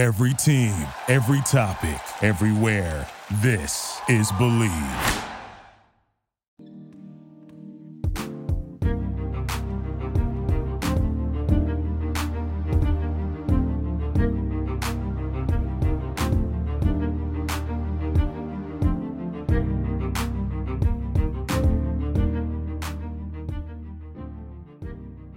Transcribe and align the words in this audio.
Every 0.00 0.32
team, 0.32 0.72
every 1.08 1.42
topic, 1.42 2.00
everywhere. 2.22 3.06
This 3.42 4.00
is 4.08 4.32
Believe. 4.38 4.70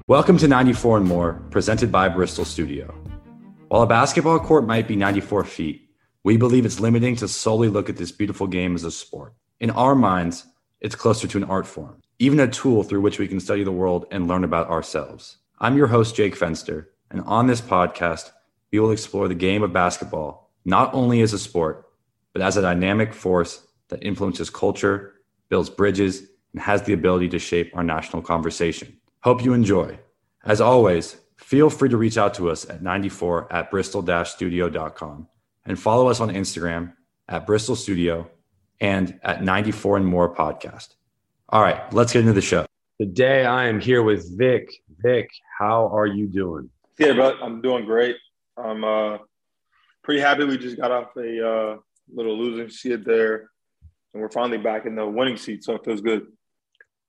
Welcome 0.08 0.38
to 0.38 0.48
94 0.48 1.00
and 1.00 1.06
More, 1.06 1.42
presented 1.50 1.92
by 1.92 2.08
Bristol 2.08 2.46
Studio. 2.46 3.03
While 3.74 3.82
a 3.82 3.88
basketball 3.88 4.40
court 4.40 4.68
might 4.68 4.88
be 4.88 4.96
94 4.96 5.46
feet, 5.46 5.90
we 6.24 6.38
believe 6.38 6.64
it's 6.64 6.80
limiting 6.80 7.16
to 7.16 7.28
solely 7.28 7.70
look 7.70 7.90
at 7.90 7.98
this 7.98 8.12
beautiful 8.12 8.46
game 8.46 8.76
as 8.76 8.84
a 8.84 8.92
sport. 8.92 9.34
In 9.60 9.72
our 9.72 9.96
minds, 9.96 10.46
it's 10.80 10.94
closer 10.94 11.28
to 11.28 11.38
an 11.40 11.46
art 11.46 11.66
form, 11.66 12.00
even 12.20 12.40
a 12.40 12.48
tool 12.48 12.84
through 12.84 13.02
which 13.02 13.18
we 13.18 13.28
can 13.28 13.40
study 13.40 13.64
the 13.64 13.72
world 13.72 14.06
and 14.12 14.28
learn 14.28 14.44
about 14.44 14.70
ourselves. 14.70 15.38
I'm 15.60 15.76
your 15.76 15.88
host, 15.88 16.16
Jake 16.16 16.38
Fenster, 16.38 16.86
and 17.10 17.22
on 17.22 17.48
this 17.48 17.62
podcast, 17.62 18.30
we 18.72 18.80
will 18.80 18.92
explore 18.92 19.28
the 19.28 19.34
game 19.34 19.64
of 19.64 19.74
basketball 19.74 20.52
not 20.66 20.94
only 20.94 21.22
as 21.22 21.34
a 21.34 21.40
sport, 21.40 21.88
but 22.32 22.44
as 22.44 22.58
a 22.58 22.62
dynamic 22.62 23.12
force 23.12 23.66
that 23.88 24.04
influences 24.04 24.52
culture, 24.52 25.16
builds 25.50 25.72
bridges, 25.72 26.28
and 26.54 26.62
has 26.62 26.84
the 26.84 26.94
ability 26.94 27.30
to 27.30 27.40
shape 27.40 27.76
our 27.76 27.84
national 27.84 28.22
conversation. 28.22 28.96
Hope 29.24 29.44
you 29.44 29.54
enjoy. 29.54 29.98
As 30.46 30.62
always, 30.62 31.18
feel 31.44 31.70
free 31.70 31.90
to 31.90 31.98
reach 31.98 32.18
out 32.18 32.34
to 32.36 32.50
us 32.50 32.68
at 32.70 32.82
94 32.82 33.52
at 33.52 33.70
bristol 33.70 34.02
studio.com 34.26 35.28
and 35.66 35.80
follow 35.80 36.08
us 36.08 36.20
on 36.20 36.30
Instagram 36.30 36.94
at 37.28 37.46
Bristol 37.46 37.76
Studio 37.76 38.30
and 38.80 39.20
at 39.24 39.44
94 39.44 39.98
and 39.98 40.06
More 40.06 40.34
Podcast. 40.34 40.96
All 41.50 41.62
right, 41.62 41.92
let's 41.94 42.14
get 42.14 42.22
into 42.22 42.34
the 42.34 42.42
show. 42.42 42.66
Today 43.00 43.46
I 43.46 43.68
am 43.68 43.80
here 43.82 44.04
with 44.04 44.38
Vic. 44.38 44.74
Vic, 45.00 45.30
how 45.60 45.88
are 45.94 46.08
you 46.08 46.28
doing? 46.28 46.70
Yeah, 46.98 47.14
bro, 47.14 47.38
I'm 47.42 47.62
doing 47.62 47.86
great. 47.86 48.16
I'm 48.58 48.84
uh, 48.84 49.18
pretty 50.02 50.22
happy 50.22 50.46
we 50.46 50.58
just 50.58 50.78
got 50.78 50.92
off 50.92 51.10
a 51.18 51.48
uh, 51.48 51.78
little 52.14 52.38
losing 52.38 52.70
seat 52.70 53.04
there, 53.04 53.50
and 54.14 54.22
we're 54.22 54.30
finally 54.30 54.58
back 54.58 54.86
in 54.86 54.96
the 54.96 55.06
winning 55.06 55.38
seat, 55.38 55.64
so 55.66 55.76
it 55.76 55.84
feels 55.84 56.02
good. 56.02 56.26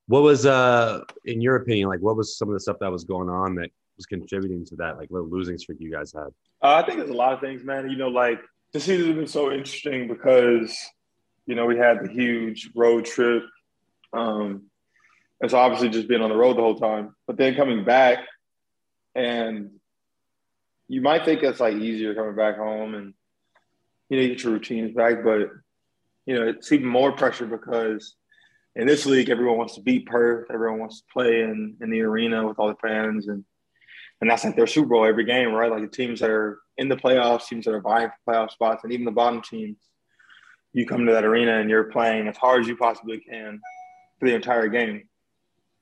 What 0.07 0.23
was, 0.23 0.45
uh, 0.45 1.03
in 1.25 1.41
your 1.41 1.57
opinion, 1.57 1.89
like 1.89 2.01
what 2.01 2.17
was 2.17 2.37
some 2.37 2.49
of 2.49 2.55
the 2.55 2.61
stuff 2.61 2.79
that 2.81 2.91
was 2.91 3.05
going 3.05 3.29
on 3.29 3.55
that 3.55 3.71
was 3.97 4.07
contributing 4.07 4.65
to 4.67 4.77
that 4.77 4.99
like 4.99 5.11
little 5.11 5.29
losing 5.29 5.59
streak 5.59 5.79
you 5.81 5.91
guys 5.91 6.13
had? 6.13 6.29
Uh, 6.63 6.75
I 6.77 6.83
think 6.85 6.99
there's 6.99 7.11
a 7.11 7.15
lot 7.15 7.33
of 7.33 7.41
things, 7.41 7.65
man. 7.65 7.91
You 7.91 7.97
know, 7.97 8.09
like 8.09 8.41
the 8.73 8.81
season 8.81 9.07
has 9.07 9.17
been 9.17 9.27
so 9.27 9.53
interesting 9.53 10.09
because 10.09 10.77
you 11.47 11.55
know 11.55 11.67
we 11.67 11.77
had 11.77 12.01
the 12.03 12.11
huge 12.11 12.71
road 12.75 13.05
trip. 13.05 13.45
Um, 14.13 14.65
and 15.41 15.51
so 15.51 15.59
obviously 15.59 15.89
just 15.91 16.09
being 16.09 16.23
on 16.23 16.31
the 16.31 16.37
road 16.37 16.57
the 16.57 16.63
whole 16.63 16.79
time, 16.79 17.15
but 17.27 17.37
then 17.37 17.55
coming 17.55 17.85
back, 17.85 18.21
and 19.15 19.71
you 20.89 21.01
might 21.01 21.25
think 21.25 21.43
it's 21.43 21.61
like 21.61 21.75
easier 21.75 22.15
coming 22.15 22.37
back 22.37 22.57
home 22.57 22.95
and 22.95 23.15
you 24.09 24.21
know 24.21 24.27
get 24.29 24.43
your 24.43 24.53
routines 24.53 24.95
back, 24.95 25.25
but 25.25 25.51
you 26.27 26.35
know 26.35 26.49
it's 26.49 26.71
even 26.73 26.87
more 26.87 27.13
pressure 27.13 27.47
because 27.47 28.15
in 28.77 28.87
this 28.87 29.07
league 29.07 29.31
everyone 29.31 29.59
wants 29.59 29.75
to 29.75 29.83
beat 29.83 30.07
Perth, 30.07 30.51
everyone 30.51 30.81
wants 30.81 31.01
to 31.01 31.07
play 31.13 31.43
in 31.43 31.77
in 31.81 31.91
the 31.91 32.03
arena 32.03 32.47
with 32.47 32.59
all 32.59 32.69
the 32.69 32.77
fans 32.77 33.29
and 33.29 33.45
and 34.25 34.31
that's 34.31 34.43
like 34.43 34.57
their 34.57 34.67
Super 34.67 34.89
Bowl 34.89 35.05
every 35.05 35.27
game, 35.27 35.53
right? 35.53 35.71
Like 35.71 35.83
the 35.83 35.87
teams 35.87 36.19
that 36.21 36.31
are 36.31 36.61
in 36.79 36.89
the 36.89 36.97
playoffs, 36.97 37.47
teams 37.47 37.67
that 37.67 37.75
are 37.75 37.83
vying 37.83 38.09
for 38.09 38.33
playoff 38.33 38.51
spots, 38.53 38.83
and 38.83 38.91
even 38.91 39.05
the 39.05 39.11
bottom 39.11 39.43
teams, 39.43 39.77
you 40.73 40.87
come 40.87 41.05
to 41.05 41.13
that 41.13 41.27
arena 41.27 41.59
and 41.59 41.69
you're 41.69 41.93
playing 41.93 42.27
as 42.27 42.35
hard 42.39 42.63
as 42.63 42.67
you 42.67 42.75
possibly 42.75 43.19
can 43.19 43.61
for 44.19 44.27
the 44.27 44.35
entire 44.35 44.69
game. 44.69 45.07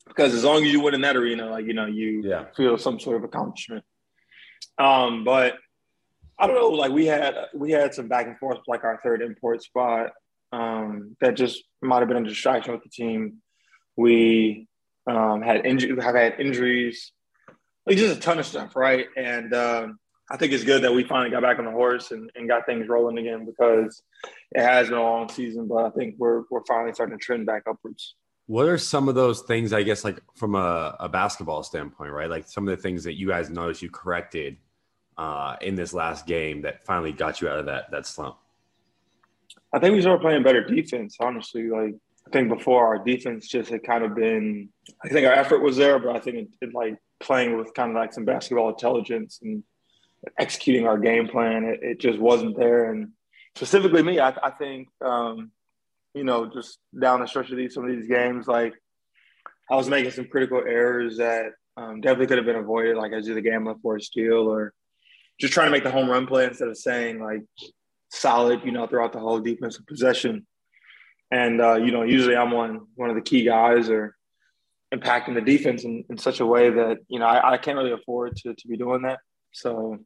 Because 0.08 0.34
as 0.34 0.42
long 0.42 0.64
as 0.64 0.72
you 0.72 0.81
win 0.81 0.92
in 0.92 1.02
that 1.02 1.14
arena, 1.14 1.48
like 1.48 1.66
you 1.66 1.72
know, 1.72 1.86
you 1.86 2.22
yeah. 2.25 2.47
feel 2.56 2.76
some 2.76 2.98
sort 2.98 3.16
of 3.16 3.22
accomplishment. 3.22 3.84
Um, 4.76 5.22
but 5.22 5.54
I 6.36 6.48
don't 6.48 6.56
know, 6.56 6.70
like 6.70 6.91
we 6.91 7.06
had 7.06 7.36
we 7.54 7.70
had 7.70 7.94
some 7.94 8.08
back 8.08 8.26
and 8.26 8.36
forth, 8.38 8.58
like 8.66 8.82
our 8.82 8.98
third 9.04 9.22
import 9.22 9.62
spot, 9.62 10.10
um, 10.50 11.16
that 11.20 11.36
just 11.36 11.62
might 11.81 12.00
have 12.00 12.08
been 12.08 12.26
a 12.26 12.28
distraction 12.28 12.72
with 12.72 12.82
the 12.82 12.91
team. 12.91 13.34
We 13.97 14.66
um, 15.06 15.42
had 15.42 15.64
injury, 15.64 15.94
have 16.02 16.16
had 16.16 16.41
injuries 16.41 17.12
like 17.87 17.97
just 17.97 18.16
a 18.16 18.20
ton 18.20 18.38
of 18.38 18.47
stuff, 18.47 18.76
right? 18.76 19.06
And 19.16 19.54
um, 19.54 19.98
I 20.31 20.37
think 20.37 20.53
it's 20.53 20.65
good 20.65 20.82
that 20.82 20.94
we 20.94 21.04
finally 21.04 21.31
got 21.31 21.43
back 21.43 21.59
on 21.59 21.65
the 21.65 21.70
horse 21.70 22.10
and, 22.10 22.31
and 22.37 22.48
got 22.48 22.65
things 22.66 22.88
rolling 22.88 23.19
again 23.19 23.44
because 23.44 24.03
it 24.53 24.62
has 24.62 24.88
been 24.88 24.98
a 24.98 25.03
long 25.03 25.28
season, 25.28 25.69
but 25.69 25.84
I 25.84 25.91
think 25.91 26.15
we're 26.19 26.43
we're 26.50 26.65
finally 26.66 26.93
starting 26.93 27.19
to 27.19 27.25
trend 27.25 27.47
back 27.47 27.65
upwards. 27.69 28.15
What 28.47 28.66
are 28.66 28.78
some 28.78 29.09
of 29.09 29.15
those 29.15 29.43
things, 29.43 29.72
I 29.72 29.82
guess, 29.82 30.04
like 30.04 30.20
from 30.34 30.54
a, 30.54 30.97
a 31.00 31.09
basketball 31.09 31.62
standpoint, 31.62 32.12
right? 32.12 32.28
Like 32.28 32.48
some 32.48 32.66
of 32.66 32.76
the 32.76 32.82
things 32.82 33.04
that 33.04 33.15
you 33.15 33.28
guys 33.28 33.50
noticed 33.50 33.82
you 33.82 33.91
corrected 33.91 34.56
uh, 35.19 35.56
in 35.60 35.75
this 35.75 35.94
last 35.94 36.26
game 36.26 36.62
that 36.62 36.84
finally 36.84 37.12
got 37.12 37.41
you 37.41 37.49
out 37.49 37.59
of 37.59 37.66
that 37.66 37.91
that 37.91 38.06
slump? 38.06 38.37
I 39.72 39.78
think 39.78 39.94
we 39.94 40.00
started 40.00 40.20
playing 40.20 40.43
better 40.43 40.64
defense, 40.64 41.16
honestly. 41.20 41.69
Like 41.69 41.94
I 42.26 42.31
think 42.31 42.49
before 42.49 42.87
our 42.87 42.99
defense 43.04 43.49
just 43.49 43.70
had 43.70 43.82
kind 43.82 44.04
of 44.04 44.14
been 44.14 44.69
I 45.04 45.09
think 45.09 45.26
our 45.26 45.32
effort 45.32 45.60
was 45.60 45.76
there, 45.76 45.99
but 45.99 46.16
I 46.16 46.20
think 46.20 46.37
it, 46.37 46.49
it 46.60 46.75
like 46.75 46.97
playing 47.22 47.56
with 47.56 47.72
kind 47.75 47.91
of 47.91 47.97
like 47.97 48.12
some 48.12 48.25
basketball 48.25 48.69
intelligence 48.69 49.41
and 49.43 49.62
executing 50.38 50.87
our 50.87 50.99
game 50.99 51.28
plan. 51.28 51.65
It, 51.65 51.81
it 51.83 52.00
just 52.00 52.19
wasn't 52.19 52.59
there. 52.59 52.91
And 52.91 53.12
specifically 53.56 54.03
me, 54.03 54.21
I, 54.21 54.31
I 54.31 54.50
think, 54.50 54.88
um, 55.00 55.50
you 56.15 56.25
know, 56.25 56.50
just 56.53 56.78
down 56.99 57.21
the 57.21 57.27
stretch 57.27 57.50
of 57.50 57.56
these, 57.56 57.75
some 57.75 57.84
of 57.84 57.91
these 57.91 58.06
games, 58.09 58.47
like 58.47 58.75
I 59.71 59.77
was 59.77 59.88
making 59.88 60.11
some 60.11 60.27
critical 60.27 60.59
errors 60.59 61.16
that 61.16 61.53
um, 61.77 62.00
definitely 62.00 62.27
could 62.27 62.38
have 62.38 62.47
been 62.47 62.56
avoided, 62.56 62.97
like 62.97 63.12
I 63.12 63.21
did 63.21 63.37
the 63.37 63.41
gambling 63.41 63.78
for 63.82 63.97
a 63.97 64.00
steal 64.03 64.49
or 64.49 64.75
just 65.41 65.53
trying 65.55 65.69
to 65.69 65.72
make 65.72 65.84
the 65.84 65.91
home 65.91 66.11
run 66.11 66.27
play 66.27 66.44
instead 66.44 66.69
of 66.69 66.77
saying 66.77 67.19
like 67.22 67.43
solid, 68.11 68.61
you 68.65 68.72
know, 68.72 68.87
throughout 68.87 69.12
the 69.12 69.21
whole 69.21 69.41
defensive 69.41 69.87
possession. 69.87 70.47
And, 71.31 71.62
uh, 71.62 71.77
you 71.77 71.93
know, 71.93 72.03
usually 72.03 72.37
I'm 72.37 72.50
one, 72.50 72.81
one 72.94 73.09
of 73.09 73.16
the 73.16 73.22
key 73.22 73.44
guys 73.44 73.88
or, 73.88 74.15
impacting 74.92 75.34
the 75.34 75.41
defense 75.41 75.84
in, 75.84 76.04
in 76.10 76.19
such 76.19 76.41
a 76.41 76.47
way 76.47 76.70
that 76.70 76.98
you 77.08 77.19
know 77.19 77.26
I, 77.26 77.53
I 77.53 77.58
can't 77.58 77.78
really 77.78 77.92
afford 77.92 78.36
to 78.36 78.54
to 78.54 78.69
be 78.69 78.76
doing 78.76 79.03
that. 79.03 79.20
So, 79.53 79.98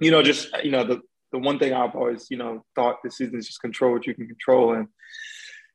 you 0.00 0.10
know, 0.10 0.22
just 0.22 0.48
you 0.62 0.70
know 0.70 0.84
the 0.84 1.00
the 1.32 1.38
one 1.38 1.58
thing 1.58 1.72
I've 1.72 1.94
always 1.94 2.28
you 2.30 2.36
know 2.36 2.64
thought 2.74 3.02
this 3.02 3.18
season 3.18 3.38
is 3.38 3.46
just 3.46 3.60
control 3.60 3.92
what 3.92 4.06
you 4.06 4.14
can 4.14 4.26
control, 4.26 4.74
and 4.74 4.88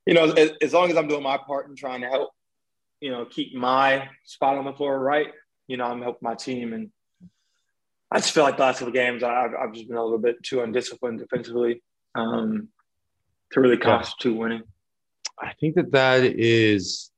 you 0.06 0.14
know 0.14 0.32
as, 0.32 0.52
as 0.62 0.72
long 0.72 0.90
as 0.90 0.96
I'm 0.96 1.08
doing 1.08 1.22
my 1.22 1.38
part 1.38 1.68
in 1.68 1.76
trying 1.76 2.00
to 2.00 2.08
help, 2.08 2.30
you 3.00 3.10
know, 3.10 3.26
keep 3.26 3.54
my 3.54 4.08
spot 4.24 4.56
on 4.56 4.64
the 4.64 4.72
floor 4.72 4.98
right, 4.98 5.28
you 5.68 5.76
know, 5.76 5.84
I'm 5.84 6.02
helping 6.02 6.26
my 6.26 6.34
team, 6.34 6.72
and 6.72 6.90
I 8.10 8.18
just 8.18 8.32
feel 8.32 8.44
like 8.44 8.56
the 8.56 8.62
last 8.62 8.78
couple 8.78 8.92
games 8.92 9.22
I've 9.22 9.52
I've 9.54 9.72
just 9.74 9.88
been 9.88 9.98
a 9.98 10.02
little 10.02 10.18
bit 10.18 10.42
too 10.42 10.62
undisciplined 10.62 11.18
defensively 11.18 11.82
um, 12.14 12.68
to 13.52 13.60
really 13.60 13.76
constitute 13.76 14.36
winning. 14.36 14.62
I 15.38 15.52
think 15.58 15.74
that 15.76 15.92
that 15.92 16.22
is 16.24 17.09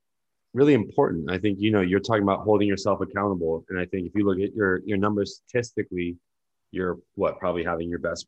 really 0.54 0.74
important. 0.74 1.30
I 1.30 1.38
think 1.38 1.58
you 1.60 1.70
know 1.70 1.80
you're 1.80 2.00
talking 2.00 2.22
about 2.22 2.40
holding 2.40 2.68
yourself 2.68 3.00
accountable, 3.00 3.64
and 3.68 3.78
I 3.78 3.86
think 3.86 4.06
if 4.06 4.14
you 4.14 4.24
look 4.24 4.38
at 4.38 4.54
your 4.54 4.80
your 4.84 4.98
numbers 4.98 5.42
statistically, 5.46 6.16
you're 6.70 6.98
what 7.14 7.38
probably 7.38 7.64
having 7.64 7.88
your 7.88 7.98
best 7.98 8.26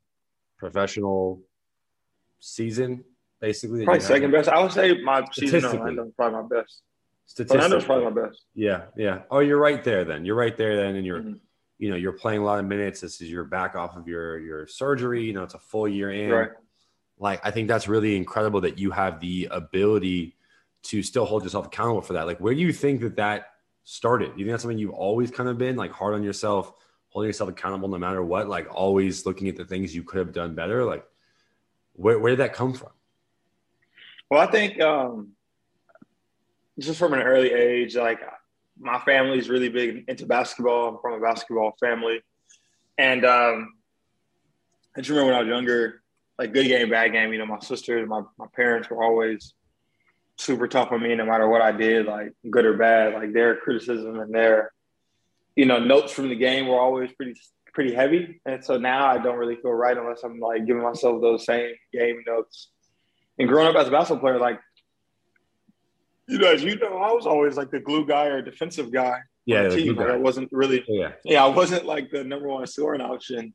professional 0.59 1.41
season, 2.41 3.05
basically. 3.41 3.85
Probably 3.85 4.01
second 4.01 4.31
best. 4.31 4.49
I 4.49 4.61
would 4.61 4.73
say 4.73 5.01
my 5.03 5.25
season 5.33 5.65
Orlando 5.65 6.11
probably 6.17 6.43
my 6.43 6.61
best. 6.61 6.83
Orlando's 7.51 7.85
probably 7.85 8.11
my 8.11 8.29
best. 8.29 8.45
Yeah, 8.55 8.83
yeah. 8.97 9.23
Oh, 9.31 9.41
you're 9.41 9.59
right 9.59 9.83
there. 9.83 10.05
Then 10.05 10.25
you're 10.25 10.37
right 10.37 10.57
there. 10.57 10.77
Then, 10.77 10.97
and 10.97 11.07
you're, 11.07 11.21
mm-hmm. 11.21 11.35
you 11.79 11.91
know, 11.91 11.97
you're 11.97 12.13
playing 12.13 12.41
a 12.41 12.45
lot 12.45 12.59
of 12.59 12.67
minutes. 12.67 13.01
This 13.01 13.21
is 13.23 13.31
your 13.31 13.45
back 13.45 13.77
off 13.77 13.97
of 13.97 14.07
your 14.07 14.39
your 14.39 14.67
surgery. 14.67 15.25
You 15.25 15.33
know, 15.33 15.43
it's 15.43 15.55
a 15.55 15.59
full 15.59 15.89
year 15.89 16.11
in. 16.11 16.31
Right. 16.31 16.51
Like 17.19 17.41
I 17.45 17.51
think 17.51 17.69
that's 17.69 17.89
really 17.89 18.17
incredible 18.17 18.61
that 18.63 18.79
you 18.79 18.91
have 18.91 19.21
the 19.21 19.49
ability 19.51 20.37
to 20.85 21.03
still 21.03 21.25
hold 21.25 21.43
yourself 21.43 21.67
accountable 21.67 22.03
for 22.03 22.13
that. 22.15 22.27
Like, 22.27 22.39
where 22.39 22.55
do 22.55 22.61
you 22.61 22.73
think 22.73 23.01
that 23.01 23.17
that 23.17 23.51
started? 23.85 24.35
Do 24.35 24.39
you 24.39 24.45
think 24.45 24.53
that's 24.53 24.63
something 24.63 24.79
you've 24.79 24.91
always 24.91 25.31
kind 25.31 25.49
of 25.49 25.59
been 25.59 25.77
like 25.77 25.93
hard 25.93 26.15
on 26.15 26.23
yourself, 26.23 26.73
holding 27.09 27.29
yourself 27.29 27.51
accountable 27.51 27.89
no 27.89 27.99
matter 27.99 28.23
what? 28.23 28.49
Like, 28.49 28.73
always 28.75 29.27
looking 29.27 29.49
at 29.49 29.57
the 29.57 29.65
things 29.65 29.95
you 29.95 30.03
could 30.03 30.19
have 30.19 30.33
done 30.33 30.55
better. 30.55 30.85
Like, 30.85 31.05
where 31.95 32.19
where 32.19 32.31
did 32.31 32.41
that 32.41 32.55
come 32.55 32.75
from? 32.75 32.91
Well, 34.31 34.41
I 34.41 34.51
think 34.51 34.81
um, 34.81 35.33
just 36.79 36.99
from 36.99 37.15
an 37.15 37.21
early 37.21 37.53
age, 37.53 37.97
like 37.97 38.21
my 38.79 38.99
family 39.01 39.39
is 39.39 39.49
really 39.49 39.69
big 39.69 40.05
into 40.09 40.27
basketball. 40.27 40.89
I'm 40.89 40.99
from 41.01 41.15
a 41.15 41.21
basketball 41.21 41.77
family, 41.79 42.23
and 42.99 43.25
um, 43.25 43.75
I 44.97 45.01
just 45.01 45.11
remember 45.11 45.33
when 45.33 45.37
I 45.37 45.41
was 45.41 45.49
younger, 45.49 46.03
like 46.39 46.53
good 46.53 46.67
game, 46.67 46.91
bad 46.91 47.13
game. 47.13 47.33
You 47.33 47.39
know, 47.39 47.47
my 47.47 47.61
sisters, 47.61 48.09
my 48.09 48.23
my 48.39 48.47
parents 48.55 48.91
were 48.91 49.03
always 49.03 49.55
super 50.39 50.67
tough 50.69 50.93
on 50.93 51.03
me 51.03 51.15
no 51.15 51.25
matter 51.25 51.49
what 51.49 51.63
I 51.63 51.73
did, 51.73 52.07
like 52.07 52.33
good 52.51 52.65
or 52.65 52.77
bad. 52.77 53.15
Like 53.15 53.33
their 53.33 53.57
criticism 53.57 54.19
and 54.21 54.35
their, 54.35 54.73
you 55.57 55.67
know, 55.67 55.79
notes 55.79 56.13
from 56.13 56.29
the 56.29 56.37
game 56.37 56.69
were 56.69 56.81
always 56.81 57.13
pretty 57.13 57.35
pretty 57.73 57.95
heavy, 57.95 58.41
and 58.47 58.65
so 58.65 58.79
now 58.79 59.07
I 59.07 59.19
don't 59.19 59.37
really 59.37 59.57
feel 59.57 59.73
right 59.73 59.97
unless 59.97 60.23
I'm 60.23 60.39
like 60.39 60.67
giving 60.67 60.83
myself 60.83 61.21
those 61.21 61.45
same 61.45 61.75
game 61.93 62.23
notes. 62.27 62.71
And 63.39 63.49
growing 63.49 63.67
up 63.69 63.75
as 63.77 63.89
a 63.89 63.91
basketball 63.91 64.21
player, 64.21 64.39
like 64.39 64.61
you 66.29 66.39
know, 66.39 66.53
as 66.53 66.63
you 66.63 66.77
know, 66.77 66.99
I 66.99 67.13
was 67.13 67.27
always 67.27 67.57
like 67.57 67.71
the 67.71 67.81
glue 67.81 68.07
guy 68.07 68.27
or 68.27 68.43
defensive 68.43 68.93
guy. 68.93 69.19
Yeah, 69.45 69.65
the 69.65 69.77
team. 69.77 69.97
Like, 69.97 70.09
I 70.09 70.17
wasn't 70.17 70.49
really. 70.53 70.83
yeah, 70.89 71.13
Yeah, 71.25 71.45
I 71.45 71.49
wasn't 71.49 71.85
like 71.85 72.11
the 72.11 72.25
number 72.25 72.49
one 72.49 72.67
scoring 72.67 73.03
option 73.03 73.53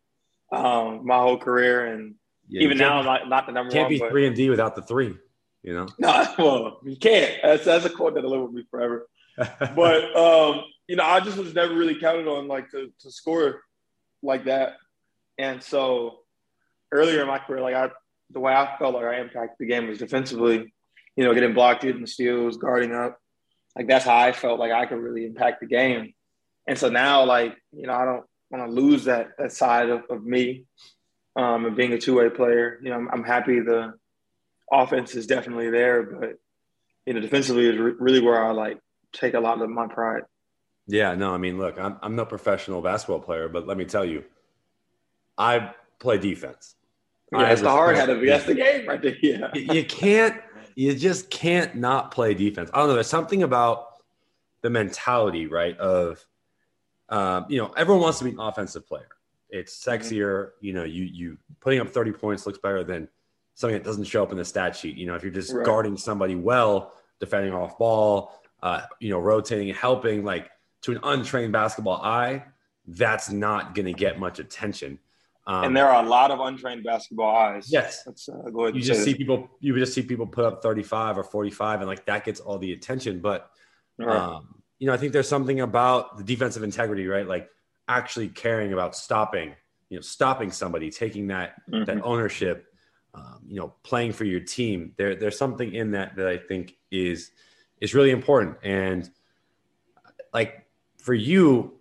um, 0.51 1.05
my 1.05 1.17
whole 1.17 1.37
career, 1.37 1.87
and 1.87 2.15
yeah. 2.47 2.61
even 2.61 2.77
now, 2.77 2.89
can't, 2.89 2.99
I'm 2.99 3.05
not, 3.05 3.29
not 3.29 3.45
the 3.47 3.53
number 3.53 3.71
can't 3.71 3.85
one. 3.85 3.89
be 3.89 3.99
but- 3.99 4.11
three 4.11 4.27
and 4.27 4.35
D 4.35 4.49
without 4.49 4.75
the 4.75 4.81
three. 4.81 5.15
You 5.63 5.73
know, 5.73 5.87
No, 5.99 6.33
well, 6.37 6.79
you 6.83 6.95
can't. 6.95 7.33
That's 7.43 7.65
that's 7.65 7.85
a 7.85 7.89
quote 7.89 8.15
that'll 8.15 8.31
live 8.31 8.41
with 8.41 8.53
me 8.53 8.65
forever. 8.69 9.07
But 9.37 10.15
um, 10.15 10.63
you 10.87 10.95
know, 10.95 11.03
I 11.03 11.19
just 11.19 11.37
was 11.37 11.53
never 11.53 11.73
really 11.73 11.99
counted 11.99 12.27
on 12.27 12.47
like 12.47 12.69
to, 12.71 12.91
to 13.01 13.11
score 13.11 13.61
like 14.23 14.45
that. 14.45 14.77
And 15.37 15.61
so 15.61 16.19
earlier 16.91 17.21
in 17.21 17.27
my 17.27 17.39
career, 17.39 17.61
like 17.61 17.75
I 17.75 17.89
the 18.31 18.39
way 18.39 18.53
I 18.53 18.77
felt 18.77 18.93
like 18.93 19.05
I 19.05 19.19
impacted 19.19 19.57
the 19.59 19.65
game 19.65 19.87
was 19.87 19.99
defensively, 19.99 20.73
you 21.15 21.23
know, 21.23 21.33
getting 21.33 21.53
blocked, 21.53 21.83
getting 21.83 22.05
steals, 22.05 22.57
guarding 22.57 22.93
up. 22.93 23.19
Like 23.75 23.87
that's 23.87 24.05
how 24.05 24.17
I 24.17 24.31
felt 24.31 24.59
like 24.59 24.71
I 24.71 24.85
could 24.85 24.99
really 24.99 25.25
impact 25.25 25.61
the 25.61 25.67
game. 25.67 26.13
And 26.67 26.77
so 26.77 26.89
now, 26.89 27.23
like, 27.25 27.55
you 27.71 27.87
know, 27.87 27.93
I 27.93 28.05
don't 28.05 28.25
want 28.51 28.65
to 28.65 28.71
lose 28.71 29.05
that 29.05 29.31
that 29.37 29.51
side 29.51 29.89
of, 29.89 30.03
of 30.09 30.23
me 30.23 30.65
um, 31.35 31.65
and 31.65 31.75
being 31.75 31.93
a 31.93 31.97
two 31.97 32.17
way 32.17 32.29
player. 32.29 32.79
You 32.81 32.89
know, 32.89 32.97
I'm, 32.97 33.09
I'm 33.11 33.23
happy 33.23 33.59
the 33.59 33.93
offense 34.71 35.15
is 35.15 35.27
definitely 35.27 35.69
there, 35.69 36.03
but 36.03 36.39
you 37.05 37.13
know, 37.13 37.19
defensively 37.19 37.67
is 37.67 37.77
re- 37.77 37.93
really 37.99 38.21
where 38.21 38.43
I 38.43 38.51
like 38.51 38.79
take 39.13 39.33
a 39.33 39.39
lot 39.39 39.61
of 39.61 39.69
my 39.69 39.87
pride. 39.87 40.23
Yeah, 40.87 41.15
no, 41.15 41.33
I 41.33 41.37
mean, 41.37 41.57
look, 41.57 41.79
I'm 41.79 41.97
I'm 42.01 42.15
no 42.15 42.25
professional 42.25 42.81
basketball 42.81 43.19
player, 43.19 43.49
but 43.49 43.67
let 43.67 43.77
me 43.77 43.85
tell 43.85 44.05
you, 44.05 44.23
I 45.37 45.71
play 45.99 46.17
defense. 46.17 46.75
Yeah, 47.31 47.43
that's 47.43 47.61
the 47.61 47.69
hard 47.69 47.95
hat 47.95 48.09
of 48.09 48.23
it. 48.23 48.27
That's 48.27 48.45
the 48.45 48.55
game 48.55 48.87
right 48.87 49.01
there. 49.01 49.15
Yeah. 49.21 49.51
you 49.53 49.73
you 49.73 49.85
can't 49.85 50.41
you 50.75 50.95
just 50.95 51.29
can't 51.29 51.75
not 51.75 52.11
play 52.11 52.33
defense. 52.33 52.69
I 52.73 52.79
don't 52.79 52.87
know. 52.87 52.95
There's 52.95 53.07
something 53.07 53.43
about 53.43 53.87
the 54.61 54.69
mentality, 54.69 55.45
right? 55.45 55.77
Of 55.77 56.25
um, 57.09 57.45
you 57.49 57.59
know, 57.59 57.71
everyone 57.75 58.01
wants 58.01 58.19
to 58.19 58.25
be 58.25 58.31
an 58.31 58.39
offensive 58.39 58.87
player. 58.87 59.09
It's 59.49 59.83
sexier. 59.83 60.51
You 60.61 60.73
know, 60.73 60.83
you 60.83 61.03
you 61.03 61.37
putting 61.59 61.79
up 61.79 61.89
30 61.89 62.13
points 62.13 62.45
looks 62.45 62.59
better 62.59 62.83
than 62.83 63.07
something 63.59 63.77
that 63.77 63.83
doesn't 63.83 64.05
show 64.05 64.23
up 64.23 64.31
in 64.31 64.37
the 64.37 64.45
stat 64.45 64.73
sheet. 64.73 64.95
You 64.95 65.05
know, 65.05 65.15
if 65.15 65.21
you're 65.23 65.33
just 65.33 65.53
Right. 65.53 65.65
guarding 65.65 65.97
somebody 65.97 66.35
well, 66.35 66.93
defending 67.19 67.53
off 67.53 67.77
ball, 67.77 68.33
uh, 68.63 68.83
you 69.01 69.09
know, 69.09 69.19
rotating, 69.19 69.73
helping, 69.73 70.23
like 70.23 70.49
to 70.83 70.93
an 70.93 70.99
untrained 71.03 71.51
basketball 71.51 72.01
eye, 72.01 72.45
that's 72.87 73.29
not 73.29 73.75
going 73.75 73.85
to 73.85 73.91
get 73.91 74.17
much 74.17 74.39
attention. 74.39 74.97
Um, 75.45 75.65
and 75.65 75.75
there 75.77 75.89
are 75.89 76.01
a 76.05 76.07
lot 76.07 76.31
of 76.31 76.39
untrained 76.39 76.85
basketball 76.85 77.35
eyes. 77.35 77.69
yes, 77.69 78.07
uh, 78.07 78.49
go 78.49 78.63
ahead 78.63 78.75
you 78.75 78.81
just 78.81 79.03
see 79.03 79.11
that. 79.11 79.17
people 79.17 79.49
you 79.59 79.75
just 79.77 79.93
see 79.93 80.03
people 80.03 80.25
put 80.25 80.45
up 80.45 80.61
35 80.63 81.17
or 81.17 81.23
45 81.23 81.81
and 81.81 81.87
like 81.89 82.05
that 82.05 82.23
gets 82.23 82.39
all 82.39 82.59
the 82.59 82.71
attention 82.71 83.19
but 83.19 83.49
Right. 83.97 84.15
um, 84.21 84.61
you 84.77 84.85
know 84.87 84.93
i 84.93 84.97
think 84.97 85.11
there's 85.11 85.27
something 85.27 85.59
about 85.61 86.17
the 86.17 86.23
defensive 86.23 86.61
integrity 86.63 87.07
right 87.07 87.27
like 87.27 87.49
actually 87.87 88.27
caring 88.29 88.73
about 88.73 88.95
stopping 88.95 89.55
you 89.89 89.97
know 89.97 90.01
stopping 90.01 90.51
somebody 90.51 90.91
taking 90.91 91.27
that 91.27 91.55
that 91.67 91.87
Mhm. 91.97 92.01
ownership 92.03 92.68
um, 93.13 93.39
you 93.47 93.59
know 93.59 93.73
playing 93.83 94.11
for 94.11 94.23
your 94.23 94.39
team 94.39 94.93
there 94.97 95.15
there's 95.15 95.37
something 95.37 95.73
in 95.73 95.91
that 95.91 96.15
that 96.15 96.27
i 96.27 96.37
think 96.37 96.75
is 96.91 97.31
is 97.81 97.93
really 97.93 98.11
important. 98.11 98.57
And 98.63 99.09
like 100.33 100.65
for 100.97 101.13
you 101.13 101.75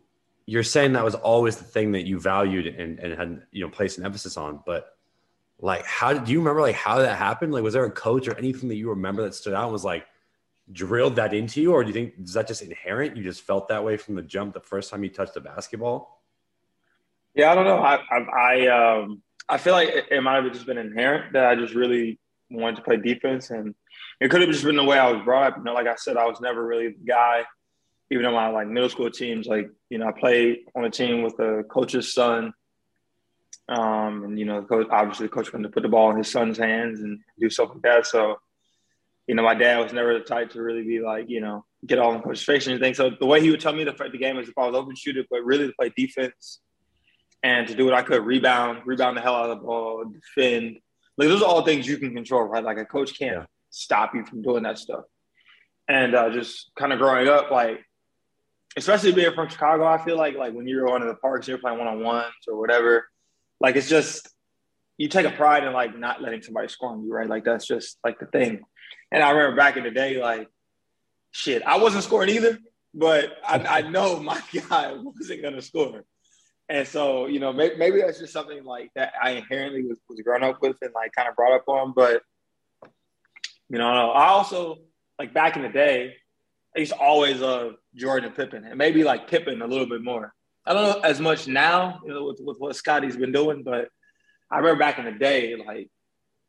you're 0.47 0.63
saying 0.63 0.95
that 0.95 1.05
was 1.05 1.15
always 1.15 1.57
the 1.57 1.65
thing 1.65 1.93
that 1.93 2.07
you 2.07 2.19
valued 2.19 2.67
and, 2.67 2.99
and 2.99 3.19
had 3.19 3.43
you 3.51 3.63
know 3.63 3.71
placed 3.71 3.99
an 3.99 4.05
emphasis 4.07 4.39
on 4.39 4.61
but 4.65 4.97
like 5.61 5.85
how 5.85 6.15
do 6.15 6.33
you 6.33 6.39
remember 6.39 6.63
like 6.63 6.75
how 6.75 6.99
that 6.99 7.19
happened 7.19 7.53
like 7.53 7.63
was 7.63 7.75
there 7.75 7.85
a 7.85 7.91
coach 7.91 8.27
or 8.27 8.39
anything 8.39 8.69
that 8.71 8.77
you 8.77 8.89
remember 8.89 9.23
that 9.23 9.35
stood 9.35 9.53
out 9.53 9.65
and 9.65 9.73
was 9.73 9.85
like 9.85 10.07
drilled 10.73 11.17
that 11.17 11.35
into 11.35 11.61
you? 11.61 11.73
Or 11.73 11.83
do 11.83 11.89
you 11.89 11.95
think 11.95 12.15
is 12.23 12.35
that 12.35 12.47
just 12.47 12.63
inherent? 12.63 13.17
You 13.17 13.23
just 13.23 13.43
felt 13.43 13.69
that 13.69 13.85
way 13.85 13.97
from 13.97 14.15
the 14.15 14.23
jump 14.23 14.55
the 14.55 14.61
first 14.61 14.91
time 14.91 15.03
you 15.03 15.11
touched 15.11 15.35
the 15.35 15.41
basketball? 15.41 16.23
Yeah, 17.35 17.53
I 17.53 17.55
don't 17.55 17.65
know. 17.65 17.79
I 17.79 18.01
I, 18.11 18.67
I 18.67 19.03
um 19.03 19.23
I 19.49 19.59
feel 19.59 19.73
like 19.73 19.89
it, 20.11 20.23
might 20.23 20.43
have 20.43 20.53
just 20.53 20.67
been 20.67 20.79
inherent 20.79 21.33
that 21.33 21.47
I 21.47 21.55
just 21.55 21.75
really 21.75 22.19
wanted 22.51 22.77
to 22.77 22.83
play 22.83 22.97
defense, 22.97 23.51
and 23.51 23.75
it 24.21 24.31
could 24.31 24.43
have 24.43 24.51
just 24.51 24.65
been 24.65 24.77
the 24.77 24.85
way 24.85 24.99
I 24.99 25.11
was 25.11 25.23
brought 25.25 25.53
up. 25.53 25.59
You 25.59 25.65
know, 25.65 25.73
like 25.73 25.87
I 25.87 25.95
said, 25.97 26.17
I 26.17 26.27
was 26.27 26.41
never 26.41 26.65
really 26.65 26.89
the 26.89 27.05
guy. 27.07 27.45
Even 28.11 28.25
on 28.27 28.35
my 28.35 28.49
like 28.49 28.69
middle 28.69 28.89
school 28.89 29.11
teams, 29.11 29.47
like 29.47 29.71
you 29.91 29.99
know, 29.99 30.09
I 30.09 30.13
played 30.13 30.59
on 30.75 30.85
a 30.85 30.91
team 30.91 31.23
with 31.23 31.37
the 31.37 31.65
coach's 31.71 32.13
son, 32.13 32.53
um, 33.69 34.25
and 34.25 34.39
you 34.39 34.45
know, 34.45 34.61
the 34.61 34.67
coach 34.67 34.87
obviously 34.91 35.27
the 35.27 35.33
coach 35.33 35.53
wanted 35.53 35.69
to 35.69 35.73
put 35.73 35.83
the 35.83 35.89
ball 35.89 36.11
in 36.11 36.19
his 36.19 36.31
son's 36.31 36.59
hands 36.59 37.01
and 37.01 37.21
do 37.39 37.51
stuff 37.51 37.71
like 37.71 37.83
that. 37.83 38.07
So, 38.07 38.37
you 39.27 39.35
know, 39.35 39.43
my 39.43 39.55
dad 39.55 39.79
was 39.79 39.93
never 39.93 40.15
the 40.15 40.25
type 40.25 40.51
to 40.53 40.63
really 40.63 40.85
be 40.85 41.01
like, 41.01 41.29
you 41.29 41.41
know, 41.41 41.65
get 41.87 41.99
all 41.99 42.15
in 42.15 42.23
coach's 42.23 42.45
face 42.45 42.67
and 42.67 42.75
anything. 42.75 42.95
So 42.95 43.11
the 43.19 43.27
way 43.27 43.41
he 43.41 43.51
would 43.51 43.61
tell 43.61 43.75
me 43.75 43.85
to 43.85 43.93
fight 43.93 44.13
the 44.13 44.19
game 44.19 44.39
is 44.39 44.49
if 44.49 44.57
I 44.57 44.67
was 44.67 44.75
open 44.75 44.95
shooter, 44.95 45.25
but 45.31 45.45
really 45.45 45.67
to 45.67 45.75
play 45.79 45.93
defense 45.95 46.61
and 47.43 47.69
to 47.69 47.75
do 47.75 47.85
what 47.85 47.95
I 47.95 48.03
could, 48.03 48.25
rebound, 48.25 48.83
rebound 48.85 49.17
the 49.17 49.21
hell 49.21 49.35
out 49.37 49.51
of 49.51 49.59
the 49.59 49.65
ball, 49.65 50.05
defend. 50.05 50.79
Like 51.17 51.29
those 51.29 51.43
are 51.43 51.47
all 51.47 51.63
things 51.63 51.87
you 51.87 51.99
can 51.99 52.15
control, 52.15 52.43
right? 52.45 52.65
Like 52.65 52.79
a 52.79 52.85
coach 52.85 53.19
can't 53.19 53.37
Yeah. 53.37 53.47
stop 53.71 54.15
you 54.15 54.25
from 54.25 54.43
doing 54.43 54.63
that 54.65 54.79
stuff. 54.79 55.05
And 55.89 56.15
uh, 56.15 56.31
just 56.31 56.71
kind 56.79 56.93
of 56.93 56.99
growing 56.99 57.29
up, 57.29 57.51
like 57.51 57.85
especially 58.77 59.13
being 59.13 59.33
from 59.35 59.49
Chicago, 59.49 59.85
I 59.87 59.99
feel 60.05 60.17
like 60.17 60.37
like 60.37 60.53
when 60.53 60.67
you're 60.69 60.87
going 60.87 61.01
to 61.03 61.09
the 61.09 61.15
parks, 61.15 61.49
you're 61.49 61.59
playing 61.59 61.79
one 61.79 61.89
on 61.89 62.03
ones 62.03 62.33
or 62.47 62.59
whatever. 62.59 63.09
Like 63.61 63.77
it's 63.77 63.89
just 63.89 64.29
you 64.99 65.09
take 65.09 65.27
a 65.27 65.31
pride 65.31 65.65
in 65.65 65.73
like 65.73 65.97
not 65.99 66.21
letting 66.21 66.43
somebody 66.43 66.69
score 66.69 66.91
on 66.91 67.05
you, 67.05 67.13
right? 67.13 67.29
Like 67.29 67.45
that's 67.45 67.67
just 67.67 67.99
like 68.05 68.19
the 68.21 68.27
thing. 68.27 68.63
And 69.11 69.23
I 69.23 69.31
remember 69.31 69.57
back 69.57 69.77
in 69.77 69.85
the 69.85 69.91
day, 69.91 70.21
like 70.21 70.49
shit, 71.31 71.63
I 71.63 71.79
wasn't 71.79 72.05
scoring 72.05 72.29
either, 72.31 72.59
but 72.95 73.37
I, 73.47 73.79
I 73.79 73.83
know 73.83 74.21
my 74.21 74.41
guy 74.69 74.93
wasn't 74.93 75.43
gonna 75.43 75.63
score. 75.63 76.05
And 76.69 76.87
so, 76.87 77.27
you 77.27 77.41
know, 77.41 77.53
maybe, 77.53 77.77
maybe 77.77 78.01
that's 78.01 78.19
just 78.19 78.33
something 78.33 78.63
like 78.65 78.91
that 78.95 79.13
I 79.23 79.31
inherently 79.31 79.85
was, 79.85 79.97
was 80.09 80.21
grown 80.21 80.45
up 80.45 80.61
with 80.61 80.77
and 80.83 80.93
like 80.95 81.13
kind 81.13 81.29
of 81.29 81.35
brought 81.35 81.55
up 81.55 81.67
on. 81.67 81.93
But, 81.97 82.23
you 83.71 83.79
know, 83.79 83.89
I 83.89 84.29
also, 84.29 84.79
like 85.19 85.33
back 85.33 85.57
in 85.57 85.63
the 85.63 85.71
day, 85.71 86.15
I 86.77 86.81
used 86.81 86.93
to 86.93 86.99
always 86.99 87.41
love 87.41 87.77
Jordan 87.95 88.27
and 88.29 88.37
Pippen 88.37 88.65
and 88.65 88.77
maybe 88.77 89.03
like 89.03 89.29
Pippen 89.29 89.63
a 89.63 89.67
little 89.67 89.89
bit 89.89 90.03
more. 90.03 90.35
I 90.67 90.75
don't 90.75 90.83
know 90.83 91.01
as 91.01 91.19
much 91.21 91.49
now, 91.49 92.01
you 92.05 92.13
know, 92.13 92.25
with, 92.25 92.41
with 92.41 92.59
what 92.59 92.77
Scotty's 92.77 93.17
been 93.17 93.33
doing, 93.33 93.63
but 93.63 93.89
I 94.51 94.59
remember 94.59 94.79
back 94.79 94.99
in 94.99 95.07
the 95.07 95.13
day, 95.13 95.57
like 95.57 95.89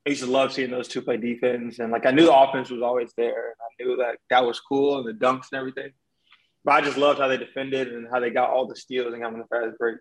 I 0.06 0.10
used 0.10 0.24
to 0.24 0.30
love 0.30 0.52
seeing 0.52 0.72
those 0.72 0.90
two 0.90 1.02
play 1.02 1.16
defense. 1.16 1.80
And 1.80 1.92
like 1.92 2.06
I 2.06 2.12
knew 2.12 2.26
the 2.26 2.36
offense 2.36 2.70
was 2.70 2.82
always 2.82 3.14
there. 3.16 3.54
And 3.54 3.56
I 3.62 3.84
knew 3.84 3.98
that 3.98 4.18
that 4.30 4.46
was 4.46 4.60
cool 4.60 5.00
and 5.00 5.08
the 5.08 5.26
dunks 5.26 5.48
and 5.52 5.60
everything. 5.60 5.92
But 6.66 6.74
I 6.74 6.82
just 6.82 6.98
loved 6.98 7.20
how 7.20 7.30
they 7.30 7.38
defended 7.38 7.88
and 7.88 8.08
how 8.12 8.20
they 8.20 8.30
got 8.30 8.50
all 8.50 8.68
the 8.68 8.76
steals 8.76 9.14
and 9.14 9.24
having 9.24 9.40
the 9.40 9.46
fast 9.46 9.78
break. 9.78 9.98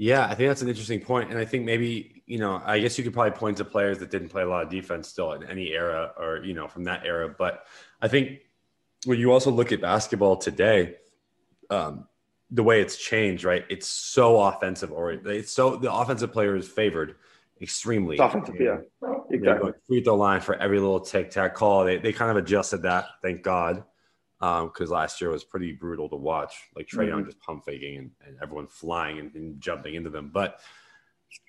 Yeah, 0.00 0.24
I 0.24 0.34
think 0.34 0.48
that's 0.48 0.62
an 0.62 0.68
interesting 0.68 1.02
point, 1.02 1.28
and 1.28 1.38
I 1.38 1.44
think 1.44 1.66
maybe 1.66 2.22
you 2.24 2.38
know, 2.38 2.62
I 2.64 2.78
guess 2.78 2.96
you 2.96 3.04
could 3.04 3.12
probably 3.12 3.32
point 3.32 3.58
to 3.58 3.66
players 3.66 3.98
that 3.98 4.10
didn't 4.10 4.30
play 4.30 4.42
a 4.42 4.48
lot 4.48 4.62
of 4.62 4.70
defense 4.70 5.08
still 5.08 5.34
in 5.34 5.42
any 5.42 5.72
era, 5.72 6.12
or 6.16 6.42
you 6.42 6.54
know, 6.54 6.68
from 6.68 6.84
that 6.84 7.04
era. 7.04 7.28
But 7.28 7.66
I 8.00 8.08
think 8.08 8.38
when 9.04 9.18
you 9.18 9.30
also 9.30 9.50
look 9.50 9.72
at 9.72 9.82
basketball 9.82 10.38
today, 10.38 10.94
um, 11.68 12.06
the 12.50 12.62
way 12.62 12.80
it's 12.80 12.96
changed, 12.96 13.44
right? 13.44 13.66
It's 13.68 13.88
so 13.88 14.40
offensive, 14.40 14.90
or 14.90 15.12
it's 15.12 15.52
so 15.52 15.76
the 15.76 15.92
offensive 15.92 16.32
player 16.32 16.56
is 16.56 16.66
favored 16.66 17.16
extremely. 17.60 18.14
It's 18.14 18.22
offensive, 18.22 18.56
yeah. 18.58 18.78
Exactly. 19.28 19.72
free 19.86 20.02
throw 20.02 20.14
line 20.14 20.40
for 20.40 20.54
every 20.54 20.80
little 20.80 21.00
tic 21.00 21.30
tac 21.30 21.54
call. 21.54 21.84
They 21.84 21.98
they 21.98 22.14
kind 22.14 22.30
of 22.30 22.38
adjusted 22.38 22.80
that, 22.84 23.04
thank 23.20 23.42
God, 23.42 23.84
Um, 24.42 24.68
because 24.68 24.90
last 24.90 25.20
year 25.20 25.30
was 25.30 25.44
pretty 25.44 25.72
brutal 25.72 26.08
to 26.08 26.16
watch. 26.16 26.54
Like 26.74 26.86
Trae 26.86 27.06
Young 27.08 27.18
mm-hmm. 27.20 27.26
just 27.26 27.40
pump 27.40 27.64
faking 27.66 27.98
and, 27.98 28.10
and 28.26 28.38
everyone 28.42 28.68
flying 28.68 29.18
and, 29.18 29.34
and 29.34 29.60
jumping 29.60 29.94
into 29.94 30.08
them. 30.08 30.30
But 30.32 30.60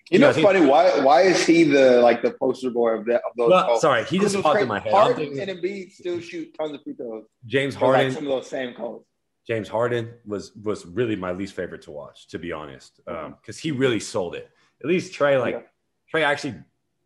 You 0.10 0.20
Yeah, 0.20 0.20
know, 0.20 0.28
I 0.28 0.30
it's 0.32 0.42
funny. 0.42 0.66
Why 0.66 1.00
why 1.00 1.22
is 1.22 1.46
he 1.46 1.64
the 1.64 2.02
like 2.02 2.22
the 2.22 2.32
poster 2.32 2.70
boy 2.70 2.90
of 2.90 3.06
that 3.06 3.22
of 3.26 3.32
those? 3.38 3.50
well, 3.50 3.66
calls? 3.66 3.82
sorry, 3.82 4.04
he 4.04 4.20
just 4.20 4.36
popped 4.42 4.58
Trae- 4.60 4.64
in 4.64 4.68
my 4.68 4.80
head. 4.80 4.92
Harden 4.92 5.40
and 5.40 5.50
Embiid 5.50 5.94
still 5.94 6.20
shoot 6.20 6.54
tons 6.58 6.74
of 6.74 6.84
free 6.84 6.94
throws. 6.94 7.24
James 7.46 7.76
But, 7.76 7.86
like 7.88 7.96
Harden. 7.96 8.14
some 8.14 8.24
of 8.28 8.30
those 8.30 8.50
same 8.50 8.74
calls. 8.74 9.06
James 9.48 9.70
Harden 9.70 10.14
was 10.26 10.54
was 10.58 10.86
really 10.86 11.16
my 11.16 11.32
least 11.32 11.56
favorite 11.56 11.82
to 11.84 11.92
watch, 11.92 12.28
to 12.28 12.40
be 12.40 12.52
honest, 12.52 13.00
um, 13.08 13.16
mm-hmm. 13.16 13.34
because 13.42 13.58
he 13.58 13.72
really 13.72 14.00
sold 14.02 14.36
it. 14.36 14.50
At 14.82 14.88
least 14.88 15.14
Trae, 15.14 15.40
like 15.40 15.56
Yeah. 15.56 16.20
Trae, 16.20 16.26
actually 16.26 16.56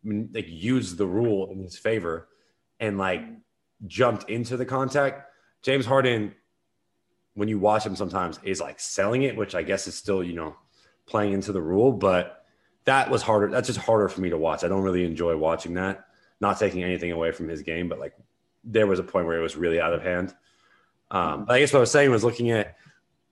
mm, 0.04 0.34
like 0.34 0.46
used 0.48 0.98
the 0.98 1.06
rule 1.06 1.50
in 1.52 1.62
his 1.62 1.78
favor 1.78 2.28
and 2.80 2.98
like 2.98 3.20
mm-hmm. 3.20 3.86
jumped 3.86 4.28
into 4.28 4.56
the 4.56 4.66
contact. 4.66 5.22
James 5.62 5.86
Harden, 5.86 6.34
when 7.34 7.48
you 7.48 7.58
watch 7.58 7.84
him, 7.84 7.96
sometimes 7.96 8.38
is 8.42 8.60
like 8.60 8.80
selling 8.80 9.22
it, 9.22 9.36
which 9.36 9.54
I 9.54 9.62
guess 9.62 9.86
is 9.86 9.94
still 9.94 10.22
you 10.22 10.34
know 10.34 10.56
playing 11.06 11.32
into 11.32 11.52
the 11.52 11.62
rule, 11.62 11.92
but 11.92 12.44
that 12.84 13.10
was 13.10 13.22
harder. 13.22 13.48
That's 13.50 13.66
just 13.66 13.80
harder 13.80 14.08
for 14.08 14.20
me 14.20 14.30
to 14.30 14.38
watch. 14.38 14.64
I 14.64 14.68
don't 14.68 14.82
really 14.82 15.04
enjoy 15.04 15.36
watching 15.36 15.74
that. 15.74 16.06
Not 16.40 16.58
taking 16.58 16.82
anything 16.84 17.12
away 17.12 17.32
from 17.32 17.48
his 17.48 17.62
game, 17.62 17.88
but 17.88 17.98
like 17.98 18.14
there 18.64 18.86
was 18.86 18.98
a 18.98 19.02
point 19.02 19.26
where 19.26 19.38
it 19.38 19.42
was 19.42 19.56
really 19.56 19.80
out 19.80 19.92
of 19.92 20.02
hand. 20.02 20.34
Um, 21.10 21.44
but 21.44 21.54
I 21.54 21.60
guess 21.60 21.72
what 21.72 21.78
I 21.78 21.80
was 21.80 21.90
saying 21.90 22.10
was 22.10 22.24
looking 22.24 22.50
at 22.50 22.76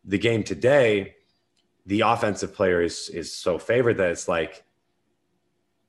the 0.04 0.18
game 0.18 0.42
today. 0.42 1.14
the 1.86 2.00
offensive 2.00 2.54
player 2.54 2.82
is 2.82 3.08
is 3.10 3.32
so 3.32 3.58
favored 3.58 3.98
that 3.98 4.10
it's 4.10 4.28
like 4.28 4.64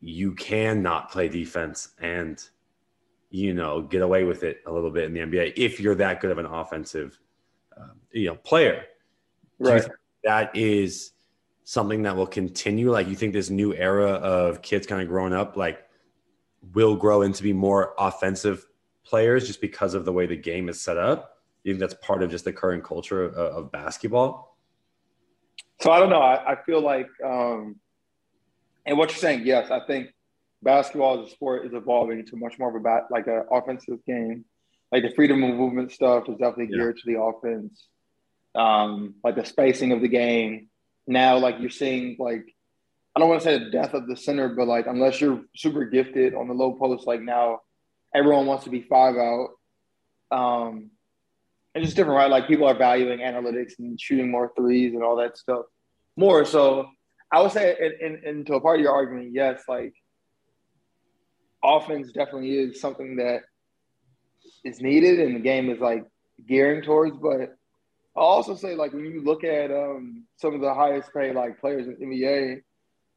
you 0.01 0.33
cannot 0.33 1.09
play 1.09 1.29
defense 1.29 1.89
and 1.99 2.49
you 3.35 3.53
know 3.53 3.81
get 3.81 4.01
away 4.01 4.23
with 4.23 4.43
it 4.43 4.61
a 4.65 4.71
little 4.71 4.89
bit 4.89 5.03
in 5.03 5.13
the 5.13 5.19
NBA 5.19 5.53
if 5.57 5.79
you're 5.79 5.95
that 5.95 6.21
good 6.21 6.31
of 6.31 6.37
an 6.37 6.45
offensive 6.45 7.19
uh, 7.77 7.87
you 8.11 8.27
know 8.27 8.35
player. 8.35 8.85
Right. 9.59 9.83
That 10.23 10.55
is 10.55 11.11
something 11.65 12.03
that 12.03 12.15
will 12.15 12.27
continue. 12.27 12.91
Like 12.91 13.07
you 13.07 13.15
think 13.15 13.33
this 13.33 13.49
new 13.49 13.73
era 13.73 14.11
of 14.11 14.61
kids 14.61 14.87
kind 14.87 15.01
of 15.01 15.09
growing 15.09 15.33
up, 15.33 15.57
like 15.57 15.85
will 16.73 16.95
grow 16.95 17.21
into 17.23 17.43
be 17.43 17.53
more 17.53 17.93
offensive 17.97 18.65
players 19.03 19.45
just 19.45 19.61
because 19.61 19.93
of 19.93 20.05
the 20.05 20.13
way 20.13 20.25
the 20.25 20.37
game 20.37 20.69
is 20.69 20.79
set 20.79 20.97
up. 20.97 21.39
You 21.63 21.73
think 21.73 21.81
that's 21.81 21.95
part 21.95 22.23
of 22.23 22.31
just 22.31 22.45
the 22.45 22.53
current 22.53 22.83
culture 22.83 23.25
of, 23.25 23.33
of 23.33 23.71
basketball? 23.71 24.57
So 25.81 25.91
I 25.91 25.99
don't 25.99 26.09
know. 26.09 26.21
I, 26.21 26.53
I 26.53 26.63
feel 26.63 26.81
like, 26.81 27.09
um, 27.23 27.75
and 28.85 28.97
what 28.97 29.09
you're 29.09 29.17
saying, 29.17 29.45
yes, 29.45 29.71
I 29.71 29.85
think 29.85 30.14
basketball 30.65 31.21
as 31.21 31.29
a 31.29 31.31
sport 31.31 31.65
is 31.65 31.73
evolving 31.73 32.25
to 32.25 32.35
much 32.35 32.59
more 32.59 32.69
of 32.69 32.75
a 32.75 32.79
bat, 32.79 33.03
like 33.09 33.27
an 33.27 33.45
offensive 33.49 33.99
game. 34.05 34.43
Like 34.91 35.03
the 35.03 35.13
freedom 35.15 35.43
of 35.43 35.55
movement 35.55 35.91
stuff 35.91 36.27
is 36.27 36.37
definitely 36.37 36.69
Yeah. 36.71 36.83
geared 36.83 36.97
to 36.97 37.05
the 37.05 37.21
offense. 37.21 37.87
Um, 38.53 39.15
like 39.23 39.35
the 39.35 39.45
spacing 39.45 39.91
of 39.93 40.01
the 40.01 40.07
game. 40.07 40.69
Now, 41.07 41.37
like 41.37 41.59
you're 41.59 41.69
seeing, 41.69 42.17
like 42.19 42.45
I 43.15 43.19
don't 43.19 43.29
want 43.29 43.41
to 43.41 43.47
say 43.47 43.57
the 43.59 43.69
death 43.69 43.93
of 43.93 44.07
the 44.07 44.17
center, 44.17 44.49
but 44.49 44.67
like 44.67 44.87
unless 44.87 45.21
you're 45.21 45.41
super 45.55 45.85
gifted 45.85 46.33
on 46.33 46.47
the 46.47 46.53
low 46.53 46.73
post, 46.73 47.07
like 47.07 47.21
now 47.21 47.61
everyone 48.13 48.45
wants 48.45 48.63
to 48.65 48.69
be 48.69 48.81
five 48.81 49.15
out. 49.15 49.49
Um, 50.31 50.91
and 51.73 51.83
just 51.83 51.95
different, 51.95 52.17
right? 52.17 52.31
Like 52.31 52.47
people 52.47 52.67
are 52.67 52.73
valuing 52.77 53.19
analytics 53.19 53.77
and 53.79 53.99
shooting 53.99 54.31
more 54.31 54.51
threes 54.57 54.93
and 54.93 55.03
all 55.03 55.17
that 55.17 55.37
stuff 55.37 55.65
more. 56.15 56.45
So 56.45 56.89
I 57.31 57.41
would 57.41 57.51
say, 57.51 57.75
and, 57.79 57.93
and, 58.15 58.23
and 58.23 58.47
to 58.47 58.55
a 58.55 58.61
part 58.61 58.77
of 58.79 58.83
your 58.83 58.93
argument, 58.93 59.31
yes, 59.33 59.63
like 59.67 59.93
offense 61.65 62.11
definitely 62.11 62.51
is 62.57 62.79
something 62.79 63.17
that 63.17 63.41
is 64.63 64.81
needed 64.81 65.19
and 65.19 65.35
the 65.35 65.39
game 65.39 65.69
is 65.69 65.79
like 65.79 66.03
gearing 66.47 66.81
towards. 66.83 67.17
But 67.17 67.55
I'll 68.15 68.23
also 68.23 68.55
say, 68.55 68.75
like, 68.75 68.93
when 68.93 69.05
you 69.05 69.21
look 69.23 69.43
at 69.43 69.71
um, 69.71 70.25
some 70.37 70.53
of 70.55 70.61
the 70.61 70.73
highest 70.73 71.13
paid 71.13 71.35
like 71.35 71.59
players 71.59 71.87
in 71.87 71.95
the 71.99 72.05
NBA, 72.05 72.61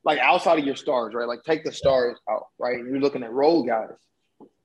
like 0.04 0.18
outside 0.18 0.58
of 0.58 0.64
your 0.64 0.76
stars, 0.76 1.14
right? 1.14 1.28
Like 1.28 1.42
take 1.44 1.64
the 1.64 1.72
stars 1.72 2.18
out, 2.30 2.46
right? 2.58 2.78
You're 2.78 3.00
looking 3.00 3.22
at 3.22 3.32
role 3.32 3.62
guys. 3.64 3.90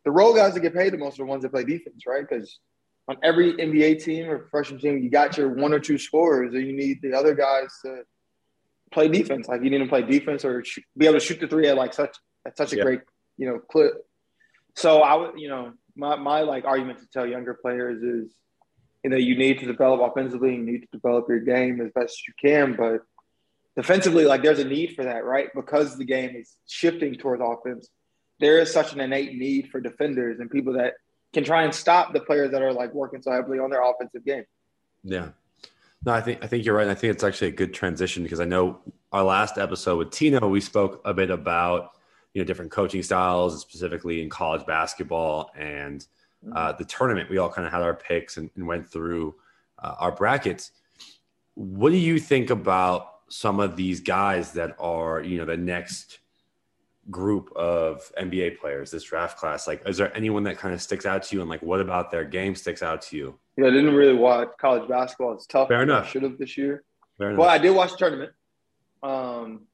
The 0.05 0.11
role 0.11 0.33
guys 0.33 0.53
that 0.53 0.59
get 0.59 0.73
paid 0.75 0.93
the 0.93 0.97
most 0.97 1.15
are 1.19 1.23
the 1.23 1.25
ones 1.25 1.43
that 1.43 1.49
play 1.51 1.63
defense, 1.63 2.03
right? 2.07 2.25
Because 2.27 2.59
on 3.07 3.17
every 3.23 3.53
NBA 3.53 4.03
team 4.03 4.29
or 4.29 4.39
professional 4.39 4.79
team, 4.79 4.99
you 5.03 5.09
got 5.09 5.37
your 5.37 5.49
one 5.49 5.73
or 5.73 5.79
two 5.79 5.97
scorers, 5.97 6.53
and 6.53 6.65
you 6.65 6.73
need 6.73 6.99
the 7.01 7.13
other 7.13 7.33
guys 7.35 7.67
to 7.85 8.03
play 8.91 9.07
defense. 9.07 9.47
Like 9.47 9.63
you 9.63 9.69
need 9.69 9.79
to 9.79 9.87
play 9.87 10.01
defense 10.03 10.45
or 10.45 10.63
sh- 10.63 10.79
be 10.97 11.05
able 11.05 11.19
to 11.19 11.25
shoot 11.25 11.39
the 11.39 11.47
three 11.47 11.67
at 11.67 11.75
like 11.77 11.93
such 11.93 12.15
at 12.45 12.57
such 12.57 12.73
a 12.73 12.77
Yeah. 12.77 12.83
great 12.83 12.99
you 13.37 13.47
know 13.47 13.59
clip. 13.59 13.93
So 14.75 15.01
I 15.01 15.15
would, 15.15 15.39
you 15.39 15.49
know, 15.49 15.73
my 15.95 16.15
my 16.15 16.41
like 16.41 16.65
argument 16.65 16.99
to 16.99 17.07
tell 17.07 17.25
younger 17.25 17.53
players 17.53 18.01
is, 18.01 18.33
you 19.03 19.09
know, 19.09 19.17
you 19.17 19.37
need 19.37 19.59
to 19.59 19.65
develop 19.65 20.01
offensively, 20.01 20.55
you 20.55 20.63
need 20.63 20.81
to 20.81 20.87
develop 20.91 21.27
your 21.29 21.39
game 21.39 21.81
as 21.81 21.91
best 21.93 22.27
you 22.27 22.33
can, 22.41 22.75
but 22.75 23.01
defensively, 23.75 24.25
like 24.25 24.43
there's 24.43 24.59
a 24.59 24.65
need 24.65 24.95
for 24.95 25.03
that, 25.03 25.25
right? 25.25 25.49
Because 25.55 25.97
the 25.97 26.05
game 26.05 26.35
is 26.35 26.55
shifting 26.67 27.15
towards 27.15 27.41
offense. 27.43 27.89
There 28.39 28.59
is 28.59 28.71
such 28.71 28.93
an 28.93 28.99
innate 28.99 29.35
need 29.35 29.69
for 29.69 29.79
defenders 29.79 30.39
and 30.39 30.49
people 30.49 30.73
that 30.73 30.93
can 31.33 31.43
try 31.43 31.63
and 31.63 31.73
stop 31.73 32.13
the 32.13 32.19
players 32.19 32.51
that 32.51 32.61
are 32.61 32.73
like 32.73 32.93
working 32.93 33.21
so 33.21 33.31
heavily 33.31 33.59
on 33.59 33.69
their 33.69 33.83
offensive 33.83 34.25
game. 34.25 34.43
Yeah. 35.03 35.29
No, 36.05 36.11
I 36.13 36.21
think 36.21 36.43
I 36.43 36.47
think 36.47 36.65
you're 36.65 36.75
right. 36.75 36.83
And 36.83 36.91
I 36.91 36.95
think 36.95 37.13
it's 37.13 37.23
actually 37.23 37.49
a 37.49 37.51
good 37.51 37.73
transition 37.73 38.23
because 38.23 38.39
I 38.39 38.45
know 38.45 38.79
our 39.11 39.23
last 39.23 39.57
episode 39.57 39.97
with 39.97 40.11
Tino, 40.11 40.47
we 40.47 40.59
spoke 40.59 41.01
a 41.05 41.13
bit 41.13 41.29
about 41.29 41.91
you 42.33 42.41
know 42.41 42.45
different 42.45 42.71
coaching 42.71 43.03
styles, 43.03 43.61
specifically 43.61 44.21
in 44.21 44.29
college 44.29 44.65
basketball 44.65 45.51
and 45.55 46.05
uh, 46.55 46.73
the 46.73 46.85
tournament. 46.85 47.29
We 47.29 47.37
all 47.37 47.49
kind 47.49 47.65
of 47.65 47.71
had 47.71 47.81
our 47.81 47.93
picks 47.93 48.37
and, 48.37 48.49
and 48.55 48.67
went 48.67 48.89
through 48.89 49.35
uh, 49.79 49.95
our 49.99 50.11
brackets. 50.11 50.71
What 51.55 51.91
do 51.91 51.97
you 51.97 52.19
think 52.19 52.49
about 52.49 53.09
some 53.29 53.59
of 53.59 53.75
these 53.75 53.99
guys 53.99 54.51
that 54.53 54.75
are 54.79 55.21
you 55.21 55.37
know 55.37 55.45
the 55.45 55.57
next 55.57 56.19
group 57.09 57.51
of 57.55 58.11
NBA 58.19 58.59
players, 58.59 58.91
this 58.91 59.03
draft 59.03 59.37
class? 59.37 59.67
Like, 59.67 59.87
is 59.87 59.97
there 59.97 60.15
anyone 60.15 60.43
that 60.43 60.57
kind 60.57 60.73
of 60.73 60.81
sticks 60.81 61.05
out 61.05 61.23
to 61.23 61.35
you, 61.35 61.41
and 61.41 61.49
like, 61.49 61.61
what 61.61 61.79
about 61.79 62.11
their 62.11 62.23
game 62.23 62.55
sticks 62.55 62.81
out 62.81 63.01
to 63.03 63.17
you? 63.17 63.39
Yeah, 63.57 63.67
I 63.67 63.69
didn't 63.69 63.93
really 63.93 64.15
watch 64.15 64.49
college 64.59 64.89
basketball. 64.89 65.33
It's 65.33 65.45
tough. 65.45 65.67
Fair 65.67 65.83
enough. 65.83 66.05
I 66.05 66.09
should 66.09 66.23
have 66.23 66.37
this 66.39 66.57
year. 66.57 66.83
Fair 67.17 67.29
enough. 67.29 67.39
Well, 67.39 67.49
I 67.49 67.59
did 67.59 67.71
watch 67.71 67.91
the 67.91 67.97
tournament. 67.97 68.31
Um, 69.03 69.67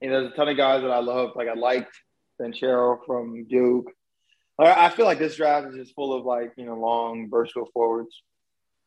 and 0.00 0.12
there's 0.12 0.32
a 0.32 0.36
ton 0.36 0.48
of 0.48 0.56
guys 0.56 0.82
that 0.82 0.90
I 0.90 1.00
love. 1.00 1.32
Like 1.36 1.48
I 1.48 1.54
liked 1.54 1.94
Banchero 2.40 2.98
from 3.06 3.46
Duke. 3.48 3.90
I 4.58 4.86
I 4.86 4.88
feel 4.90 5.06
like 5.06 5.18
this 5.18 5.36
draft 5.36 5.68
is 5.68 5.76
just 5.76 5.94
full 5.94 6.12
of 6.12 6.24
like 6.24 6.52
you 6.56 6.66
know 6.66 6.74
long 6.74 7.28
versatile 7.30 7.68
forwards. 7.72 8.14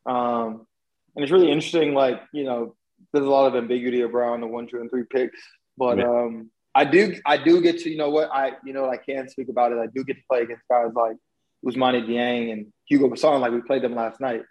Um, 0.06 0.66
and 1.14 1.22
it's 1.22 1.32
really 1.32 1.50
interesting. 1.50 1.94
Like 1.94 2.20
you 2.32 2.44
know, 2.44 2.74
there's 3.12 3.26
a 3.26 3.30
lot 3.30 3.46
of 3.46 3.54
ambiguity 3.56 4.02
around 4.02 4.40
the 4.40 4.46
one, 4.46 4.66
two, 4.66 4.80
and 4.80 4.90
three 4.90 5.04
picks. 5.08 5.40
But 5.76 5.98
Yeah. 5.98 6.04
um, 6.04 6.50
I 6.74 6.84
do 6.84 7.16
I 7.24 7.36
do 7.36 7.60
get 7.60 7.78
to 7.80 7.90
you 7.90 7.96
know 7.96 8.10
what 8.10 8.30
I 8.32 8.52
you 8.64 8.72
know 8.72 8.88
I 8.88 8.96
can 8.96 9.28
speak 9.28 9.48
about 9.48 9.72
it. 9.72 9.78
I 9.78 9.86
do 9.86 10.04
get 10.04 10.14
to 10.16 10.22
play 10.28 10.42
against 10.42 10.64
guys 10.68 10.90
like 10.94 11.16
Ousmane 11.64 12.06
Dieng 12.08 12.52
and 12.52 12.72
Hugo 12.86 13.08
Besson. 13.08 13.40
Like 13.40 13.52
we 13.52 13.60
played 13.60 13.82
them 13.82 13.94
last 13.94 14.20
night, 14.20 14.42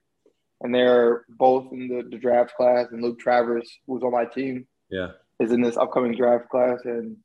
and 0.62 0.74
they're 0.74 1.26
both 1.30 1.72
in 1.74 1.88
the, 1.90 2.04
the 2.10 2.18
draft 2.18 2.56
class. 2.56 2.88
And 2.92 3.02
Luke 3.04 3.20
Travers, 3.20 3.70
was 3.88 4.04
on 4.04 4.12
my 4.12 4.26
team, 4.26 4.66
yeah. 4.90 5.12
Is 5.44 5.52
in 5.52 5.62
this 5.62 5.78
upcoming 5.78 6.16
draft 6.16 6.50
class. 6.50 6.80
And, 6.86 7.18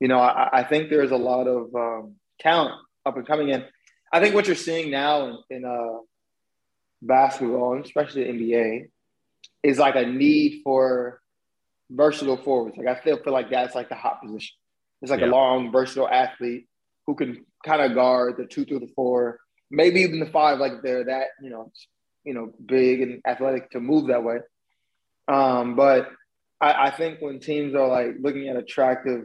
you 0.00 0.08
know, 0.08 0.18
I, 0.18 0.48
I 0.60 0.62
think 0.64 0.90
there's 0.90 1.10
a 1.10 1.16
lot 1.16 1.46
of 1.46 1.74
um, 1.74 2.14
talent 2.40 2.74
up 3.06 3.16
and 3.16 3.26
coming 3.26 3.50
in. 3.50 3.64
I 4.12 4.20
think 4.20 4.34
what 4.34 4.46
you're 4.46 4.56
seeing 4.56 4.90
now 4.90 5.26
in, 5.26 5.38
in 5.50 5.64
uh, 5.64 5.98
basketball, 7.02 7.74
and 7.74 7.84
especially 7.84 8.24
the 8.24 8.32
NBA, 8.32 8.88
is 9.62 9.78
like 9.78 9.96
a 9.96 10.06
need 10.06 10.62
for 10.64 11.20
versatile 11.90 12.36
forwards. 12.36 12.76
Like 12.76 12.86
I 12.86 13.00
still 13.00 13.18
feel 13.22 13.32
like 13.32 13.50
that's 13.50 13.74
like 13.74 13.88
the 13.88 13.94
hot 13.94 14.22
position. 14.22 14.54
It's 15.02 15.10
like 15.10 15.20
Yeah. 15.20 15.26
a 15.28 15.30
long, 15.30 15.70
versatile 15.72 16.08
athlete 16.08 16.66
who 17.06 17.14
can 17.14 17.44
kind 17.64 17.82
of 17.82 17.94
guard 17.94 18.36
the 18.36 18.46
two 18.46 18.64
through 18.64 18.80
the 18.80 18.92
four, 18.94 19.38
maybe 19.70 20.00
even 20.00 20.20
the 20.20 20.26
five, 20.26 20.58
like 20.58 20.82
they're 20.82 21.04
that, 21.04 21.28
you 21.42 21.50
know, 21.50 21.72
you 22.24 22.34
know, 22.34 22.52
big 22.66 23.00
and 23.00 23.22
athletic 23.26 23.70
to 23.70 23.80
move 23.80 24.08
that 24.08 24.22
way. 24.24 24.38
Um, 25.28 25.76
but 25.76 26.10
I, 26.60 26.88
I 26.88 26.90
think 26.90 27.20
when 27.20 27.40
teams 27.40 27.74
are 27.74 27.88
like 27.88 28.16
looking 28.20 28.48
at 28.48 28.56
attractive 28.56 29.24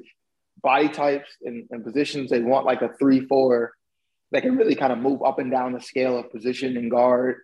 body 0.61 0.89
types 0.89 1.29
and, 1.43 1.67
and 1.71 1.83
positions, 1.83 2.29
they 2.29 2.41
want 2.41 2.65
like 2.65 2.81
a 2.81 2.93
three, 2.99 3.25
four 3.25 3.73
that 4.31 4.41
can 4.41 4.55
really 4.55 4.75
kind 4.75 4.91
of 4.93 4.99
move 4.99 5.21
up 5.23 5.39
and 5.39 5.51
down 5.51 5.73
the 5.73 5.81
scale 5.81 6.17
of 6.17 6.31
position 6.31 6.77
and 6.77 6.89
guard 6.89 7.37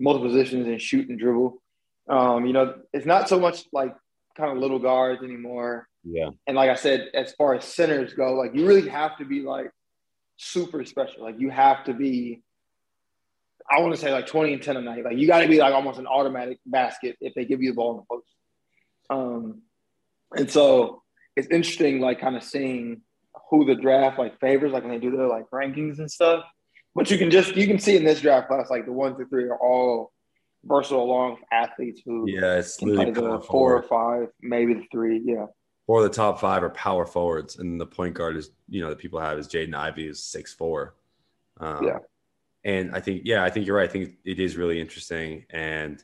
multiple 0.00 0.28
positions 0.28 0.66
and 0.66 0.80
shoot 0.80 1.08
and 1.08 1.18
dribble. 1.18 1.60
Um, 2.08 2.46
you 2.46 2.52
know, 2.52 2.74
it's 2.92 3.06
not 3.06 3.28
so 3.28 3.38
much 3.38 3.64
like 3.72 3.94
kind 4.36 4.50
of 4.50 4.58
little 4.58 4.78
guards 4.78 5.22
anymore. 5.22 5.88
Yeah. 6.04 6.30
And 6.46 6.56
like 6.56 6.70
I 6.70 6.74
said, 6.74 7.10
as 7.14 7.32
far 7.32 7.54
as 7.54 7.64
centers 7.64 8.14
go, 8.14 8.34
like 8.34 8.54
you 8.54 8.66
really 8.66 8.88
have 8.88 9.18
to 9.18 9.24
be 9.24 9.40
like 9.40 9.70
super 10.36 10.84
special. 10.84 11.22
Like 11.22 11.38
you 11.38 11.50
have 11.50 11.84
to 11.84 11.92
be, 11.92 12.42
I 13.70 13.80
want 13.80 13.94
to 13.94 14.00
say 14.00 14.12
like 14.12 14.26
20 14.26 14.54
and 14.54 14.62
10 14.62 14.76
a 14.76 14.80
night. 14.80 15.04
Like 15.04 15.18
you 15.18 15.26
got 15.26 15.40
to 15.40 15.48
be 15.48 15.58
like 15.58 15.74
almost 15.74 15.98
an 15.98 16.06
automatic 16.06 16.58
basket 16.64 17.16
if 17.20 17.34
they 17.34 17.44
give 17.44 17.60
you 17.60 17.72
the 17.72 17.76
ball 17.76 17.90
in 17.92 17.96
the 17.98 18.04
post. 18.08 18.26
Um, 19.10 19.62
and 20.36 20.50
so 20.50 21.02
it's 21.36 21.48
interesting, 21.48 22.00
like 22.00 22.20
kind 22.20 22.36
of 22.36 22.42
seeing 22.42 23.02
who 23.50 23.64
the 23.64 23.74
draft 23.74 24.18
like 24.18 24.38
favors, 24.40 24.72
like 24.72 24.82
when 24.82 24.92
they 24.92 24.98
do 24.98 25.16
their 25.16 25.26
like 25.26 25.48
rankings 25.50 25.98
and 25.98 26.10
stuff. 26.10 26.44
But 26.94 27.10
you 27.10 27.18
can 27.18 27.30
just 27.30 27.56
you 27.56 27.66
can 27.66 27.78
see 27.78 27.96
in 27.96 28.04
this 28.04 28.20
draft 28.20 28.48
class, 28.48 28.70
like 28.70 28.84
the 28.84 28.92
one 28.92 29.14
through 29.14 29.28
three 29.28 29.44
are 29.44 29.56
all 29.58 30.12
versatile 30.64 31.06
long 31.08 31.36
athletes 31.52 32.02
who 32.04 32.28
Yeah, 32.28 32.56
it's 32.56 32.76
can 32.76 32.94
play 32.94 33.10
the 33.10 33.40
four 33.48 33.76
or 33.76 33.82
five, 33.82 34.28
maybe 34.42 34.74
the 34.74 34.84
three. 34.90 35.22
Yeah. 35.24 35.46
Or 35.86 36.02
the 36.02 36.10
top 36.10 36.40
five 36.40 36.62
are 36.62 36.70
power 36.70 37.06
forwards, 37.06 37.58
and 37.58 37.80
the 37.80 37.86
point 37.86 38.14
guard 38.14 38.36
is 38.36 38.50
you 38.68 38.82
know 38.82 38.90
that 38.90 38.98
people 38.98 39.20
have 39.20 39.38
is 39.38 39.48
Jaden 39.48 39.74
Ivey 39.74 40.08
is 40.08 40.22
six 40.22 40.52
four. 40.52 40.94
Um, 41.60 41.84
Yeah. 41.84 41.98
and 42.64 42.94
I 42.94 43.00
think 43.00 43.22
yeah, 43.24 43.44
I 43.44 43.50
think 43.50 43.66
you're 43.66 43.76
right. 43.76 43.88
I 43.88 43.92
think 43.92 44.16
it 44.24 44.38
is 44.40 44.56
really 44.56 44.80
interesting, 44.80 45.46
and 45.50 46.02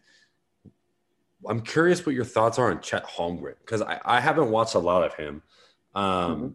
I'm 1.48 1.60
curious 1.60 2.04
what 2.06 2.14
your 2.14 2.24
thoughts 2.24 2.58
are 2.58 2.70
on 2.70 2.80
Chet 2.80 3.04
Holmgren 3.04 3.54
because 3.60 3.82
I, 3.82 4.00
I 4.04 4.20
haven't 4.20 4.50
watched 4.50 4.74
a 4.74 4.78
lot 4.78 5.04
of 5.04 5.14
him, 5.14 5.42
um, 5.94 6.04
Mhm. 6.40 6.52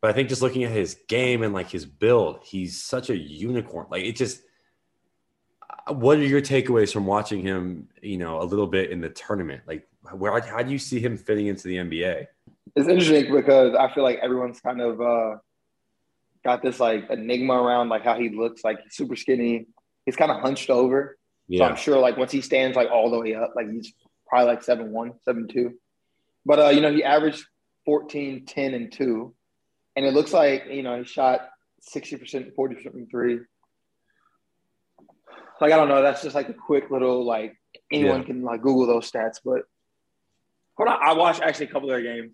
but 0.00 0.10
I 0.10 0.14
think 0.14 0.28
just 0.28 0.42
looking 0.42 0.64
at 0.64 0.70
his 0.70 0.96
game 1.08 1.42
and 1.42 1.52
like 1.54 1.68
his 1.70 1.84
build, 1.86 2.40
he's 2.44 2.82
such 2.82 3.10
a 3.10 3.16
unicorn. 3.16 3.86
Like 3.90 4.04
it 4.04 4.16
just. 4.16 4.42
What 5.88 6.18
are 6.18 6.22
your 6.22 6.42
takeaways 6.42 6.92
from 6.92 7.06
watching 7.06 7.40
him? 7.40 7.88
You 8.02 8.18
know, 8.18 8.42
a 8.42 8.44
little 8.44 8.66
bit 8.66 8.90
in 8.90 9.00
the 9.00 9.08
tournament. 9.08 9.62
Like, 9.66 9.88
where 10.12 10.38
how 10.40 10.62
do 10.62 10.70
you 10.70 10.78
see 10.78 11.00
him 11.00 11.16
fitting 11.16 11.46
into 11.46 11.66
the 11.66 11.76
NBA? 11.76 12.26
It's 12.76 12.88
interesting 12.88 13.34
because 13.34 13.74
I 13.74 13.92
feel 13.94 14.02
like 14.04 14.18
everyone's 14.18 14.60
kind 14.60 14.82
of 14.82 15.00
uh, 15.00 15.36
got 16.44 16.62
this 16.62 16.78
like 16.78 17.08
enigma 17.10 17.54
around 17.54 17.88
like 17.88 18.04
how 18.04 18.18
he 18.18 18.28
looks. 18.28 18.64
Like 18.64 18.82
he's 18.82 18.94
super 18.96 19.16
skinny. 19.16 19.66
He's 20.04 20.16
kind 20.16 20.30
of 20.30 20.40
hunched 20.42 20.68
over. 20.68 21.16
So 21.56 21.64
I'm 21.64 21.76
sure 21.76 21.98
like 21.98 22.18
once 22.18 22.32
he 22.32 22.42
stands 22.42 22.76
like 22.76 22.90
all 22.90 23.10
the 23.10 23.18
way 23.18 23.34
up, 23.34 23.54
like 23.56 23.70
he's 23.70 23.90
probably 24.28 24.46
like 24.48 24.62
seven 24.62 24.92
one, 24.92 25.12
seven 25.24 25.48
two. 25.48 25.74
But 26.46 26.58
uh, 26.60 26.68
you 26.68 26.80
know, 26.80 26.92
he 26.92 27.02
averaged 27.04 27.44
14, 27.84 28.44
10, 28.46 28.74
and 28.74 28.92
two, 28.92 29.34
and 29.96 30.04
it 30.06 30.14
looks 30.14 30.32
like 30.32 30.64
you 30.70 30.82
know 30.82 30.98
he 30.98 31.04
shot 31.04 31.40
60%, 31.94 32.54
40% 32.54 32.92
from 32.92 33.06
three. 33.06 33.40
Like 35.60 35.72
I 35.72 35.76
don't 35.76 35.88
know, 35.88 36.02
that's 36.02 36.22
just 36.22 36.34
like 36.34 36.48
a 36.48 36.54
quick 36.54 36.90
little 36.90 37.24
like 37.24 37.56
anyone 37.90 38.20
Yeah. 38.20 38.26
can 38.26 38.42
like 38.42 38.62
Google 38.62 38.86
those 38.86 39.10
stats. 39.10 39.40
But 39.44 39.62
hold 40.76 40.88
on, 40.88 40.98
I 41.02 41.14
watched 41.14 41.42
actually 41.42 41.66
a 41.66 41.70
couple 41.70 41.90
of 41.90 41.96
their 41.96 42.02
games, 42.02 42.32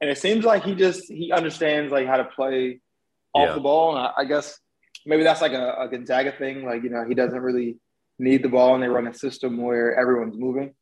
and 0.00 0.10
it 0.10 0.18
seems 0.18 0.44
like 0.44 0.64
he 0.64 0.74
just 0.74 1.10
he 1.10 1.30
understands 1.32 1.92
like 1.92 2.06
how 2.06 2.16
to 2.16 2.24
play 2.24 2.80
off 3.32 3.48
Yeah. 3.48 3.54
the 3.54 3.60
ball, 3.60 3.96
and 3.96 4.06
I, 4.06 4.12
I 4.18 4.24
guess 4.24 4.58
maybe 5.06 5.22
that's 5.22 5.40
like 5.40 5.52
a, 5.52 5.74
a 5.82 5.88
Gonzaga 5.88 6.32
thing. 6.32 6.64
Like 6.64 6.82
you 6.82 6.90
know, 6.90 7.04
he 7.08 7.14
doesn't 7.14 7.40
really 7.40 7.76
need 8.18 8.42
the 8.42 8.48
ball, 8.48 8.74
and 8.74 8.82
they 8.82 8.88
run 8.88 9.06
a 9.06 9.14
system 9.14 9.58
where 9.62 9.94
everyone's 9.96 10.36
moving. 10.36 10.74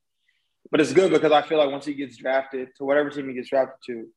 But 0.70 0.80
it's 0.80 0.92
good 0.92 1.12
because 1.12 1.32
I 1.32 1.42
feel 1.42 1.58
like 1.58 1.70
once 1.70 1.84
he 1.84 1.94
gets 1.94 2.16
drafted 2.16 2.68
to 2.76 2.84
whatever 2.84 3.10
team 3.10 3.28
he 3.28 3.34
gets 3.34 3.50
drafted 3.50 3.78
to, 3.86 4.08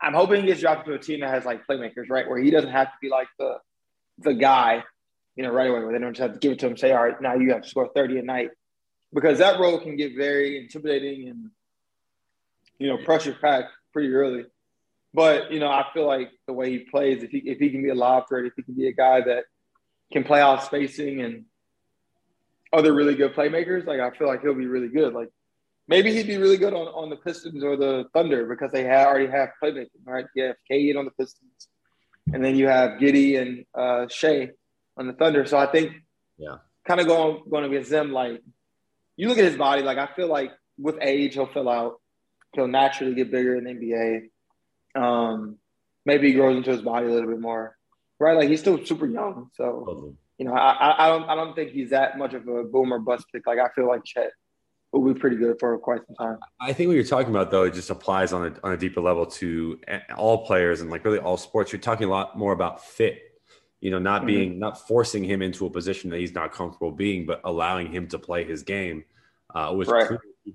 I'm 0.00 0.14
hoping 0.14 0.42
he 0.42 0.46
gets 0.48 0.60
drafted 0.60 0.86
to 0.86 0.94
a 0.94 0.98
team 0.98 1.20
that 1.20 1.30
has 1.30 1.44
like 1.44 1.66
playmakers, 1.66 2.10
right? 2.10 2.28
Where 2.28 2.38
he 2.38 2.50
doesn't 2.50 2.70
have 2.70 2.88
to 2.88 2.96
be 3.00 3.08
like 3.08 3.28
the 3.38 3.56
the 4.18 4.34
guy, 4.34 4.84
you 5.34 5.42
know, 5.42 5.50
right 5.50 5.68
away. 5.68 5.80
Where 5.80 5.92
they 5.92 5.98
don't 5.98 6.14
just 6.14 6.22
have 6.22 6.32
to 6.34 6.38
give 6.38 6.52
it 6.52 6.58
to 6.60 6.66
him, 6.66 6.76
say, 6.76 6.92
"All 6.92 7.02
right, 7.02 7.20
now 7.20 7.34
you 7.34 7.52
have 7.52 7.62
to 7.62 7.68
score 7.68 7.90
30 7.94 8.18
a 8.18 8.22
night," 8.22 8.50
because 9.12 9.38
that 9.38 9.58
role 9.58 9.80
can 9.80 9.96
get 9.96 10.16
very 10.16 10.58
intimidating 10.58 11.28
and 11.28 11.50
you 12.78 12.88
know 12.88 12.98
pressure 13.04 13.36
packed 13.40 13.72
pretty 13.92 14.12
early. 14.12 14.44
But 15.14 15.50
you 15.50 15.60
know, 15.60 15.68
I 15.68 15.86
feel 15.94 16.06
like 16.06 16.30
the 16.46 16.52
way 16.52 16.70
he 16.70 16.80
plays, 16.80 17.22
if 17.22 17.30
he 17.30 17.38
if 17.38 17.58
he 17.58 17.70
can 17.70 17.82
be 17.82 17.88
a 17.88 17.94
lob 17.94 18.28
threat, 18.28 18.44
if 18.44 18.52
he 18.54 18.62
can 18.62 18.74
be 18.74 18.88
a 18.88 18.92
guy 18.92 19.22
that 19.22 19.44
can 20.12 20.24
play 20.24 20.40
out 20.40 20.62
spacing 20.62 21.22
and 21.22 21.46
other 22.72 22.92
really 22.92 23.14
good 23.14 23.34
playmakers, 23.34 23.86
like 23.86 24.00
I 24.00 24.10
feel 24.10 24.28
like 24.28 24.42
he'll 24.42 24.54
be 24.54 24.66
really 24.66 24.88
good. 24.88 25.14
Like 25.14 25.30
maybe 25.88 26.12
he'd 26.12 26.26
be 26.26 26.36
really 26.36 26.56
good 26.56 26.74
on, 26.74 26.86
on 26.88 27.10
the 27.10 27.16
Pistons 27.16 27.62
or 27.64 27.76
the 27.76 28.04
Thunder 28.12 28.46
because 28.46 28.70
they 28.72 28.84
have, 28.84 29.06
already 29.08 29.26
have 29.28 29.50
playmaking, 29.62 29.88
right? 30.04 30.26
You 30.34 30.44
have 30.44 30.56
Cade 30.68 30.96
on 30.96 31.04
the 31.04 31.10
Pistons, 31.12 31.68
and 32.32 32.44
then 32.44 32.56
you 32.56 32.66
have 32.68 32.98
Giddey 33.00 33.40
and 33.40 33.64
uh, 33.74 34.08
Shai 34.08 34.50
on 34.96 35.06
the 35.06 35.12
Thunder. 35.12 35.46
So 35.46 35.56
I 35.58 35.66
think, 35.66 35.92
Yeah. 36.38 36.56
kind 36.86 37.00
of 37.00 37.06
going 37.06 37.42
going 37.50 37.64
against 37.64 37.90
them. 37.90 38.12
Like 38.12 38.42
you 39.16 39.28
look 39.28 39.38
at 39.38 39.44
his 39.44 39.56
body, 39.56 39.82
like 39.82 39.98
I 39.98 40.08
feel 40.16 40.28
like 40.28 40.52
with 40.78 40.96
age 41.00 41.34
he'll 41.34 41.46
fill 41.46 41.68
out. 41.68 42.00
He'll 42.54 42.68
naturally 42.68 43.14
get 43.14 43.30
bigger 43.30 43.56
in 43.56 43.64
the 43.64 43.70
NBA. 43.74 44.30
Um, 45.02 45.58
maybe 46.06 46.28
he 46.28 46.34
grows 46.34 46.56
into 46.56 46.70
his 46.70 46.80
body 46.82 47.06
a 47.06 47.10
little 47.10 47.28
bit 47.28 47.40
more, 47.40 47.76
right? 48.18 48.36
Like 48.36 48.48
he's 48.48 48.60
still 48.60 48.82
super 48.84 49.06
young, 49.06 49.50
so 49.54 49.84
Totally. 49.86 50.14
you 50.38 50.46
know, 50.46 50.54
I, 50.54 50.70
I, 50.72 51.06
I 51.06 51.08
don't 51.08 51.28
I 51.28 51.34
don't 51.34 51.54
think 51.54 51.70
he's 51.72 51.90
that 51.90 52.16
much 52.18 52.32
of 52.34 52.46
a 52.48 52.64
boomer 52.64 52.98
bust 52.98 53.26
pick. 53.32 53.46
Like 53.46 53.58
I 53.58 53.68
feel 53.74 53.86
like 53.88 54.04
Chet 54.04 54.30
will 54.92 55.12
be 55.12 55.18
pretty 55.18 55.36
good 55.36 55.56
for 55.58 55.76
quite 55.78 56.00
some 56.06 56.16
time. 56.16 56.38
I 56.60 56.72
think 56.72 56.88
what 56.88 56.94
you're 56.94 57.04
talking 57.04 57.30
about, 57.30 57.50
though, 57.50 57.64
it 57.64 57.74
just 57.74 57.90
applies 57.90 58.32
on 58.32 58.46
a, 58.46 58.66
on 58.66 58.72
a 58.72 58.76
deeper 58.76 59.00
level 59.00 59.26
to 59.26 59.78
all 60.16 60.46
players 60.46 60.80
and 60.80 60.90
like 60.90 61.04
really 61.04 61.18
all 61.18 61.36
sports. 61.36 61.72
You're 61.72 61.80
talking 61.80 62.06
a 62.06 62.10
lot 62.10 62.38
more 62.38 62.52
about 62.52 62.84
fit, 62.84 63.40
you 63.80 63.90
know, 63.90 63.98
not 63.98 64.22
Mhm. 64.22 64.26
being, 64.26 64.58
not 64.58 64.86
forcing 64.86 65.24
him 65.24 65.42
into 65.42 65.66
a 65.66 65.70
position 65.70 66.10
that 66.10 66.18
he's 66.20 66.34
not 66.34 66.52
comfortable 66.52 66.92
being, 66.92 67.26
but 67.26 67.40
allowing 67.44 67.90
him 67.92 68.06
to 68.08 68.18
play 68.18 68.44
his 68.44 68.62
game, 68.62 69.04
uh, 69.54 69.74
which 69.74 69.88
Right. 69.88 70.10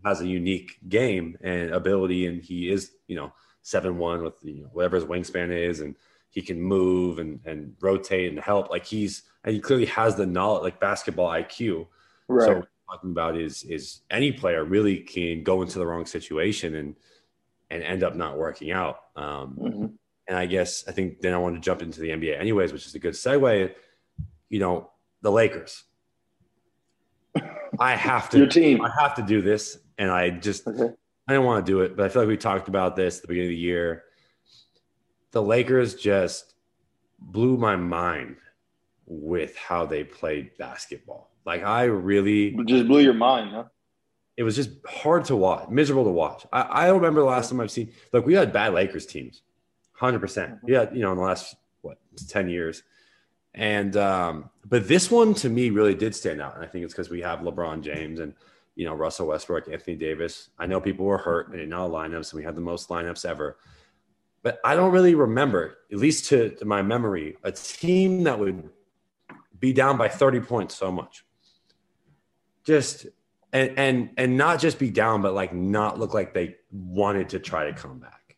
has 0.05 0.21
a 0.21 0.27
unique 0.27 0.79
game 0.89 1.37
and 1.41 1.71
ability. 1.71 2.25
And 2.25 2.41
he 2.41 2.71
is, 2.71 2.93
you 3.07 3.15
know, 3.15 3.33
7 3.61 3.97
1 3.97 4.23
with 4.23 4.33
you 4.43 4.63
know, 4.63 4.69
whatever 4.73 4.95
his 4.95 5.05
wingspan 5.05 5.51
is. 5.51 5.81
And 5.81 5.95
he 6.29 6.41
can 6.41 6.59
move 6.59 7.19
and, 7.19 7.41
and 7.45 7.75
rotate 7.81 8.29
and 8.29 8.39
help. 8.39 8.69
Like 8.69 8.85
he's, 8.85 9.23
and 9.43 9.53
he 9.53 9.59
clearly 9.59 9.85
has 9.87 10.15
the 10.15 10.25
knowledge, 10.25 10.63
like 10.63 10.79
basketball 10.79 11.27
IQ. 11.29 11.87
Right. 12.29 12.45
So 12.45 12.63
talking 12.91 13.11
about 13.11 13.37
is 13.37 13.63
is 13.63 14.01
any 14.09 14.31
player 14.31 14.63
really 14.65 14.97
can 14.97 15.43
go 15.43 15.61
into 15.61 15.79
the 15.79 15.85
wrong 15.85 16.05
situation 16.05 16.75
and 16.75 16.95
and 17.69 17.83
end 17.83 18.03
up 18.03 18.15
not 18.15 18.37
working 18.37 18.71
out. 18.71 18.97
Um, 19.15 19.55
Mhm. 19.57 19.93
and 20.27 20.37
I 20.37 20.45
guess 20.45 20.85
I 20.87 20.91
think 20.91 21.21
then 21.21 21.33
I 21.33 21.37
want 21.37 21.55
to 21.55 21.61
jump 21.61 21.81
into 21.81 22.01
the 22.01 22.09
NBA 22.11 22.37
anyways, 22.37 22.73
which 22.73 22.85
is 22.85 22.95
a 22.95 22.99
good 22.99 23.13
segue. 23.13 23.73
You 24.49 24.59
know, 24.59 24.91
the 25.21 25.31
Lakers. 25.31 25.83
I 27.79 27.95
have 27.95 28.29
to 28.31 28.37
Your 28.39 28.47
team. 28.47 28.81
I 28.83 28.91
have 28.99 29.15
to 29.15 29.21
do 29.21 29.41
this. 29.41 29.77
And 29.97 30.11
I 30.11 30.29
just 30.31 30.67
Okay. 30.67 30.93
I 31.27 31.33
didn't 31.33 31.45
want 31.45 31.65
to 31.65 31.71
do 31.71 31.81
it, 31.81 31.95
but 31.95 32.05
I 32.05 32.09
feel 32.09 32.23
like 32.23 32.29
we 32.29 32.35
talked 32.35 32.67
about 32.67 32.95
this 32.97 33.17
at 33.17 33.21
the 33.21 33.27
beginning 33.29 33.49
of 33.49 33.51
the 33.55 33.57
year. 33.57 34.03
The 35.31 35.41
Lakers 35.41 35.95
just 35.95 36.55
blew 37.19 37.55
my 37.55 37.77
mind 37.77 38.35
with 39.05 39.55
how 39.55 39.85
they 39.85 40.03
played 40.03 40.57
basketball. 40.57 41.30
Like 41.45 41.63
I 41.63 41.83
really 41.83 42.51
Just 42.65 42.87
blew 42.87 42.99
your 42.99 43.13
mind, 43.13 43.51
huh? 43.51 43.63
it 44.37 44.43
was 44.43 44.55
just 44.55 44.71
hard 44.87 45.25
to 45.25 45.35
watch, 45.35 45.69
miserable 45.69 46.03
to 46.05 46.11
watch. 46.11 46.45
I, 46.51 46.83
I 46.83 46.87
don't 46.87 46.97
remember 46.97 47.21
the 47.21 47.27
last 47.27 47.49
time 47.49 47.59
I've 47.59 47.71
seen. 47.71 47.91
Look, 48.13 48.25
we 48.25 48.33
had 48.33 48.53
bad 48.53 48.73
Lakers 48.73 49.05
teams, 49.05 49.41
hundred 49.93 50.19
percent. 50.19 50.59
Yeah, 50.65 50.91
you 50.91 51.01
know, 51.01 51.11
in 51.11 51.17
the 51.17 51.23
last 51.23 51.55
what 51.81 51.97
ten 52.27 52.49
years, 52.49 52.83
and 53.53 53.95
um, 53.97 54.49
but 54.65 54.87
this 54.87 55.11
one 55.11 55.33
to 55.35 55.49
me 55.49 55.69
really 55.69 55.95
did 55.95 56.15
stand 56.15 56.41
out, 56.41 56.55
and 56.55 56.63
I 56.63 56.67
think 56.67 56.85
it's 56.85 56.93
because 56.93 57.09
we 57.09 57.21
have 57.21 57.39
LeBron 57.39 57.81
James 57.81 58.19
and 58.19 58.33
you 58.75 58.85
know 58.85 58.95
Russell 58.95 59.27
Westbrook, 59.27 59.67
Anthony 59.67 59.95
Davis. 59.95 60.49
I 60.57 60.65
know 60.65 60.79
people 60.79 61.05
were 61.05 61.17
hurt 61.17 61.49
and 61.51 61.59
in 61.59 61.73
all 61.73 61.89
lineups, 61.89 62.31
and 62.31 62.39
we 62.39 62.43
had 62.43 62.55
the 62.55 62.61
most 62.61 62.89
lineups 62.89 63.25
ever. 63.25 63.57
But 64.43 64.59
I 64.65 64.75
don't 64.75 64.91
really 64.91 65.13
remember, 65.13 65.77
at 65.91 65.99
least 65.99 66.25
to, 66.29 66.49
to 66.49 66.65
my 66.65 66.81
memory, 66.81 67.37
a 67.43 67.51
team 67.51 68.23
that 68.23 68.39
would 68.39 68.69
be 69.59 69.71
down 69.71 69.97
by 69.97 70.07
30 70.07 70.39
points 70.39 70.75
so 70.75 70.91
much. 70.91 71.23
Just 72.63 73.07
and 73.53 73.77
and 73.77 74.09
and 74.17 74.37
not 74.37 74.59
just 74.59 74.79
be 74.79 74.89
down, 74.89 75.21
but 75.21 75.33
like 75.33 75.53
not 75.53 75.99
look 75.99 76.13
like 76.13 76.33
they 76.33 76.55
wanted 76.71 77.29
to 77.29 77.39
try 77.39 77.65
to 77.65 77.73
come 77.73 77.99
back. 77.99 78.37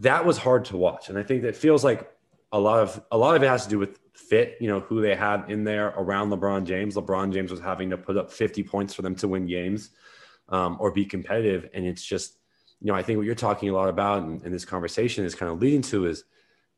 That 0.00 0.24
was 0.24 0.38
hard 0.38 0.64
to 0.66 0.76
watch, 0.76 1.08
and 1.08 1.18
I 1.18 1.22
think 1.22 1.42
that 1.42 1.56
feels 1.56 1.84
like 1.84 2.10
a 2.52 2.58
lot 2.58 2.80
of 2.80 3.02
a 3.10 3.18
lot 3.18 3.36
of 3.36 3.42
it 3.42 3.48
has 3.48 3.64
to 3.64 3.70
do 3.70 3.78
with 3.78 3.98
fit. 4.14 4.56
You 4.60 4.68
know 4.68 4.80
who 4.80 5.00
they 5.00 5.14
had 5.14 5.50
in 5.50 5.64
there 5.64 5.88
around 5.88 6.30
LeBron 6.30 6.64
James. 6.64 6.96
LeBron 6.96 7.32
James 7.32 7.50
was 7.50 7.60
having 7.60 7.90
to 7.90 7.96
put 7.96 8.16
up 8.16 8.32
50 8.32 8.62
points 8.64 8.94
for 8.94 9.02
them 9.02 9.14
to 9.16 9.28
win 9.28 9.46
games 9.46 9.90
um, 10.48 10.76
or 10.80 10.90
be 10.90 11.04
competitive, 11.04 11.68
and 11.72 11.86
it's 11.86 12.04
just 12.04 12.38
you 12.80 12.88
know 12.88 12.94
I 12.94 13.02
think 13.02 13.18
what 13.18 13.26
you're 13.26 13.34
talking 13.34 13.68
a 13.68 13.74
lot 13.74 13.88
about 13.88 14.22
in 14.22 14.50
this 14.50 14.64
conversation 14.64 15.24
is 15.24 15.34
kind 15.34 15.52
of 15.52 15.60
leading 15.60 15.82
to 15.82 16.06
is 16.06 16.24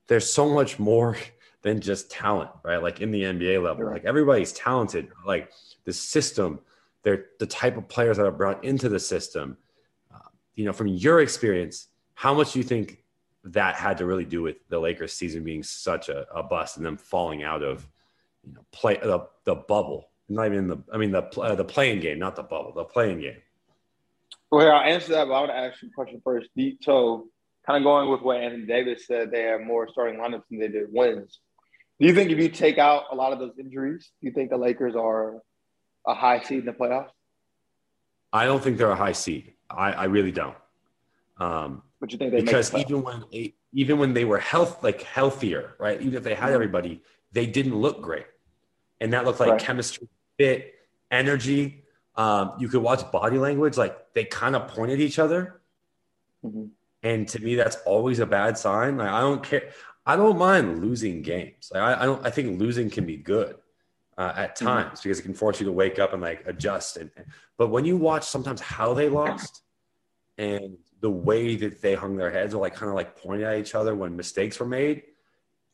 there's 0.08 0.30
so 0.30 0.48
much 0.50 0.78
more 0.78 1.16
than 1.62 1.80
just 1.80 2.10
talent, 2.10 2.50
right? 2.62 2.82
Like 2.82 3.00
in 3.00 3.10
the 3.10 3.22
NBA 3.22 3.62
level, 3.62 3.84
Right. 3.84 3.94
like 3.94 4.04
everybody's 4.04 4.52
talented. 4.52 5.08
Like 5.24 5.50
the 5.84 5.92
system, 5.92 6.60
they're 7.02 7.26
the 7.38 7.46
type 7.46 7.76
of 7.76 7.88
players 7.88 8.16
that 8.18 8.26
are 8.26 8.30
brought 8.32 8.64
into 8.64 8.88
the 8.88 9.00
system. 9.00 9.56
Uh, 10.14 10.18
you 10.54 10.64
know, 10.64 10.72
from 10.72 10.88
your 10.88 11.20
experience, 11.20 11.88
how 12.14 12.34
much 12.34 12.52
do 12.52 12.58
you 12.58 12.64
think 12.64 13.02
that 13.44 13.74
had 13.76 13.98
to 13.98 14.06
really 14.06 14.24
do 14.24 14.42
with 14.42 14.56
the 14.68 14.78
Lakers 14.78 15.12
season 15.12 15.44
being 15.44 15.62
such 15.62 16.08
a, 16.08 16.26
a 16.34 16.42
bust 16.42 16.76
and 16.76 16.86
them 16.86 16.96
falling 16.96 17.42
out 17.42 17.62
of, 17.62 17.86
you 18.44 18.52
know, 18.52 18.64
play 18.72 18.96
the, 19.02 19.26
the 19.44 19.54
bubble, 19.54 20.10
not 20.28 20.46
even 20.46 20.66
the, 20.66 20.78
I 20.92 20.98
mean, 20.98 21.12
the, 21.12 21.22
uh, 21.40 21.54
the 21.54 21.64
playing 21.64 22.00
game, 22.00 22.18
not 22.18 22.36
the 22.36 22.42
bubble, 22.42 22.72
the 22.72 22.84
playing 22.84 23.20
game. 23.20 23.36
Well, 24.50 24.60
here, 24.62 24.72
I'll 24.72 24.82
answer 24.82 25.12
that, 25.12 25.26
but 25.26 25.34
I 25.34 25.40
want 25.40 25.50
to 25.50 25.56
ask 25.56 25.82
you 25.82 25.88
a 25.88 25.92
question 25.92 26.20
first. 26.22 26.48
So, 26.82 27.28
kind 27.66 27.78
of 27.78 27.84
going 27.84 28.10
with 28.10 28.22
what 28.22 28.40
Anthony 28.40 28.64
Davis 28.66 29.06
said, 29.06 29.30
they 29.30 29.42
have 29.42 29.60
more 29.60 29.88
starting 29.88 30.20
lineups 30.20 30.44
than 30.50 30.60
they 30.60 30.68
did 30.68 30.86
wins. 30.92 31.40
Do 31.98 32.06
you 32.06 32.14
think 32.14 32.30
if 32.30 32.38
you 32.38 32.48
take 32.48 32.78
out 32.78 33.04
a 33.10 33.14
lot 33.14 33.32
of 33.32 33.38
those 33.38 33.58
injuries, 33.58 34.10
do 34.20 34.26
you 34.26 34.32
think 34.34 34.50
the 34.50 34.56
Lakers 34.58 34.94
are 34.94 35.40
a 36.06 36.14
high 36.14 36.40
seed 36.42 36.60
in 36.60 36.66
the 36.66 36.72
playoffs? 36.72 37.10
I 38.32 38.44
don't 38.44 38.62
think 38.62 38.76
they're 38.76 38.90
a 38.90 38.96
high 38.96 39.12
seed. 39.12 39.54
I, 39.70 39.92
I 39.92 40.04
really 40.04 40.32
don't. 40.32 40.56
Um, 41.38 41.82
But 42.00 42.12
you 42.12 42.18
think 42.18 42.32
they 42.32 42.40
because 42.42 42.74
even 42.74 43.02
when 43.02 43.24
they, 43.32 43.54
even 43.72 43.98
when 43.98 44.12
they 44.12 44.24
were 44.24 44.38
health 44.38 44.82
like 44.82 45.02
healthier, 45.02 45.74
right? 45.78 46.00
Even 46.00 46.14
if 46.14 46.22
they 46.22 46.34
had 46.34 46.52
everybody, 46.52 47.02
they 47.32 47.46
didn't 47.46 47.74
look 47.76 48.00
great, 48.02 48.26
and 49.00 49.12
that 49.12 49.24
looked 49.24 49.40
like 49.40 49.50
Right. 49.52 49.60
chemistry, 49.60 50.08
fit, 50.38 50.74
energy. 51.10 51.84
Um, 52.14 52.52
you 52.58 52.68
could 52.68 52.82
watch 52.82 53.10
body 53.10 53.38
language; 53.38 53.76
like 53.76 54.12
they 54.14 54.24
kind 54.24 54.56
of 54.56 54.68
point 54.68 54.92
at 54.92 55.00
each 55.00 55.18
other, 55.18 55.60
Mhm. 56.44 56.70
and 57.02 57.28
to 57.28 57.38
me, 57.40 57.54
that's 57.54 57.76
always 57.84 58.18
a 58.20 58.26
bad 58.26 58.56
sign. 58.56 58.96
Like 58.96 59.08
I 59.10 59.20
don't 59.20 59.42
care. 59.42 59.70
I 60.06 60.16
don't 60.16 60.38
mind 60.38 60.80
losing 60.82 61.20
games. 61.22 61.70
Like 61.72 61.82
I, 61.82 62.02
I 62.02 62.06
don't. 62.06 62.24
I 62.24 62.30
think 62.30 62.60
losing 62.60 62.88
can 62.90 63.04
be 63.06 63.16
good 63.16 63.56
uh, 64.16 64.32
at 64.36 64.56
times 64.56 65.00
because 65.00 65.18
it 65.18 65.22
can 65.22 65.34
force 65.34 65.58
you 65.60 65.66
to 65.66 65.72
wake 65.72 65.98
up 65.98 66.12
and 66.12 66.22
like 66.22 66.46
adjust. 66.46 66.96
And 66.96 67.10
but 67.58 67.68
when 67.68 67.84
you 67.84 67.96
watch 67.96 68.24
sometimes 68.24 68.60
how 68.60 68.94
they 68.94 69.08
lost 69.08 69.62
and 70.38 70.76
the 71.00 71.10
way 71.10 71.56
that 71.56 71.82
they 71.82 71.94
hung 71.94 72.16
their 72.16 72.30
heads 72.30 72.54
or 72.54 72.60
like 72.60 72.74
kind 72.74 72.88
of 72.88 72.94
like 72.94 73.16
pointed 73.20 73.46
at 73.46 73.58
each 73.58 73.74
other 73.74 73.94
when 73.94 74.16
mistakes 74.16 74.58
were 74.60 74.66
made, 74.66 75.02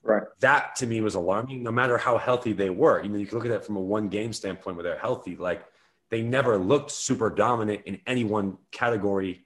right? 0.02 0.22
that 0.40 0.76
to 0.76 0.86
me 0.86 1.00
was 1.00 1.14
alarming. 1.14 1.62
No 1.62 1.70
matter 1.70 1.98
how 1.98 2.16
healthy 2.16 2.52
they 2.52 2.70
were, 2.70 3.02
you 3.02 3.08
know, 3.10 3.18
you 3.18 3.26
can 3.26 3.36
look 3.36 3.46
at 3.46 3.52
that 3.52 3.66
from 3.66 3.76
a 3.76 3.80
one 3.80 4.08
game 4.08 4.32
standpoint 4.32 4.76
where 4.76 4.82
they're 4.82 4.98
healthy. 4.98 5.36
Like 5.36 5.64
they 6.10 6.22
never 6.22 6.56
looked 6.58 6.90
super 6.90 7.28
dominant 7.30 7.82
in 7.84 8.00
any 8.06 8.24
one 8.24 8.56
category 8.70 9.44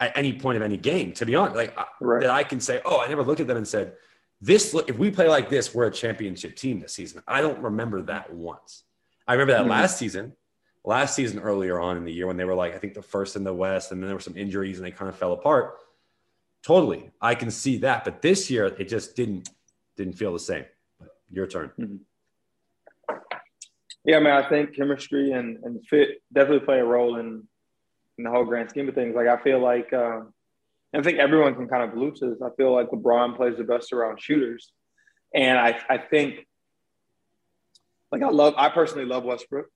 at 0.00 0.16
any 0.16 0.32
point 0.32 0.56
of 0.56 0.62
any 0.62 0.76
game. 0.76 1.12
To 1.14 1.26
be 1.26 1.34
honest, 1.34 1.56
like 1.56 1.76
Right. 2.00 2.22
that 2.22 2.30
I 2.30 2.44
can 2.44 2.60
say, 2.60 2.80
oh, 2.84 3.00
I 3.00 3.08
never 3.08 3.22
looked 3.22 3.40
at 3.40 3.46
them 3.46 3.56
and 3.56 3.66
said, 3.68 3.94
this. 4.42 4.74
Look 4.74 4.90
if 4.90 4.98
we 4.98 5.10
play 5.10 5.28
like 5.28 5.48
this, 5.48 5.74
we're 5.74 5.86
a 5.86 5.90
championship 5.90 6.56
team 6.56 6.80
this 6.80 6.92
season. 6.92 7.22
I 7.26 7.40
don't 7.40 7.60
remember 7.62 8.02
that 8.02 8.32
once. 8.34 8.84
I 9.26 9.32
remember 9.34 9.52
that 9.54 9.64
Mhm. 9.64 9.70
last 9.70 9.96
season 9.98 10.36
last 10.84 11.14
season 11.14 11.38
earlier 11.38 11.78
on 11.78 11.96
in 11.96 12.04
the 12.04 12.12
year 12.12 12.26
when 12.26 12.36
they 12.36 12.44
were 12.44 12.56
like, 12.56 12.74
I 12.74 12.78
think 12.78 12.94
the 12.94 13.02
first 13.02 13.36
in 13.36 13.44
the 13.44 13.54
West, 13.54 13.92
and 13.92 14.02
then 14.02 14.08
there 14.08 14.16
were 14.16 14.20
some 14.20 14.36
injuries 14.36 14.78
and 14.78 14.84
they 14.84 14.90
kind 14.90 15.08
of 15.08 15.16
fell 15.16 15.32
apart. 15.32 15.78
Totally. 16.64 17.12
I 17.20 17.36
can 17.36 17.52
see 17.52 17.76
that. 17.78 18.04
But 18.04 18.20
this 18.20 18.50
year 18.50 18.66
it 18.66 18.88
just 18.88 19.14
didn't 19.16 19.48
didn't 19.96 20.14
feel 20.14 20.32
the 20.32 20.38
same. 20.40 20.64
Your 21.30 21.46
turn. 21.46 21.70
Mm-hmm. 21.78 23.16
Yeah, 24.04 24.18
man, 24.18 24.42
I 24.42 24.48
think 24.48 24.74
chemistry 24.74 25.30
and, 25.32 25.58
and 25.62 25.86
fit 25.86 26.22
definitely 26.32 26.64
play 26.64 26.80
a 26.80 26.84
role 26.84 27.16
in 27.18 27.46
in 28.18 28.24
the 28.24 28.30
whole 28.30 28.44
grand 28.44 28.68
scheme 28.70 28.88
of 28.88 28.94
things. 28.94 29.14
Like 29.14 29.28
I 29.28 29.36
feel 29.42 29.60
like 29.60 29.92
um, 29.92 30.34
I 30.94 31.02
think 31.02 31.18
everyone 31.18 31.54
can 31.54 31.68
kind 31.68 31.82
of 31.82 31.96
allude 31.96 32.16
to 32.16 32.30
this. 32.30 32.42
I 32.42 32.50
feel 32.56 32.72
like 32.72 32.90
LeBron 32.90 33.36
plays 33.36 33.56
the 33.56 33.64
best 33.64 33.92
around 33.92 34.20
shooters. 34.20 34.70
And 35.34 35.58
I, 35.58 35.80
I 35.88 35.98
think 35.98 36.46
like 38.10 38.22
I 38.22 38.28
love 38.28 38.54
I 38.58 38.68
personally 38.68 39.06
love 39.06 39.24
Westbrook. 39.24 39.66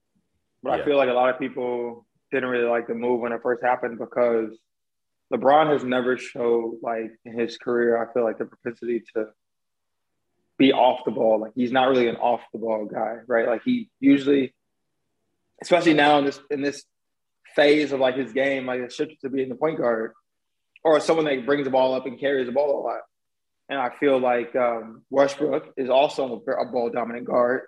But 0.61 0.77
yeah. 0.77 0.83
I 0.83 0.85
feel 0.85 0.97
like 0.97 1.09
a 1.09 1.13
lot 1.13 1.29
of 1.29 1.39
people 1.39 2.05
didn't 2.31 2.49
really 2.49 2.69
like 2.69 2.87
the 2.87 2.93
move 2.93 3.21
when 3.21 3.31
it 3.31 3.41
first 3.41 3.63
happened 3.63 3.97
because 3.97 4.57
LeBron 5.33 5.71
has 5.71 5.83
never 5.83 6.17
showed 6.17 6.77
like 6.81 7.11
in 7.25 7.37
his 7.37 7.57
career, 7.57 8.01
I 8.01 8.11
feel 8.13 8.23
like 8.23 8.37
the 8.37 8.45
propensity 8.45 9.03
to 9.15 9.27
be 10.57 10.71
off 10.71 11.03
the 11.05 11.11
ball. 11.11 11.39
Like 11.39 11.51
he's 11.55 11.71
not 11.71 11.89
really 11.89 12.07
an 12.07 12.15
off 12.17 12.41
the 12.53 12.59
ball 12.59 12.85
guy, 12.85 13.17
right? 13.27 13.47
Like 13.47 13.63
he 13.63 13.89
usually, 13.99 14.53
especially 15.61 15.93
now 15.93 16.19
in 16.19 16.25
this 16.25 16.39
in 16.51 16.61
this 16.61 16.83
phase 17.55 17.91
of 17.91 17.99
like 17.99 18.15
his 18.15 18.33
game, 18.33 18.67
like 18.67 18.81
it 18.81 18.93
shifts 18.93 19.15
to 19.21 19.29
being 19.29 19.49
the 19.49 19.55
point 19.55 19.79
guard 19.79 20.13
or 20.83 20.99
someone 20.99 21.25
that 21.25 21.45
brings 21.45 21.65
the 21.65 21.69
ball 21.69 21.93
up 21.93 22.05
and 22.05 22.19
carries 22.19 22.47
the 22.47 22.51
ball 22.51 22.79
a 22.79 22.81
lot. 22.81 23.01
And 23.69 23.79
I 23.79 23.91
feel 23.99 24.19
like 24.19 24.55
um, 24.55 25.03
Westbrook 25.09 25.73
is 25.77 25.89
also 25.89 26.41
a 26.47 26.65
ball 26.65 26.89
dominant 26.89 27.25
guard. 27.25 27.63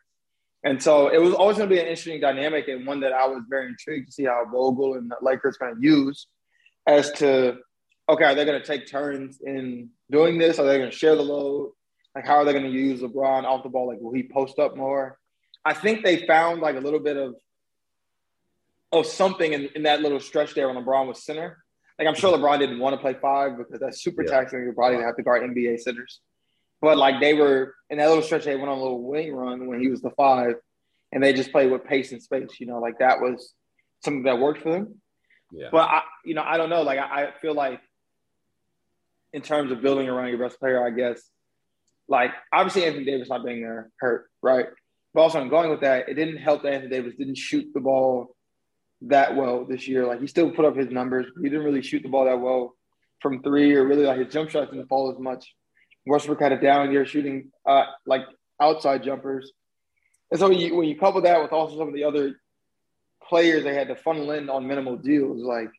And 0.64 0.82
so 0.82 1.08
it 1.08 1.20
was 1.20 1.34
always 1.34 1.58
going 1.58 1.70
to 1.70 1.76
be 1.76 1.80
an 1.80 1.88
interesting 1.88 2.20
dynamic 2.20 2.68
and 2.68 2.86
one 2.86 3.00
that 3.02 3.14
I 3.14 3.28
was 3.28 3.44
very 3.50 3.68
intrigued 3.68 4.08
to 4.08 4.14
see 4.14 4.26
how 4.26 4.46
Vogel 4.46 4.96
and 4.96 5.10
the 5.10 5.18
Lakers 5.22 5.58
going 5.58 5.76
to 5.76 5.82
use 5.82 6.28
as 6.86 7.12
to, 7.14 7.58
okay, 8.10 8.26
are 8.26 8.36
they 8.36 8.46
going 8.46 8.60
to 8.60 8.68
take 8.68 8.88
turns 8.88 9.40
in 9.42 9.90
doing 10.12 10.38
this? 10.38 10.60
Are 10.60 10.66
they 10.66 10.78
going 10.78 10.92
to 10.92 10.96
share 10.96 11.16
the 11.16 11.22
load? 11.22 11.72
Like, 12.16 12.26
how 12.26 12.36
are 12.36 12.46
they 12.46 12.54
going 12.54 12.66
to 12.66 12.72
use 12.72 13.02
LeBron 13.02 13.44
off 13.44 13.64
the 13.64 13.70
ball? 13.70 13.88
Like, 13.88 14.00
will 14.02 14.14
he 14.14 14.24
post 14.24 14.60
up 14.60 14.76
more? 14.76 15.18
I 15.64 15.74
think 15.74 16.04
they 16.04 16.26
found 16.26 16.62
like 16.62 16.76
a 16.76 16.82
little 16.82 17.00
bit 17.00 17.18
of 17.18 17.36
of 18.92 19.06
something 19.06 19.54
in, 19.54 19.70
in 19.76 19.84
that 19.84 20.02
little 20.02 20.20
stretch 20.20 20.56
there 20.56 20.68
when 20.68 20.84
LeBron 20.84 21.08
was 21.08 21.24
center. 21.24 21.64
Like, 22.00 22.08
I'm 22.08 22.16
sure 22.16 22.36
LeBron 22.36 22.60
didn't 22.60 22.80
want 22.80 22.96
to 22.96 22.98
play 22.98 23.14
five 23.22 23.58
because 23.58 23.80
that's 23.80 24.02
super 24.02 24.24
yeah. 24.24 24.32
taxing 24.32 24.60
on 24.60 24.64
your 24.64 24.74
body 24.74 24.96
to 24.96 25.04
have 25.04 25.18
to 25.18 25.24
guard 25.24 25.44
NBA 25.44 25.82
centers. 25.82 26.22
But 26.82 26.98
like 26.98 27.20
they 27.20 27.34
were 27.34 27.76
in 27.90 27.98
that 27.98 28.08
little 28.08 28.24
stretch, 28.24 28.46
they 28.46 28.56
went 28.56 28.70
on 28.70 28.78
a 28.78 28.82
little 28.82 29.04
wing 29.04 29.36
run 29.36 29.68
when 29.68 29.82
he 29.82 29.90
was 29.90 30.02
the 30.02 30.12
five, 30.12 30.56
and 31.12 31.22
they 31.22 31.34
just 31.34 31.52
played 31.52 31.70
with 31.70 31.84
pace 31.84 32.14
and 32.14 32.24
space. 32.24 32.60
You 32.60 32.68
know, 32.68 32.80
like 32.80 33.00
that 33.00 33.20
was 33.20 33.54
something 34.04 34.24
that 34.24 34.40
worked 34.40 34.62
for 34.62 34.72
them. 34.72 35.02
Yeah. 35.52 35.68
But 35.74 35.90
I, 35.90 36.02
you 36.24 36.36
know, 36.36 36.44
I 36.44 36.56
don't 36.58 36.70
know. 36.70 36.84
Like 36.84 37.00
I, 37.00 37.26
I 37.26 37.32
feel 37.42 37.54
like 37.54 37.82
in 39.34 39.42
terms 39.42 39.72
of 39.72 39.82
building 39.82 40.08
around 40.08 40.30
your 40.30 40.40
best 40.40 40.58
player, 40.60 40.86
I 40.86 40.92
guess, 40.92 41.22
like 42.08 42.32
obviously 42.54 42.86
Anthony 42.86 43.06
Davis 43.06 43.30
not 43.30 43.44
being 43.44 43.62
there 43.62 43.92
hurt, 44.00 44.30
right? 44.42 44.68
But 45.14 45.22
also, 45.22 45.42
I'm 45.42 45.50
going 45.50 45.70
with 45.70 45.82
that. 45.82 46.08
It 46.08 46.14
didn't 46.14 46.38
help 46.38 46.64
that 46.64 46.72
Anthony 46.72 46.92
Davis 46.92 47.16
didn't 47.18 47.38
shoot 47.38 47.68
the 47.74 47.82
ball 47.82 48.36
that 49.02 49.36
well 49.36 49.66
this 49.66 49.88
year. 49.88 50.06
Like 50.06 50.22
he 50.22 50.28
still 50.28 50.52
put 50.52 50.66
up 50.66 50.76
his 50.76 50.90
numbers. 50.90 51.28
He 51.42 51.50
didn't 51.50 51.66
really 51.66 51.82
shoot 51.82 52.04
the 52.04 52.10
ball 52.10 52.26
that 52.26 52.40
well 52.40 52.76
from 53.22 53.42
three, 53.42 53.76
or 53.76 53.86
really 53.86 54.06
like 54.06 54.20
his 54.20 54.34
jump 54.34 54.50
shots 54.50 54.72
didn't 54.72 54.88
fall 54.88 55.12
as 55.12 55.20
much. 55.20 55.54
Westbrook 56.06 56.42
had 56.42 56.52
a 56.52 56.60
down 56.60 56.92
year 56.92 57.06
shooting 57.06 57.52
uh, 57.66 57.86
like 58.06 58.24
outside 58.62 59.04
jumpers. 59.04 59.52
And 60.32 60.40
so 60.40 60.50
when 60.50 60.60
you, 60.60 60.76
when 60.76 60.88
you 60.88 60.98
couple 60.98 61.22
that 61.22 61.42
with 61.42 61.52
also 61.52 61.78
some 61.78 61.88
of 61.88 61.94
the 61.94 62.04
other 62.04 62.40
players 63.28 63.64
they 63.64 63.74
had 63.74 63.88
to 63.88 63.96
funnel 63.96 64.32
in 64.32 64.50
on 64.50 64.68
minimal 64.68 64.96
deals, 64.96 65.42
like 65.44 65.70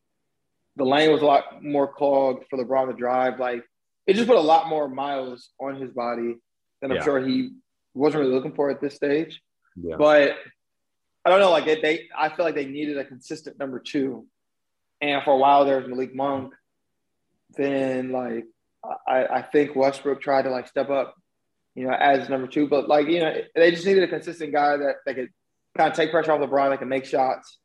the 0.77 0.85
lane 0.85 1.11
was 1.11 1.23
a 1.23 1.27
lot 1.27 1.63
more 1.63 1.93
clogged 1.93 2.45
for 2.49 2.59
LeBron 2.59 2.91
to 2.91 2.97
drive. 2.97 3.39
Like 3.39 3.65
it 4.07 4.15
just 4.15 4.29
put 4.29 4.37
a 4.37 4.41
lot 4.41 4.69
more 4.69 4.89
miles 4.89 5.51
on 5.61 5.77
his 5.77 5.91
body 5.91 6.37
than 6.81 6.91
I'm 6.91 6.99
yeah. 6.99 7.05
sure 7.05 7.21
he 7.21 7.51
wasn't 7.95 8.23
really 8.23 8.35
looking 8.35 8.55
for 8.55 8.71
at 8.71 8.81
this 8.81 8.95
stage. 8.95 9.41
Yeah. 9.77 9.97
But 9.97 10.37
I 11.25 11.31
don't 11.31 11.41
know, 11.41 11.51
like 11.51 11.67
they, 11.67 11.81
they, 11.81 12.09
I 12.17 12.31
feel 12.31 12.45
like 12.45 12.55
they 12.55 12.67
needed 12.67 12.99
a 12.99 13.05
consistent 13.05 13.59
number 13.59 13.79
two. 13.79 14.27
And 15.01 15.23
for 15.23 15.33
a 15.33 15.37
while 15.37 15.65
there 15.65 15.79
was 15.79 15.89
Malik 15.89 16.15
Monk. 16.15 16.55
Then 17.57 18.13
like 18.13 18.45
I, 19.07 19.27
I 19.27 19.43
think 19.43 19.77
Westbrook 19.77 20.23
tried 20.23 20.43
to 20.43 20.51
like 20.51 20.69
step 20.69 20.89
up, 20.89 21.15
you 21.75 21.87
know, 21.87 21.93
as 21.93 22.29
number 22.29 22.47
two. 22.47 22.69
But 22.69 22.89
like, 22.89 23.09
you 23.09 23.21
know, 23.21 23.35
they 23.55 23.71
just 23.71 23.87
needed 23.87 24.05
a 24.05 24.09
consistent 24.09 24.53
guy 24.53 24.77
that, 24.77 24.97
that 25.05 25.15
could 25.15 25.31
kind 25.77 25.91
of 25.91 25.97
take 25.97 26.11
pressure 26.11 26.33
off 26.33 26.41
LeBron, 26.41 26.71
that 26.71 26.79
can 26.79 26.89
make 26.89 27.05
shots. 27.05 27.59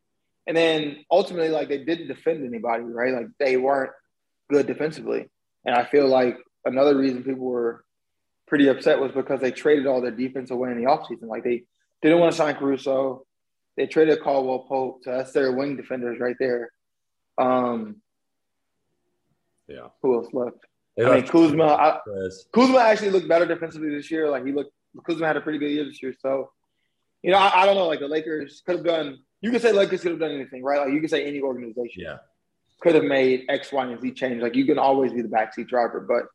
And 0.47 0.55
then 0.55 1.05
ultimately, 1.09 1.49
like 1.49 1.69
they 1.69 1.83
didn't 1.83 2.07
defend 2.07 2.45
anybody, 2.45 2.83
right? 2.83 3.13
Like 3.13 3.27
they 3.39 3.57
weren't 3.57 3.91
good 4.49 4.67
defensively. 4.67 5.27
And 5.65 5.75
I 5.75 5.85
feel 5.85 6.07
like 6.07 6.37
another 6.65 6.97
reason 6.97 7.23
people 7.23 7.45
were 7.45 7.83
pretty 8.47 8.67
upset 8.67 8.99
was 8.99 9.11
because 9.11 9.41
they 9.41 9.51
traded 9.51 9.87
all 9.87 10.01
their 10.01 10.11
defense 10.11 10.51
away 10.51 10.71
in 10.71 10.77
the 10.77 10.89
offseason. 10.89 11.23
Like 11.23 11.43
they 11.43 11.63
didn't 12.01 12.19
want 12.19 12.31
to 12.31 12.37
sign 12.37 12.55
Caruso. 12.55 13.24
They 13.77 13.87
traded 13.87 14.21
Caldwell 14.21 14.59
Pope. 14.59 15.01
So 15.03 15.11
that's 15.11 15.31
their 15.31 15.51
wing 15.51 15.75
defenders 15.75 16.19
right 16.19 16.35
there. 16.39 16.71
Um, 17.37 18.01
yeah. 19.67 19.87
Who 20.01 20.15
else 20.15 20.27
left? 20.33 20.57
I 20.97 21.15
mean, 21.15 21.27
Kuzma. 21.27 21.65
I, 21.65 21.99
Kuzma 22.53 22.77
actually 22.77 23.09
looked 23.09 23.27
better 23.27 23.45
defensively 23.45 23.89
this 23.89 24.09
year. 24.09 24.29
Like 24.29 24.45
he 24.45 24.53
looked, 24.53 24.71
Kuzma 25.05 25.27
had 25.27 25.37
a 25.37 25.41
pretty 25.41 25.59
good 25.59 25.71
year 25.71 25.83
this 25.85 26.01
year. 26.01 26.13
So, 26.21 26.51
you 27.21 27.31
know, 27.31 27.37
I, 27.37 27.63
I 27.63 27.65
don't 27.65 27.75
know. 27.75 27.87
Like 27.87 27.99
the 27.99 28.07
Lakers 28.07 28.61
could 28.65 28.77
have 28.77 28.85
done. 28.85 29.19
You 29.41 29.51
can 29.51 29.59
say 29.59 29.71
Lakers 29.71 30.01
could 30.01 30.11
have 30.11 30.19
done 30.19 30.31
anything, 30.31 30.63
right? 30.63 30.79
Like 30.79 30.93
you 30.93 30.99
can 30.99 31.09
say 31.09 31.25
any 31.25 31.41
organization. 31.41 32.03
Yeah. 32.03 32.17
Could 32.81 32.95
have 32.95 33.03
made 33.03 33.45
X, 33.49 33.71
Y, 33.71 33.85
and 33.85 34.01
Z 34.01 34.11
change. 34.11 34.41
Like 34.41 34.55
you 34.55 34.65
can 34.65 34.79
always 34.79 35.11
be 35.11 35.21
the 35.21 35.27
backseat 35.27 35.67
driver, 35.67 35.99
but 35.99 36.27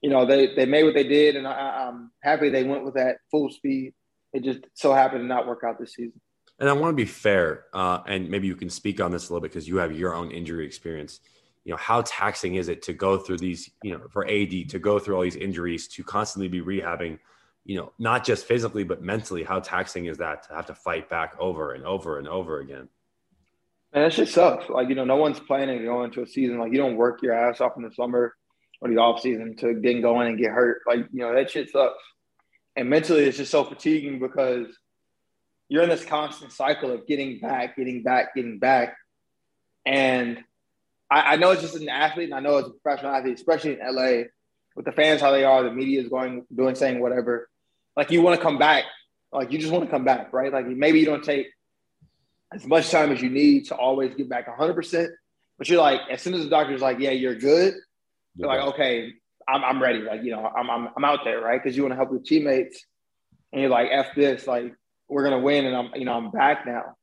you 0.00 0.10
know 0.10 0.24
they 0.24 0.54
they 0.54 0.64
made 0.64 0.84
what 0.84 0.94
they 0.94 1.06
did, 1.06 1.36
and 1.36 1.46
I, 1.46 1.88
I'm 1.88 2.10
happy 2.22 2.48
they 2.48 2.64
went 2.64 2.84
with 2.84 2.94
that 2.94 3.18
full 3.30 3.50
speed. 3.50 3.94
It 4.32 4.44
just 4.44 4.60
so 4.74 4.92
happened 4.92 5.22
to 5.22 5.26
not 5.26 5.46
work 5.46 5.62
out 5.66 5.78
this 5.78 5.94
season. 5.94 6.20
And 6.58 6.70
I 6.70 6.72
want 6.72 6.92
to 6.92 6.96
be 6.96 7.04
fair, 7.04 7.64
uh, 7.74 8.00
and 8.06 8.30
maybe 8.30 8.46
you 8.46 8.56
can 8.56 8.70
speak 8.70 9.00
on 9.00 9.10
this 9.10 9.28
a 9.28 9.32
little 9.32 9.42
bit 9.42 9.52
because 9.52 9.68
you 9.68 9.76
have 9.76 9.92
your 9.92 10.14
own 10.14 10.30
injury 10.30 10.64
experience. 10.64 11.20
You 11.64 11.72
know 11.72 11.76
how 11.76 12.02
taxing 12.02 12.54
is 12.54 12.68
it 12.68 12.82
to 12.82 12.92
go 12.92 13.18
through 13.18 13.38
these 13.38 13.70
you 13.82 13.92
know 13.92 14.06
for 14.08 14.24
AD 14.24 14.68
to 14.70 14.78
go 14.78 14.98
through 14.98 15.16
all 15.16 15.22
these 15.22 15.36
injuries 15.36 15.88
to 15.88 16.04
constantly 16.04 16.46
be 16.46 16.60
rehabbing 16.60 17.18
you 17.64 17.76
know 17.76 17.92
not 17.98 18.24
just 18.24 18.46
physically 18.46 18.84
but 18.84 19.02
mentally 19.02 19.42
how 19.42 19.58
taxing 19.58 20.06
is 20.06 20.18
that 20.18 20.44
to 20.44 20.54
have 20.54 20.66
to 20.66 20.76
fight 20.76 21.10
back 21.10 21.34
over 21.40 21.72
and 21.72 21.84
over 21.84 22.18
and 22.18 22.28
over 22.28 22.60
again? 22.60 22.88
And 23.92 24.04
that 24.04 24.12
shit 24.12 24.28
sucks. 24.28 24.68
Like 24.68 24.88
you 24.88 24.94
know 24.94 25.04
no 25.04 25.16
one's 25.16 25.40
planning 25.40 25.80
to 25.80 25.84
go 25.84 26.04
into 26.04 26.22
a 26.22 26.26
season 26.26 26.58
like 26.58 26.70
you 26.70 26.78
don't 26.78 26.96
work 26.96 27.20
your 27.20 27.32
ass 27.32 27.60
off 27.60 27.76
in 27.76 27.82
the 27.82 27.92
summer 27.92 28.34
or 28.80 28.88
the 28.88 28.98
off 28.98 29.20
season 29.20 29.56
to 29.56 29.80
then 29.82 30.00
go 30.00 30.20
in 30.20 30.28
and 30.28 30.38
get 30.38 30.52
hurt. 30.52 30.82
Like 30.86 31.00
you 31.12 31.20
know 31.20 31.34
that 31.34 31.50
shit 31.50 31.70
sucks. 31.70 32.02
And 32.76 32.88
mentally 32.88 33.24
it's 33.24 33.38
just 33.38 33.50
so 33.50 33.64
fatiguing 33.64 34.20
because 34.20 34.68
you're 35.68 35.82
in 35.82 35.88
this 35.88 36.04
constant 36.04 36.52
cycle 36.52 36.90
of 36.92 37.06
getting 37.06 37.38
back 37.40 37.76
getting 37.76 38.02
back 38.02 38.34
getting 38.34 38.58
back 38.58 38.96
and 39.84 40.42
I, 41.10 41.34
I 41.34 41.36
know 41.36 41.52
it's 41.52 41.62
just 41.62 41.76
an 41.76 41.88
athlete, 41.88 42.30
and 42.30 42.34
I 42.34 42.40
know 42.40 42.58
it's 42.58 42.68
a 42.68 42.72
professional 42.72 43.14
athlete, 43.14 43.34
especially 43.34 43.78
in 43.78 43.78
LA, 43.78 44.24
with 44.74 44.84
the 44.84 44.92
fans 44.92 45.20
how 45.20 45.30
they 45.30 45.44
are, 45.44 45.62
the 45.62 45.70
media 45.70 46.00
is 46.00 46.08
going 46.08 46.44
doing 46.54 46.74
saying 46.74 47.00
whatever. 47.00 47.48
Like 47.96 48.10
you 48.10 48.22
want 48.22 48.36
to 48.38 48.42
come 48.42 48.58
back, 48.58 48.84
like 49.32 49.52
you 49.52 49.58
just 49.58 49.72
want 49.72 49.84
to 49.84 49.90
come 49.90 50.04
back, 50.04 50.32
right? 50.32 50.52
Like 50.52 50.66
maybe 50.66 50.98
you 51.00 51.06
don't 51.06 51.24
take 51.24 51.48
as 52.52 52.66
much 52.66 52.90
time 52.90 53.12
as 53.12 53.22
you 53.22 53.30
need 53.30 53.66
to 53.66 53.74
always 53.74 54.14
get 54.14 54.28
back 54.28 54.48
100, 54.48 54.74
percent 54.74 55.10
but 55.58 55.68
you're 55.68 55.80
like, 55.80 56.00
as 56.10 56.20
soon 56.20 56.34
as 56.34 56.44
the 56.44 56.50
doctor's 56.50 56.82
like, 56.82 56.98
yeah, 56.98 57.12
you're 57.12 57.34
good, 57.34 57.74
you're 58.34 58.48
like, 58.48 58.60
okay, 58.60 59.14
I'm, 59.48 59.64
I'm 59.64 59.82
ready. 59.82 60.00
Like 60.00 60.22
you 60.22 60.32
know, 60.32 60.44
I'm 60.44 60.68
I'm, 60.68 60.88
I'm 60.96 61.04
out 61.04 61.20
there, 61.24 61.40
right? 61.40 61.62
Because 61.62 61.76
you 61.76 61.82
want 61.82 61.92
to 61.92 61.96
help 61.96 62.10
your 62.10 62.20
teammates, 62.20 62.84
and 63.52 63.62
you're 63.62 63.70
like, 63.70 63.88
f 63.90 64.08
this, 64.14 64.46
like 64.46 64.74
we're 65.08 65.24
gonna 65.24 65.38
win, 65.38 65.66
and 65.66 65.76
I'm 65.76 65.90
you 65.94 66.04
know 66.04 66.14
I'm 66.14 66.30
back 66.30 66.66
now. 66.66 66.96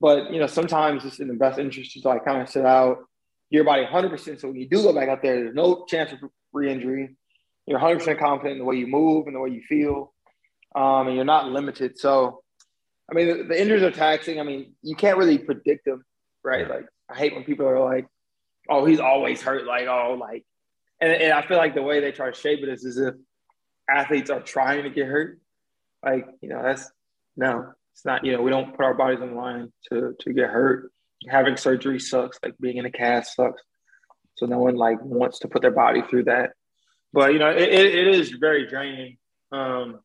But 0.00 0.32
you 0.32 0.40
know, 0.40 0.46
sometimes 0.46 1.04
it's 1.04 1.20
in 1.20 1.28
the 1.28 1.34
best 1.34 1.58
interest 1.58 1.92
to 1.92 2.08
like 2.08 2.24
kind 2.24 2.42
of 2.42 2.48
sit 2.48 2.64
out 2.64 2.98
your 3.50 3.64
body 3.64 3.84
100%. 3.84 4.40
So 4.40 4.48
when 4.48 4.56
you 4.56 4.68
do 4.68 4.82
go 4.82 4.92
back 4.92 5.08
out 5.08 5.22
there, 5.22 5.36
there's 5.36 5.54
no 5.54 5.84
chance 5.86 6.12
of 6.12 6.18
re-injury. 6.52 7.16
You're 7.66 7.78
100% 7.78 8.18
confident 8.18 8.52
in 8.52 8.58
the 8.58 8.64
way 8.64 8.76
you 8.76 8.86
move 8.86 9.26
and 9.26 9.36
the 9.36 9.40
way 9.40 9.50
you 9.50 9.62
feel, 9.62 10.12
um, 10.74 11.06
and 11.06 11.16
you're 11.16 11.24
not 11.24 11.50
limited. 11.50 11.98
So, 11.98 12.42
I 13.10 13.14
mean, 13.14 13.26
the, 13.26 13.44
the, 13.44 13.60
injuries 13.60 13.82
are 13.82 13.90
taxing. 13.90 14.40
I 14.40 14.42
mean, 14.42 14.74
you 14.82 14.96
can't 14.96 15.18
really 15.18 15.38
predict 15.38 15.84
them, 15.84 16.04
right? 16.42 16.68
Like, 16.68 16.86
I 17.10 17.16
hate 17.16 17.34
when 17.34 17.44
people 17.44 17.66
are 17.66 17.80
like, 17.80 18.06
"Oh, 18.70 18.86
he's 18.86 19.00
always 19.00 19.42
hurt." 19.42 19.66
Like, 19.66 19.86
oh, 19.86 20.16
like, 20.18 20.46
and, 21.00 21.12
and 21.12 21.32
I 21.32 21.42
feel 21.42 21.58
like 21.58 21.74
the 21.74 21.82
way 21.82 22.00
they 22.00 22.12
try 22.12 22.30
to 22.30 22.38
shape 22.38 22.60
it 22.62 22.70
is 22.70 22.86
as 22.86 22.96
if 22.96 23.14
athletes 23.88 24.30
are 24.30 24.40
trying 24.40 24.84
to 24.84 24.90
get 24.90 25.06
hurt. 25.06 25.38
Like, 26.02 26.26
you 26.40 26.48
know, 26.48 26.62
that's 26.62 26.90
no, 27.38 27.72
it's 27.94 28.04
not. 28.04 28.24
You 28.24 28.32
know, 28.32 28.42
we 28.42 28.50
don't 28.50 28.76
put 28.76 28.84
our 28.84 28.94
bodies 28.94 29.20
on 29.22 29.30
the 29.30 29.36
line 29.36 29.72
to 29.90 30.14
to 30.20 30.32
get 30.32 30.50
hurt 30.50 30.90
having 31.26 31.56
surgery 31.56 31.98
sucks. 31.98 32.38
Like 32.42 32.54
being 32.60 32.76
in 32.76 32.84
a 32.84 32.90
cast 32.90 33.34
sucks. 33.34 33.62
So 34.36 34.46
no 34.46 34.58
one 34.58 34.76
like 34.76 35.02
wants 35.02 35.40
to 35.40 35.48
put 35.48 35.62
their 35.62 35.70
body 35.70 36.02
through 36.02 36.24
that. 36.24 36.50
But 37.12 37.32
you 37.32 37.38
know, 37.38 37.50
it, 37.50 37.68
it 37.68 38.08
is 38.08 38.30
very 38.30 38.66
draining. 38.66 39.16
Um, 39.50 40.00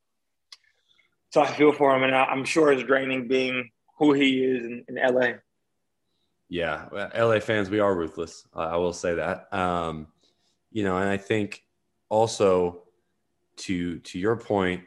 so 1.32 1.42
I 1.42 1.52
feel 1.52 1.72
for 1.72 1.96
him, 1.96 2.04
and 2.04 2.16
I, 2.16 2.32
am 2.32 2.46
sure 2.46 2.72
it's 2.72 2.84
draining 2.84 3.28
being 3.28 3.70
who 3.98 4.14
he 4.14 4.44
is 4.44 4.64
in, 4.64 4.86
in 4.88 4.96
LA. 4.96 5.34
Yeah, 6.48 6.86
LA 7.16 7.40
fans, 7.40 7.70
we 7.70 7.80
are 7.80 7.94
ruthless. 7.94 8.46
I 8.54 8.78
will 8.78 8.94
say 8.94 9.16
that. 9.16 9.52
Um, 9.52 10.08
you 10.72 10.84
know, 10.84 10.98
and 10.98 11.10
I 11.10 11.18
think 11.18 11.64
also 12.10 12.84
to 13.58 14.00
to 14.00 14.20
your 14.20 14.36
point, 14.36 14.84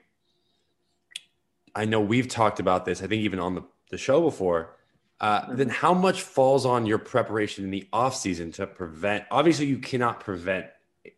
I 1.76 1.84
know 1.84 2.00
we've 2.00 2.26
talked 2.26 2.58
about 2.58 2.86
this. 2.86 3.02
I 3.02 3.06
think 3.06 3.22
even 3.22 3.38
on 3.38 3.54
the, 3.54 3.62
the 3.90 3.98
show 3.98 4.22
before. 4.22 4.76
Uh, 5.20 5.42
mm-hmm. 5.42 5.56
Then 5.56 5.68
how 5.68 5.94
much 5.94 6.22
falls 6.22 6.66
on 6.66 6.86
your 6.86 6.98
preparation 6.98 7.64
in 7.64 7.70
the 7.70 7.86
off 7.92 8.16
season 8.16 8.50
to 8.52 8.66
prevent? 8.66 9.24
Obviously, 9.30 9.66
you 9.66 9.78
cannot 9.78 10.20
prevent 10.20 10.66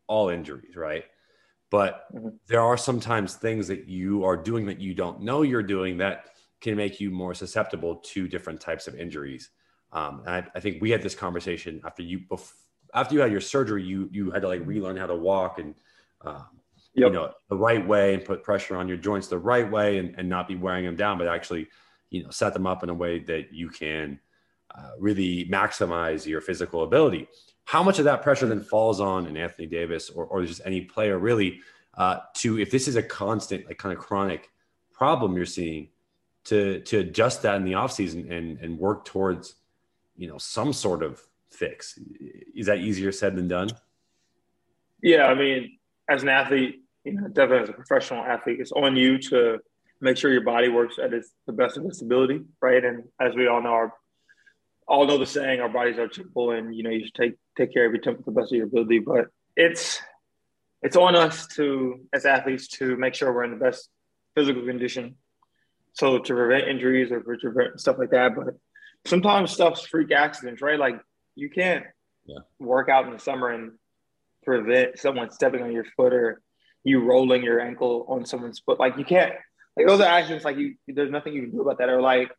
all 0.06 0.28
injuries, 0.28 0.76
right? 0.76 1.04
But 1.70 2.12
mm-hmm. 2.14 2.28
there 2.48 2.60
are 2.60 2.76
sometimes 2.76 3.34
things 3.34 3.68
that 3.68 3.88
you 3.88 4.24
are 4.24 4.36
doing 4.36 4.66
that 4.66 4.80
you 4.80 4.94
don't 4.94 5.20
know 5.22 5.42
you're 5.42 5.62
doing 5.62 5.98
that 5.98 6.26
can 6.60 6.76
make 6.76 7.00
you 7.00 7.10
more 7.10 7.34
susceptible 7.34 7.96
to 7.96 8.26
different 8.26 8.60
types 8.60 8.88
of 8.88 8.96
injuries. 8.96 9.50
Um, 9.92 10.22
and 10.26 10.34
I, 10.34 10.46
I, 10.56 10.60
think 10.60 10.82
we 10.82 10.90
had 10.90 11.02
this 11.02 11.14
conversation 11.14 11.80
after 11.84 12.02
you 12.02 12.20
after 12.92 13.14
you 13.14 13.20
had 13.20 13.32
your 13.32 13.40
surgery, 13.40 13.82
you 13.82 14.08
you 14.12 14.30
had 14.30 14.42
to 14.42 14.48
like 14.48 14.66
relearn 14.66 14.96
how 14.96 15.06
to 15.06 15.14
walk 15.14 15.58
and 15.58 15.74
um, 16.22 16.46
yep. 16.94 17.08
you 17.08 17.12
know 17.12 17.32
the 17.48 17.56
right 17.56 17.86
way 17.86 18.14
and 18.14 18.24
put 18.24 18.42
pressure 18.42 18.76
on 18.76 18.88
your 18.88 18.96
joints 18.96 19.28
the 19.28 19.38
right 19.38 19.70
way 19.70 19.98
and, 19.98 20.14
and 20.18 20.28
not 20.28 20.48
be 20.48 20.56
wearing 20.56 20.84
them 20.84 20.96
down, 20.96 21.18
but 21.18 21.26
actually 21.26 21.68
you 22.10 22.22
know 22.22 22.30
set 22.30 22.52
them 22.52 22.66
up 22.66 22.82
in 22.82 22.90
a 22.90 22.94
way 22.94 23.18
that 23.20 23.52
you 23.52 23.68
can 23.68 24.18
uh, 24.76 24.90
really 24.98 25.46
maximize 25.46 26.26
your 26.26 26.40
physical 26.40 26.82
ability. 26.84 27.28
How 27.64 27.82
much 27.82 27.98
of 27.98 28.04
that 28.06 28.22
pressure 28.22 28.46
then 28.46 28.62
falls 28.62 29.00
on 29.00 29.26
an 29.26 29.36
Anthony 29.36 29.66
Davis 29.66 30.08
or, 30.08 30.24
or 30.24 30.44
just 30.44 30.62
any 30.64 30.82
player 30.82 31.18
really 31.18 31.60
uh, 31.98 32.20
to 32.34 32.58
if 32.58 32.70
this 32.70 32.88
is 32.88 32.96
a 32.96 33.02
constant 33.02 33.66
like 33.66 33.78
kind 33.78 33.96
of 33.96 34.02
chronic 34.02 34.50
problem 34.92 35.36
you're 35.36 35.46
seeing 35.46 35.88
to 36.44 36.80
to 36.80 36.98
adjust 36.98 37.42
that 37.42 37.56
in 37.56 37.64
the 37.64 37.72
offseason 37.72 38.30
and 38.30 38.58
and 38.60 38.78
work 38.78 39.04
towards 39.04 39.54
you 40.16 40.28
know 40.28 40.38
some 40.38 40.72
sort 40.72 41.02
of 41.02 41.22
fix 41.50 41.98
is 42.54 42.66
that 42.66 42.78
easier 42.78 43.12
said 43.12 43.36
than 43.36 43.48
done 43.48 43.68
yeah 45.02 45.26
i 45.26 45.34
mean 45.34 45.77
as 46.08 46.22
an 46.22 46.28
athlete 46.28 46.82
you 47.04 47.12
know 47.12 47.28
definitely 47.28 47.62
as 47.64 47.68
a 47.68 47.72
professional 47.72 48.22
athlete 48.22 48.60
it's 48.60 48.72
on 48.72 48.96
you 48.96 49.18
to 49.18 49.58
make 50.00 50.16
sure 50.16 50.32
your 50.32 50.44
body 50.44 50.68
works 50.68 50.98
at 51.02 51.12
its 51.12 51.30
the 51.46 51.52
best 51.52 51.76
of 51.76 51.84
its 51.84 52.02
ability 52.02 52.40
right 52.60 52.84
and 52.84 53.04
as 53.20 53.34
we 53.34 53.46
all 53.46 53.62
know 53.62 53.70
our 53.70 53.92
all 54.86 55.06
know 55.06 55.18
the 55.18 55.26
saying 55.26 55.60
our 55.60 55.68
bodies 55.68 55.98
are 55.98 56.08
temple 56.08 56.52
and 56.52 56.74
you 56.74 56.82
know 56.82 56.90
you 56.90 57.04
should 57.04 57.14
take 57.14 57.34
take 57.56 57.72
care 57.72 57.86
of 57.86 57.92
your 57.92 58.00
temple 58.00 58.24
to 58.24 58.30
the 58.30 58.40
best 58.40 58.52
of 58.52 58.56
your 58.56 58.66
ability 58.66 58.98
but 58.98 59.26
it's 59.56 60.00
it's 60.82 60.96
on 60.96 61.16
us 61.16 61.46
to 61.48 62.00
as 62.12 62.24
athletes 62.24 62.68
to 62.68 62.96
make 62.96 63.14
sure 63.14 63.32
we're 63.32 63.44
in 63.44 63.50
the 63.50 63.56
best 63.56 63.90
physical 64.34 64.64
condition 64.64 65.16
so 65.98 66.18
to 66.18 66.34
prevent 66.34 66.68
injuries 66.68 67.10
or 67.10 67.20
to 67.20 67.50
prevent 67.50 67.80
stuff 67.80 67.96
like 67.98 68.10
that. 68.10 68.36
But 68.36 68.54
sometimes 69.04 69.50
stuff's 69.50 69.84
freak 69.84 70.12
accidents, 70.12 70.62
right? 70.62 70.78
Like 70.78 71.00
you 71.34 71.50
can't 71.50 71.84
yeah. 72.24 72.38
work 72.60 72.88
out 72.88 73.06
in 73.06 73.12
the 73.12 73.18
summer 73.18 73.50
and 73.50 73.72
prevent 74.48 74.98
someone 74.98 75.30
stepping 75.30 75.62
on 75.62 75.72
your 75.72 75.84
foot 75.96 76.14
or 76.14 76.40
you 76.82 77.04
rolling 77.04 77.42
your 77.42 77.60
ankle 77.60 78.06
on 78.08 78.24
someone's 78.24 78.58
foot. 78.58 78.80
Like 78.80 78.96
you 78.96 79.04
can't. 79.04 79.34
Like 79.76 79.86
those 79.86 80.00
are 80.00 80.04
accidents. 80.04 80.44
Like 80.44 80.56
you, 80.56 80.76
there's 80.86 81.10
nothing 81.10 81.34
you 81.34 81.42
can 81.42 81.50
do 81.50 81.60
about 81.60 81.78
that. 81.78 81.90
Or 81.90 82.00
like 82.00 82.30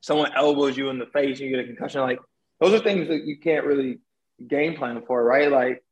someone 0.00 0.32
elbows 0.34 0.76
you 0.76 0.88
in 0.88 0.98
the 0.98 1.06
face 1.06 1.40
and 1.40 1.50
you 1.50 1.56
get 1.56 1.64
a 1.64 1.68
concussion. 1.68 2.00
Like 2.00 2.20
those 2.58 2.72
are 2.72 2.82
things 2.82 3.08
that 3.08 3.24
you 3.24 3.38
can't 3.38 3.66
really 3.66 4.00
game 4.48 4.76
plan 4.76 5.02
for, 5.06 5.22
right? 5.22 5.50
Like 5.50 5.84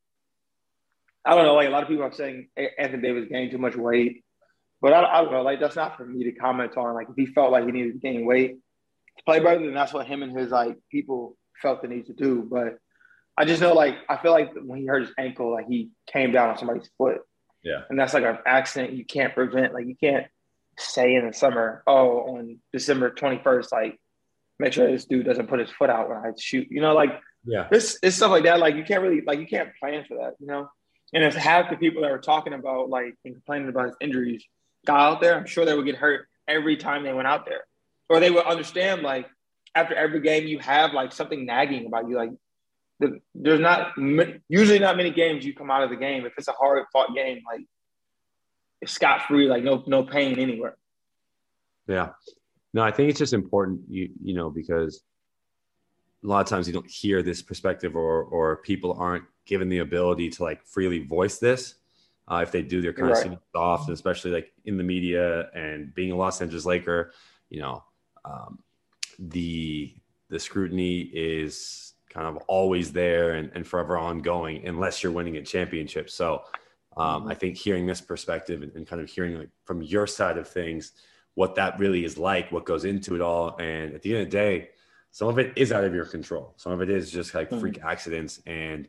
I 1.26 1.34
don't 1.34 1.44
know. 1.44 1.54
Like 1.54 1.68
a 1.68 1.70
lot 1.70 1.82
of 1.82 1.88
people 1.90 2.04
are 2.04 2.12
saying 2.12 2.48
Anthony 2.78 3.02
Davis 3.02 3.28
gained 3.30 3.50
too 3.50 3.58
much 3.58 3.76
weight. 3.76 4.24
But 4.80 4.94
I, 4.94 5.04
I, 5.04 5.22
don't 5.22 5.32
know, 5.32 5.42
like 5.42 5.60
that's 5.60 5.76
not 5.76 5.96
for 5.96 6.06
me 6.06 6.24
to 6.24 6.32
comment 6.32 6.76
on. 6.76 6.94
Like 6.94 7.08
if 7.10 7.16
he 7.16 7.26
felt 7.26 7.52
like 7.52 7.66
he 7.66 7.70
needed 7.70 7.92
to 7.92 7.98
gain 7.98 8.24
weight 8.24 8.56
to 9.18 9.24
play 9.24 9.38
better, 9.40 9.60
then 9.60 9.74
that's 9.74 9.92
what 9.92 10.06
him 10.06 10.22
and 10.22 10.36
his 10.36 10.50
like 10.50 10.78
people 10.90 11.36
felt 11.60 11.82
the 11.82 11.88
need 11.88 12.06
to 12.06 12.14
do. 12.14 12.48
But 12.50 12.78
I 13.36 13.44
just 13.44 13.62
know 13.62 13.72
like 13.72 13.96
I 14.08 14.16
feel 14.16 14.32
like 14.32 14.52
when 14.54 14.80
he 14.80 14.86
hurt 14.86 15.02
his 15.02 15.12
ankle, 15.18 15.52
like 15.52 15.66
he 15.66 15.90
came 16.06 16.32
down 16.32 16.50
on 16.50 16.58
somebody's 16.58 16.90
foot. 16.98 17.22
Yeah. 17.62 17.82
And 17.88 17.98
that's 17.98 18.14
like 18.14 18.24
an 18.24 18.38
accident 18.46 18.94
you 18.94 19.04
can't 19.04 19.34
prevent. 19.34 19.72
Like 19.72 19.86
you 19.86 19.96
can't 19.96 20.26
say 20.78 21.14
in 21.14 21.26
the 21.26 21.32
summer, 21.32 21.82
oh, 21.86 22.36
on 22.36 22.58
December 22.72 23.10
21st, 23.10 23.72
like 23.72 23.98
make 24.58 24.72
sure 24.72 24.90
this 24.90 25.06
dude 25.06 25.26
doesn't 25.26 25.48
put 25.48 25.60
his 25.60 25.70
foot 25.70 25.90
out 25.90 26.08
when 26.08 26.18
I 26.18 26.32
shoot. 26.38 26.68
You 26.70 26.80
know, 26.80 26.94
like 26.94 27.20
yeah, 27.44 27.68
this 27.70 27.98
it's 28.02 28.16
stuff 28.16 28.30
like 28.30 28.44
that. 28.44 28.60
Like 28.60 28.76
you 28.76 28.84
can't 28.84 29.02
really 29.02 29.22
like 29.22 29.38
you 29.38 29.46
can't 29.46 29.70
plan 29.80 30.04
for 30.06 30.18
that, 30.18 30.34
you 30.38 30.46
know. 30.46 30.68
And 31.14 31.24
if 31.24 31.34
half 31.34 31.70
the 31.70 31.76
people 31.76 32.02
that 32.02 32.10
were 32.10 32.18
talking 32.18 32.54
about 32.54 32.88
like 32.88 33.14
and 33.24 33.34
complaining 33.34 33.68
about 33.68 33.86
his 33.86 33.96
injuries 34.00 34.44
got 34.86 35.00
out 35.00 35.20
there, 35.20 35.36
I'm 35.36 35.46
sure 35.46 35.64
they 35.64 35.74
would 35.74 35.86
get 35.86 35.96
hurt 35.96 36.26
every 36.48 36.76
time 36.76 37.02
they 37.02 37.12
went 37.12 37.28
out 37.28 37.46
there. 37.46 37.64
Or 38.08 38.20
they 38.20 38.30
would 38.30 38.44
understand 38.44 39.02
like 39.02 39.28
after 39.74 39.94
every 39.94 40.20
game 40.20 40.46
you 40.46 40.58
have 40.58 40.92
like 40.92 41.12
something 41.12 41.46
nagging 41.46 41.86
about 41.86 42.08
you. 42.08 42.16
Like 42.16 42.30
the, 43.02 43.20
there's 43.34 43.60
not 43.60 43.92
usually 44.48 44.78
not 44.78 44.96
many 44.96 45.10
games 45.10 45.44
you 45.44 45.54
come 45.54 45.70
out 45.70 45.82
of 45.82 45.90
the 45.90 45.96
game 45.96 46.24
if 46.24 46.32
it's 46.38 46.48
a 46.48 46.52
hard 46.52 46.84
fought 46.92 47.14
game 47.14 47.42
like 47.50 47.60
it's 48.80 48.92
scot 48.92 49.22
free, 49.28 49.46
like 49.46 49.62
no 49.62 49.82
no 49.86 50.02
pain 50.02 50.38
anywhere. 50.38 50.76
Yeah, 51.86 52.10
no, 52.72 52.82
I 52.82 52.90
think 52.90 53.10
it's 53.10 53.18
just 53.18 53.32
important 53.32 53.82
you 53.88 54.10
you 54.22 54.34
know 54.34 54.50
because 54.50 55.02
a 56.24 56.26
lot 56.26 56.40
of 56.40 56.46
times 56.46 56.66
you 56.66 56.72
don't 56.72 56.90
hear 56.90 57.22
this 57.22 57.42
perspective 57.42 57.96
or 57.96 58.22
or 58.24 58.56
people 58.56 58.94
aren't 58.98 59.24
given 59.44 59.68
the 59.68 59.78
ability 59.78 60.30
to 60.30 60.42
like 60.42 60.64
freely 60.64 61.00
voice 61.00 61.38
this 61.38 61.74
uh, 62.28 62.40
if 62.42 62.52
they 62.52 62.62
do, 62.62 62.80
they're 62.80 62.92
kind 62.92 63.10
right. 63.10 63.26
of 63.26 63.38
soft, 63.54 63.88
and 63.88 63.94
especially 63.94 64.30
like 64.30 64.52
in 64.64 64.76
the 64.76 64.84
media 64.84 65.50
and 65.54 65.92
being 65.94 66.12
a 66.12 66.16
Los 66.16 66.40
Angeles 66.40 66.64
Laker. 66.64 67.12
You 67.50 67.60
know, 67.60 67.84
um, 68.24 68.60
the 69.18 69.94
the 70.28 70.38
scrutiny 70.38 71.00
is 71.00 71.94
kind 72.12 72.26
of 72.26 72.42
always 72.46 72.92
there 72.92 73.32
and, 73.32 73.50
and 73.54 73.66
forever 73.66 73.96
ongoing 73.96 74.66
unless 74.66 75.02
you're 75.02 75.12
winning 75.12 75.36
a 75.36 75.42
championship. 75.42 76.10
So 76.10 76.42
um, 76.96 77.22
mm-hmm. 77.22 77.30
I 77.30 77.34
think 77.34 77.56
hearing 77.56 77.86
this 77.86 78.00
perspective 78.00 78.62
and, 78.62 78.72
and, 78.74 78.86
kind 78.86 79.00
of 79.00 79.08
hearing 79.08 79.38
like 79.38 79.48
from 79.64 79.82
your 79.82 80.06
side 80.06 80.36
of 80.36 80.46
things, 80.46 80.92
what 81.34 81.54
that 81.54 81.78
really 81.78 82.04
is 82.04 82.18
like, 82.18 82.52
what 82.52 82.66
goes 82.66 82.84
into 82.84 83.14
it 83.14 83.22
all. 83.22 83.56
And 83.58 83.94
at 83.94 84.02
the 84.02 84.12
end 84.12 84.22
of 84.22 84.30
the 84.30 84.36
day, 84.36 84.68
some 85.10 85.28
of 85.28 85.38
it 85.38 85.52
is 85.56 85.72
out 85.72 85.84
of 85.84 85.94
your 85.94 86.04
control. 86.04 86.54
Some 86.56 86.72
of 86.72 86.82
it 86.82 86.90
is 86.90 87.10
just 87.10 87.34
like 87.34 87.48
mm-hmm. 87.48 87.60
freak 87.60 87.82
accidents. 87.82 88.40
And 88.46 88.88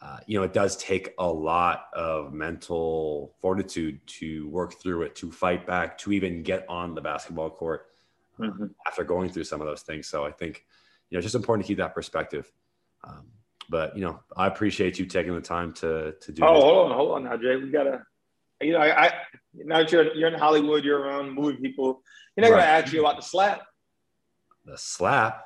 uh, 0.00 0.18
you 0.26 0.38
know, 0.38 0.44
it 0.44 0.52
does 0.52 0.76
take 0.76 1.14
a 1.18 1.26
lot 1.26 1.86
of 1.92 2.32
mental 2.32 3.34
fortitude 3.40 4.00
to 4.06 4.48
work 4.48 4.74
through 4.80 5.02
it, 5.02 5.16
to 5.16 5.32
fight 5.32 5.66
back, 5.66 5.98
to 5.98 6.12
even 6.12 6.42
get 6.42 6.64
on 6.68 6.94
the 6.94 7.00
basketball 7.00 7.50
court 7.50 7.86
mm-hmm. 8.38 8.66
after 8.86 9.02
going 9.02 9.28
through 9.28 9.44
some 9.44 9.60
of 9.60 9.66
those 9.66 9.82
things. 9.82 10.06
So 10.06 10.24
I 10.24 10.30
think, 10.30 10.64
you 11.10 11.16
know, 11.16 11.18
it's 11.18 11.24
just 11.24 11.34
important 11.34 11.66
to 11.66 11.68
keep 11.68 11.78
that 11.78 11.94
perspective. 11.94 12.50
Um, 13.04 13.26
but 13.68 13.96
you 13.96 14.02
know, 14.02 14.20
I 14.36 14.46
appreciate 14.46 14.98
you 14.98 15.06
taking 15.06 15.34
the 15.34 15.40
time 15.40 15.72
to 15.74 16.14
to 16.20 16.32
do. 16.32 16.42
Oh, 16.44 16.54
this. 16.54 16.62
hold 16.62 16.90
on, 16.90 16.96
hold 16.96 17.10
on 17.12 17.24
now, 17.24 17.36
Jay. 17.36 17.56
We 17.56 17.70
gotta, 17.70 18.02
you 18.60 18.72
know, 18.72 18.78
I, 18.78 19.06
I 19.06 19.12
now 19.54 19.78
that 19.78 19.92
you're 19.92 20.14
you're 20.14 20.28
in 20.28 20.38
Hollywood, 20.38 20.84
you're 20.84 21.00
around 21.00 21.32
movie 21.32 21.58
people. 21.58 22.02
You're 22.36 22.46
not 22.46 22.52
right. 22.52 22.60
gonna 22.60 22.72
ask 22.72 22.92
you 22.92 23.00
about 23.00 23.16
the 23.16 23.22
slap. 23.22 23.62
The 24.64 24.78
slap. 24.78 25.44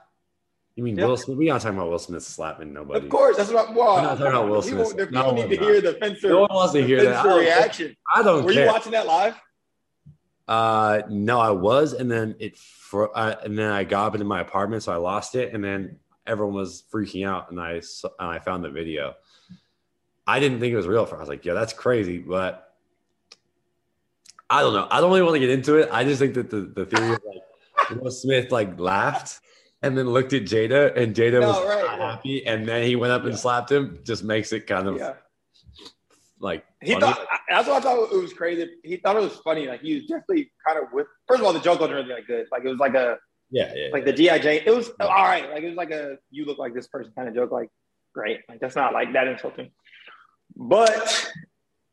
You 0.76 0.84
mean 0.84 0.96
yep. 0.96 1.06
Will 1.06 1.16
Smith? 1.16 1.36
We 1.36 1.50
aren't 1.50 1.62
talking 1.62 1.76
about 1.76 1.90
Will 1.90 1.98
Smith 1.98 2.22
slapping 2.22 2.72
nobody. 2.72 3.04
Of 3.04 3.10
course, 3.10 3.36
that's 3.36 3.50
what. 3.50 3.74
Well, 3.74 3.96
I'm 3.96 4.04
not 4.04 4.18
talking 4.18 4.26
about 4.32 4.48
Will 4.48 4.62
Smith. 4.62 4.96
People, 4.96 5.12
no, 5.12 5.32
need 5.32 5.50
to 5.50 5.56
hear 5.56 5.80
the 5.80 5.94
Fenster. 5.94 6.30
No 6.30 6.40
one 6.40 6.50
wants 6.50 6.72
to 6.72 6.82
hear 6.84 7.04
that. 7.04 7.24
reaction. 7.26 7.94
I 8.14 8.22
don't. 8.22 8.44
Were 8.44 8.52
care. 8.52 8.64
you 8.64 8.70
watching 8.70 8.92
that 8.92 9.06
live? 9.06 9.34
Uh, 10.48 11.02
no, 11.08 11.40
I 11.40 11.50
was, 11.50 11.92
and 11.92 12.10
then 12.10 12.34
it, 12.38 12.58
for, 12.58 13.16
uh, 13.16 13.36
and 13.44 13.56
then 13.56 13.70
I 13.70 13.84
got 13.84 14.08
up 14.08 14.14
into 14.14 14.26
my 14.26 14.40
apartment, 14.40 14.82
so 14.82 14.92
I 14.92 14.96
lost 14.96 15.34
it, 15.34 15.54
and 15.54 15.62
then 15.62 15.98
everyone 16.26 16.54
was 16.54 16.82
freaking 16.92 17.26
out, 17.26 17.50
and 17.50 17.60
I 17.60 17.74
and 17.74 17.82
I 18.18 18.38
found 18.38 18.64
the 18.64 18.70
video. 18.70 19.14
I 20.26 20.40
didn't 20.40 20.60
think 20.60 20.72
it 20.72 20.76
was 20.76 20.86
real. 20.86 21.06
For 21.06 21.16
I 21.16 21.20
was 21.20 21.28
like, 21.28 21.44
yeah, 21.44 21.54
that's 21.54 21.72
crazy, 21.72 22.18
but 22.18 22.74
I 24.50 24.60
don't 24.60 24.74
know. 24.74 24.86
I 24.90 25.00
don't 25.00 25.10
really 25.10 25.22
want 25.22 25.34
to 25.34 25.40
get 25.40 25.50
into 25.50 25.76
it. 25.76 25.88
I 25.92 26.04
just 26.04 26.18
think 26.18 26.34
that 26.34 26.50
the 26.50 26.60
the 26.60 26.86
theory 26.86 27.14
of 27.14 27.20
like 27.24 28.00
Will 28.00 28.10
Smith 28.10 28.52
like 28.52 28.78
laughed 28.78 29.40
and 29.82 29.96
then 29.96 30.10
looked 30.10 30.32
at 30.32 30.42
Jada, 30.42 30.96
and 30.96 31.14
Jada 31.14 31.40
no, 31.40 31.48
was 31.48 31.66
right, 31.66 31.98
happy, 31.98 32.46
and 32.46 32.66
then 32.66 32.84
he 32.84 32.96
went 32.96 33.12
up 33.12 33.24
and 33.24 33.38
slapped 33.38 33.70
him. 33.70 34.00
Just 34.04 34.24
makes 34.24 34.52
it 34.52 34.66
kind 34.66 34.88
of 34.88 34.96
yeah. 34.96 35.14
Like 36.42 36.64
he 36.82 36.92
funny. 36.92 37.06
thought. 37.06 37.26
That's 37.48 37.68
what 37.68 37.78
I 37.78 37.80
thought 37.80 38.12
it 38.12 38.20
was 38.20 38.34
crazy. 38.34 38.68
He 38.84 38.96
thought 38.96 39.16
it 39.16 39.22
was 39.22 39.36
funny. 39.36 39.66
Like 39.66 39.80
he 39.80 39.94
was 39.94 40.02
definitely 40.04 40.52
kind 40.66 40.78
of 40.78 40.92
with. 40.92 41.06
First 41.26 41.40
of 41.40 41.46
all, 41.46 41.52
the 41.52 41.60
joke 41.60 41.80
wasn't 41.80 41.96
really 41.96 42.08
that 42.08 42.26
good. 42.26 42.46
Like 42.52 42.64
it 42.64 42.68
was 42.68 42.78
like 42.78 42.94
a 42.94 43.16
yeah, 43.50 43.72
yeah 43.74 43.88
like 43.92 44.04
yeah. 44.06 44.36
the 44.36 44.42
Jane. 44.42 44.62
It 44.66 44.74
was 44.74 44.90
all 45.00 45.08
right. 45.08 45.50
Like 45.50 45.62
it 45.62 45.68
was 45.68 45.76
like 45.76 45.90
a 45.90 46.16
you 46.30 46.44
look 46.44 46.58
like 46.58 46.74
this 46.74 46.88
person 46.88 47.12
kind 47.16 47.28
of 47.28 47.34
joke. 47.34 47.50
Like 47.50 47.70
great. 48.12 48.40
Like 48.48 48.60
that's 48.60 48.76
not 48.76 48.92
like 48.92 49.12
that 49.14 49.28
insulting. 49.28 49.70
But 50.54 51.32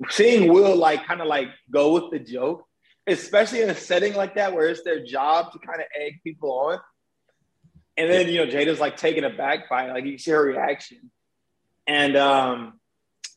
seeing 0.10 0.52
Will 0.52 0.76
like 0.76 1.06
kind 1.06 1.22
of 1.22 1.28
like 1.28 1.48
go 1.72 1.94
with 1.94 2.12
the 2.12 2.20
joke, 2.20 2.66
especially 3.08 3.62
in 3.62 3.70
a 3.70 3.76
setting 3.76 4.16
like 4.16 4.36
that 4.36 4.54
where 4.54 4.68
it's 4.68 4.84
their 4.84 5.04
job 5.04 5.54
to 5.54 5.60
kind 5.60 5.80
of 5.80 5.86
egg 5.98 6.20
people 6.24 6.52
on 6.52 6.80
and 8.00 8.10
then, 8.10 8.30
you 8.30 8.38
know, 8.38 8.50
Jada's 8.50 8.80
like 8.80 8.96
taken 8.96 9.26
aback 9.26 9.70
by 9.70 9.90
it. 9.90 9.94
Like 9.94 10.06
you 10.06 10.18
see 10.18 10.32
her 10.32 10.42
reaction. 10.42 11.12
And 11.86 12.16
um, 12.16 12.79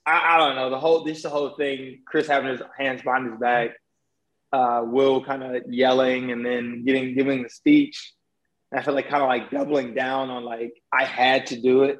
I, 0.07 0.35
I, 0.35 0.39
don't 0.39 0.57
know, 0.57 0.71
the 0.71 0.79
whole 0.79 1.05
this 1.05 1.23
the 1.23 1.31
whole 1.31 1.51
thing, 1.51 2.01
Chris 2.07 2.27
having 2.27 2.51
his 2.51 2.63
hands 2.77 3.03
behind 3.03 3.31
his 3.31 3.39
back. 3.39 3.71
uh, 4.53 4.83
Will 4.85 5.25
kind 5.25 5.43
of 5.43 5.73
yelling 5.73 6.33
and 6.33 6.45
then 6.45 6.85
getting 6.85 7.15
giving 7.15 7.43
the 7.43 7.49
speech. 7.49 8.13
And 8.71 8.81
I 8.81 8.83
felt 8.83 8.97
like 8.97 9.09
kind 9.09 9.23
of 9.23 9.29
like 9.29 9.51
doubling 9.51 9.95
down 9.95 10.31
on 10.31 10.45
like 10.45 10.75
I 10.93 11.05
had 11.05 11.47
to 11.47 11.61
do 11.61 11.85
it. 11.85 11.99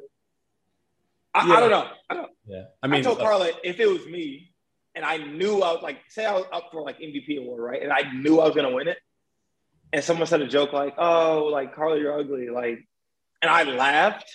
I, 1.35 1.47
Yeah. 1.47 1.55
I 1.55 1.61
don't 1.61 1.71
know. 1.71 1.89
I 2.11 2.15
don't. 2.15 2.31
Yeah. 2.47 2.65
I, 2.83 2.87
mean, 2.89 3.01
I 3.01 3.03
told 3.03 3.21
uh, 3.21 3.23
Carla 3.23 3.51
if 3.63 3.79
it 3.81 3.87
was 3.87 4.05
me 4.07 4.53
and 4.95 5.05
I 5.05 5.17
knew 5.19 5.63
I 5.63 5.73
was 5.73 5.83
like, 5.83 5.99
say 6.09 6.25
I 6.25 6.35
was 6.35 6.45
up 6.53 6.69
for 6.71 6.83
like 6.83 6.99
MVP 6.99 7.39
award, 7.39 7.63
right? 7.63 7.83
And 7.83 7.93
I 7.93 8.13
knew 8.13 8.41
I 8.41 8.47
was 8.47 8.55
gonna 8.55 8.73
win 8.73 8.89
it, 8.89 8.99
and 9.93 10.05
someone 10.05 10.27
said 10.27 10.43
a 10.43 10.47
joke 10.47 10.73
like, 10.73 10.95
"Oh, 10.99 11.49
like 11.51 11.75
Carla, 11.75 11.99
you're 11.99 12.19
ugly," 12.19 12.51
like, 12.51 12.87
and 13.41 13.51
I 13.51 13.63
laughed, 13.65 14.31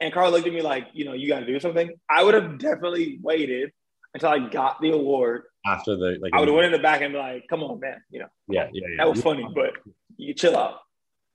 and 0.00 0.12
Carla 0.12 0.30
looked 0.30 0.46
at 0.46 0.52
me 0.52 0.62
like, 0.62 0.88
you 0.92 1.04
know, 1.04 1.12
you 1.12 1.28
got 1.28 1.40
to 1.40 1.46
do 1.46 1.58
something. 1.58 1.90
I 2.10 2.22
would 2.22 2.34
have 2.34 2.58
definitely 2.58 3.18
waited 3.22 3.72
until 4.14 4.30
I 4.30 4.48
got 4.48 4.80
the 4.80 4.90
award. 4.90 5.44
after 5.66 5.96
the 5.96 6.18
like, 6.20 6.32
I 6.34 6.40
would 6.40 6.48
have 6.48 6.54
went 6.54 6.66
in 6.66 6.72
the 6.72 6.78
back 6.78 7.02
and 7.02 7.12
be 7.12 7.18
like, 7.18 7.46
"Come 7.48 7.62
on, 7.62 7.80
man, 7.80 8.00
you 8.10 8.20
know, 8.20 8.28
yeah, 8.48 8.68
yeah, 8.72 8.86
yeah. 8.88 8.96
that 8.98 9.10
was 9.10 9.22
funny, 9.22 9.46
but 9.54 9.72
you 10.16 10.34
chill 10.34 10.56
out." 10.56 10.80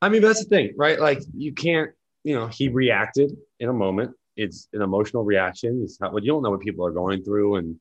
I 0.02 0.10
mean, 0.10 0.22
that's 0.22 0.44
the 0.44 0.50
thing, 0.50 0.74
right? 0.76 1.00
Like, 1.00 1.22
you 1.38 1.54
can't, 1.54 1.92
you 2.24 2.34
know, 2.34 2.48
he 2.48 2.70
reacted 2.70 3.32
in 3.60 3.70
a 3.70 3.74
moment. 3.74 4.16
It's 4.36 4.68
an 4.74 4.82
emotional 4.82 5.24
reaction. 5.24 5.82
It's 5.84 6.00
not 6.02 6.12
what 6.12 6.24
you 6.24 6.32
don't 6.32 6.42
know 6.42 6.50
what 6.50 6.62
people 6.62 6.86
are 6.86 6.92
going 6.92 7.24
through, 7.24 7.58
and 7.58 7.80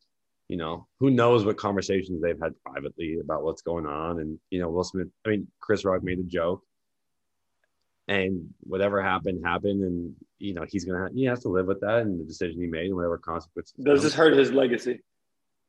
you 0.48 0.56
know, 0.56 0.86
who 0.98 1.10
knows 1.10 1.44
what 1.44 1.56
conversations 1.56 2.20
they've 2.20 2.40
had 2.40 2.52
privately 2.66 3.20
about 3.20 3.42
what's 3.42 3.62
going 3.62 3.86
on. 3.86 4.20
And 4.20 4.38
you 4.50 4.60
know, 4.60 4.68
Will 4.68 4.84
Smith. 4.84 5.08
I 5.24 5.30
mean, 5.30 5.48
Chris 5.60 5.84
Rock 5.84 6.02
made 6.02 6.18
a 6.18 6.24
joke, 6.24 6.62
and 8.08 8.52
whatever 8.60 9.02
happened 9.02 9.44
happened, 9.44 9.82
and 9.82 10.14
you 10.38 10.54
know, 10.54 10.64
he's 10.68 10.84
gonna 10.84 11.04
have, 11.04 11.12
he 11.14 11.24
has 11.24 11.40
to 11.40 11.48
live 11.48 11.66
with 11.66 11.80
that 11.80 11.98
and 11.98 12.20
the 12.20 12.24
decision 12.24 12.60
he 12.60 12.66
made 12.66 12.86
and 12.86 12.96
whatever 12.96 13.18
consequences. 13.18 13.74
Does 13.82 14.02
this 14.02 14.14
hurt 14.14 14.36
his 14.36 14.52
legacy? 14.52 15.00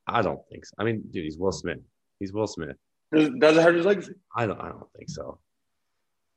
I 0.08 0.22
don't 0.22 0.42
think 0.50 0.66
so. 0.66 0.74
I 0.78 0.84
mean, 0.84 1.04
dude, 1.12 1.24
he's 1.24 1.38
Will 1.38 1.52
Smith. 1.52 1.80
He's 2.20 2.34
Will 2.34 2.48
Smith. 2.48 2.76
Does, 3.14 3.30
does 3.40 3.58
it 3.58 3.64
hurt 3.64 3.76
his 3.76 3.86
legacy? 3.86 4.14
I 4.36 4.46
don't. 4.46 4.60
I 4.60 4.70
don't 4.70 4.92
think 4.98 5.10
so. 5.10 5.40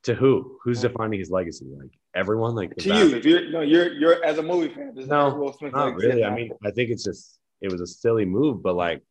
To 0.05 0.15
who? 0.15 0.59
Who's 0.63 0.83
defining 0.83 1.19
his 1.19 1.31
legacy? 1.31 1.67
Like 1.77 1.91
everyone? 2.15 2.55
Like 2.55 2.77
To 2.77 2.95
you, 2.95 3.17
if 3.17 3.25
you're 3.25 3.51
no, 3.51 3.63
you're 3.63 3.93
you're 3.93 4.25
as 4.25 4.39
a 4.39 4.43
movie 4.43 4.75
fan. 4.75 4.93
No, 4.95 5.31
hurt 5.31 5.39
Will 5.39 5.53
Smith's 5.55 5.75
Not 5.75 5.95
really. 5.95 6.25
I 6.25 6.35
mean, 6.35 6.51
I 6.65 6.71
think 6.71 6.91
it's 6.91 7.05
just 7.05 7.39
it 7.63 7.73
was 7.73 7.81
a 7.81 7.87
silly 7.87 8.27
move, 8.27 8.63
but 8.63 8.75
like 8.75 9.03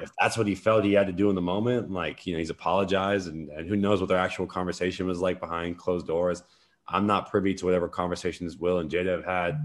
if 0.00 0.10
that's 0.20 0.36
what 0.36 0.46
he 0.46 0.54
felt 0.54 0.84
he 0.84 0.92
had 0.92 1.06
to 1.06 1.12
do 1.12 1.28
in 1.28 1.34
the 1.34 1.42
moment, 1.42 1.90
like 1.90 2.26
you 2.26 2.32
know, 2.32 2.38
he's 2.38 2.50
apologized, 2.50 3.28
and, 3.28 3.48
and 3.50 3.68
who 3.68 3.76
knows 3.76 4.00
what 4.00 4.08
their 4.08 4.18
actual 4.18 4.46
conversation 4.46 5.06
was 5.06 5.20
like 5.20 5.40
behind 5.40 5.78
closed 5.78 6.06
doors. 6.06 6.42
I'm 6.86 7.06
not 7.06 7.30
privy 7.30 7.54
to 7.54 7.64
whatever 7.64 7.88
conversations 7.88 8.56
Will 8.56 8.78
and 8.78 8.90
Jada 8.90 9.16
have 9.16 9.24
had, 9.24 9.60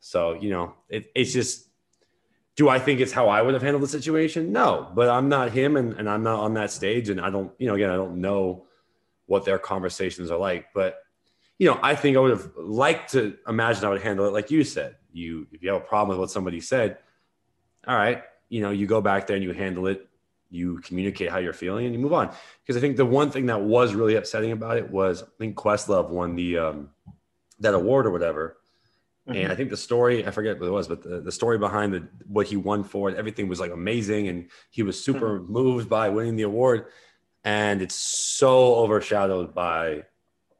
so 0.00 0.34
you 0.34 0.50
know, 0.50 0.74
it, 0.88 1.10
it's 1.14 1.32
just. 1.32 1.64
Do 2.56 2.70
I 2.70 2.78
think 2.78 3.00
it's 3.00 3.12
how 3.12 3.28
I 3.28 3.42
would 3.42 3.52
have 3.52 3.62
handled 3.62 3.82
the 3.82 3.88
situation? 3.88 4.50
No, 4.50 4.90
but 4.94 5.10
I'm 5.10 5.28
not 5.28 5.52
him, 5.52 5.76
and, 5.76 5.92
and 5.92 6.08
I'm 6.08 6.22
not 6.22 6.40
on 6.40 6.54
that 6.54 6.70
stage, 6.70 7.10
and 7.10 7.20
I 7.20 7.28
don't, 7.28 7.52
you 7.58 7.66
know, 7.66 7.74
again, 7.74 7.90
I 7.90 7.96
don't 7.96 8.18
know 8.22 8.64
what 9.26 9.44
their 9.44 9.58
conversations 9.58 10.30
are 10.30 10.38
like, 10.38 10.72
but 10.72 11.00
you 11.58 11.68
know, 11.68 11.78
I 11.82 11.94
think 11.94 12.16
I 12.16 12.20
would 12.20 12.30
have 12.30 12.50
liked 12.56 13.12
to 13.12 13.36
imagine 13.48 13.84
I 13.84 13.88
would 13.88 14.02
handle 14.02 14.26
it 14.26 14.32
like 14.32 14.50
you 14.50 14.64
said. 14.64 14.96
You, 15.12 15.46
if 15.52 15.62
you 15.62 15.70
have 15.70 15.82
a 15.82 15.84
problem 15.84 16.10
with 16.10 16.18
what 16.18 16.30
somebody 16.30 16.60
said, 16.60 16.98
all 17.86 17.96
right, 17.96 18.22
you 18.48 18.60
know, 18.60 18.70
you 18.70 18.86
go 18.86 19.00
back 19.00 19.26
there 19.26 19.36
and 19.36 19.44
you 19.44 19.52
handle 19.52 19.86
it. 19.86 20.08
You 20.50 20.78
communicate 20.78 21.30
how 21.30 21.38
you're 21.38 21.52
feeling 21.52 21.86
and 21.86 21.94
you 21.94 22.00
move 22.00 22.12
on. 22.12 22.32
Because 22.62 22.76
I 22.76 22.80
think 22.80 22.96
the 22.96 23.04
one 23.04 23.30
thing 23.30 23.46
that 23.46 23.60
was 23.60 23.94
really 23.94 24.14
upsetting 24.14 24.52
about 24.52 24.76
it 24.76 24.90
was 24.90 25.22
I 25.22 25.26
think 25.38 25.56
Questlove 25.56 26.08
won 26.08 26.36
the 26.36 26.58
um, 26.58 26.90
that 27.60 27.74
award 27.74 28.06
or 28.06 28.10
whatever. 28.10 28.56
And 29.28 29.50
I 29.50 29.56
think 29.56 29.70
the 29.70 29.76
story, 29.76 30.24
I 30.24 30.30
forget 30.30 30.60
what 30.60 30.68
it 30.68 30.70
was, 30.70 30.86
but 30.86 31.02
the, 31.02 31.20
the 31.20 31.32
story 31.32 31.58
behind 31.58 31.92
the, 31.92 32.06
what 32.28 32.46
he 32.46 32.56
won 32.56 32.84
for 32.84 33.10
it, 33.10 33.16
everything 33.16 33.48
was 33.48 33.58
like 33.58 33.72
amazing. 33.72 34.28
And 34.28 34.50
he 34.70 34.84
was 34.84 35.02
super 35.02 35.40
moved 35.40 35.88
by 35.88 36.10
winning 36.10 36.36
the 36.36 36.44
award. 36.44 36.86
And 37.42 37.82
it's 37.82 37.96
so 37.96 38.76
overshadowed 38.76 39.52
by 39.52 40.04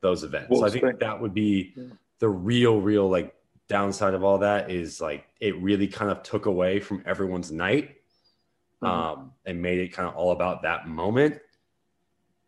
those 0.01 0.25
events. 0.25 0.51
Will 0.51 0.59
so 0.59 0.67
I 0.67 0.71
think 0.71 0.99
that 0.99 1.21
would 1.21 1.33
be 1.33 1.77
the 2.19 2.29
real, 2.29 2.81
real 2.81 3.09
like 3.09 3.36
downside 3.69 4.15
of 4.15 4.23
all 4.23 4.39
that 4.39 4.71
is 4.71 5.01
like 5.01 5.27
it 5.41 5.57
really 5.61 5.89
kind 5.89 6.11
of 6.11 6.23
took 6.23 6.47
away 6.47 6.81
from 6.81 7.03
everyone's 7.07 7.51
night 7.51 7.97
Mhm. 8.83 8.89
um, 8.89 9.33
and 9.47 9.61
made 9.63 9.79
it 9.79 9.89
kind 9.89 10.07
of 10.09 10.15
all 10.17 10.33
about 10.33 10.63
that 10.63 10.87
moment. 10.87 11.41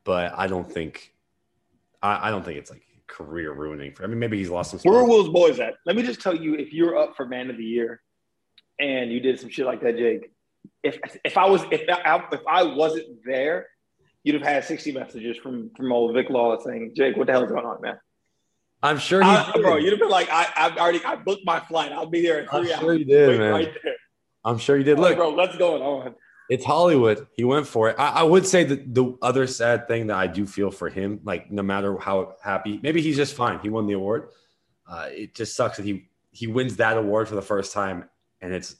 But 0.05 0.33
I 0.37 0.47
don't 0.47 0.71
think, 0.71 1.15
I, 2.03 2.29
I 2.29 2.31
don't 2.31 2.45
think 2.45 2.59
it's 2.59 2.71
like 2.71 2.83
career 3.07 3.53
ruining 3.53 3.93
for. 3.93 4.05
I 4.05 4.07
mean, 4.07 4.19
maybe 4.19 4.37
he's 4.39 4.51
lost 4.51 4.71
some. 4.71 4.81
Where 4.91 5.01
are. 5.01 5.09
Will's 5.09 5.31
boys 5.31 5.59
at? 5.59 5.75
Let 5.87 5.97
me 5.97 6.03
just 6.03 6.21
tell 6.21 6.35
you, 6.35 6.55
if 6.55 6.73
you're 6.73 6.97
up 6.99 7.17
for 7.17 7.27
Man 7.27 7.49
of 7.51 7.57
the 7.57 7.65
Year 7.65 8.03
and 8.79 9.11
you 9.11 9.21
did 9.21 9.41
some 9.41 9.49
shit 9.51 9.65
like 9.67 9.81
that, 9.83 9.97
Jake, 9.97 10.31
if 10.83 10.99
if 11.25 11.37
I 11.39 11.47
was 11.47 11.63
if 11.71 11.89
I, 11.89 12.23
if 12.33 12.41
I 12.47 12.63
wasn't 12.63 13.07
there, 13.25 13.69
you'd 14.23 14.35
have 14.35 14.43
had 14.45 14.65
60 14.65 14.93
messages 14.93 15.37
from 15.39 15.71
from 15.77 15.91
old 15.93 16.15
Vic 16.15 16.29
Law 16.31 16.59
saying, 16.59 16.93
Jake, 16.95 17.17
what 17.17 17.27
the 17.27 17.33
hell's 17.33 17.49
going 17.51 17.67
on, 17.67 17.81
man? 17.81 17.99
I'm 18.83 18.99
sure 18.99 19.23
he 19.23 19.29
I, 19.29 19.53
bro, 19.61 19.77
you'd 19.77 19.91
have 19.91 19.99
been 19.99 20.09
like, 20.09 20.29
I, 20.31 20.47
I've 20.57 20.77
already 20.77 21.05
I 21.05 21.17
booked 21.17 21.45
my 21.45 21.59
flight. 21.61 21.91
I'll 21.93 22.07
be 22.07 22.23
there 22.23 22.41
in 22.41 22.49
I'm 22.53 22.62
three 22.62 22.73
sure 22.75 22.85
hours. 22.91 22.99
you 23.01 23.05
did, 23.05 23.38
man. 23.41 23.53
Right 23.53 23.75
there. 23.83 23.95
I'm 24.45 24.59
sure 24.59 24.77
you 24.77 24.85
did. 24.85 24.99
Like, 24.99 25.11
Look, 25.11 25.19
bro, 25.19 25.31
let's 25.31 25.57
go 25.57 25.83
on. 25.83 26.14
it's 26.49 26.64
Hollywood. 26.64 27.27
He 27.37 27.45
went 27.45 27.67
for 27.67 27.88
it. 27.91 27.97
I, 27.99 28.09
I 28.11 28.23
would 28.23 28.47
say 28.47 28.64
that 28.64 28.95
the 28.95 29.17
other 29.21 29.47
sad 29.47 29.88
thing 29.88 30.07
that 30.07 30.17
I 30.17 30.27
do 30.29 30.47
feel 30.47 30.71
for 30.71 30.88
him, 30.88 31.21
like 31.25 31.51
no 31.51 31.62
matter 31.62 31.99
how 31.99 32.37
happy, 32.43 32.79
maybe 32.83 33.03
he's 33.03 33.17
just 33.17 33.35
fine. 33.35 33.59
He 33.61 33.69
won 33.69 33.87
the 33.87 33.95
award. 33.95 34.29
Uh, 34.88 35.09
it 35.11 35.35
just 35.35 35.57
sucks 35.57 35.77
that 35.77 35.85
he 35.85 36.09
he 36.31 36.47
wins 36.47 36.77
that 36.77 36.97
award 36.97 37.29
for 37.29 37.35
the 37.35 37.43
first 37.43 37.73
time, 37.73 38.05
and 38.41 38.55
it's 38.55 38.77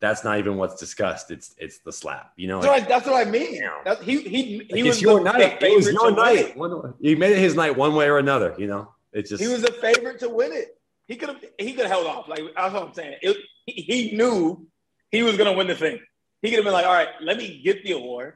that's 0.00 0.22
not 0.24 0.38
even 0.38 0.56
what's 0.56 0.78
discussed. 0.78 1.30
It's 1.30 1.54
it's 1.58 1.78
the 1.78 1.92
slap. 1.92 2.32
You 2.36 2.48
know, 2.48 2.60
That's 2.60 2.72
what 2.72 2.82
I, 2.82 2.86
that's 2.86 3.06
what 3.06 3.26
I 3.26 3.30
mean. 3.30 3.62
That, 3.84 4.02
he 4.02 4.20
he 4.22 4.58
he 4.68 4.82
like, 4.82 4.84
was 4.84 5.00
your 5.00 5.22
night. 5.22 5.62
It 5.62 5.76
was 5.76 5.86
your 5.86 6.10
to 6.10 6.14
win 6.14 6.14
it. 6.14 6.46
night. 6.46 6.56
One, 6.56 6.94
he 7.00 7.14
made 7.14 7.32
it 7.32 7.38
his 7.38 7.54
night 7.54 7.76
one 7.76 7.94
way 7.94 8.08
or 8.10 8.18
another. 8.18 8.54
You 8.58 8.66
know, 8.66 8.92
it's 9.12 9.30
just 9.30 9.42
He 9.42 9.48
was 9.48 9.64
a 9.64 9.72
favorite 9.72 10.18
to 10.20 10.28
win 10.28 10.52
it. 10.52 10.68
He 11.06 11.16
could 11.16 11.28
have 11.30 11.44
he 11.58 11.72
could 11.72 11.86
have 11.86 11.90
held 11.90 12.06
off. 12.06 12.28
Like 12.28 12.40
that's 12.56 12.74
what 12.74 12.82
I'm 12.88 12.94
saying. 12.94 13.16
It, 13.22 13.36
he, 13.66 13.72
he 13.82 14.16
knew 14.16 14.66
he 15.10 15.22
was 15.22 15.36
gonna 15.36 15.52
win 15.54 15.66
the 15.66 15.74
thing. 15.74 16.00
He 16.42 16.50
could 16.50 16.56
have 16.58 16.64
been 16.64 16.72
like, 16.74 16.86
all 16.86 16.92
right, 16.92 17.08
let 17.20 17.36
me 17.36 17.60
get 17.64 17.82
the 17.82 17.92
award, 17.92 18.34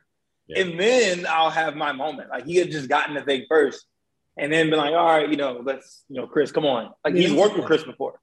Yeah. 0.49 0.63
and 0.63 0.81
then 0.81 1.27
I'll 1.29 1.51
have 1.51 1.77
my 1.77 1.93
moment. 1.93 2.31
Like 2.31 2.45
he 2.47 2.57
had 2.57 2.71
just 2.71 2.89
gotten 2.89 3.15
the 3.15 3.23
thing 3.23 3.45
first, 3.49 3.85
and 4.37 4.53
then 4.53 4.71
been 4.71 4.79
like, 4.79 4.95
all 4.95 5.07
right, 5.07 5.29
you 5.31 5.37
know, 5.37 5.61
let's 5.65 6.05
you 6.09 6.21
know, 6.21 6.27
Chris, 6.27 6.51
come 6.51 6.65
on. 6.67 6.93
Like 7.05 7.15
he's 7.15 7.33
worked 7.33 7.57
with 7.57 7.67
Chris 7.67 7.85
before. 7.85 8.19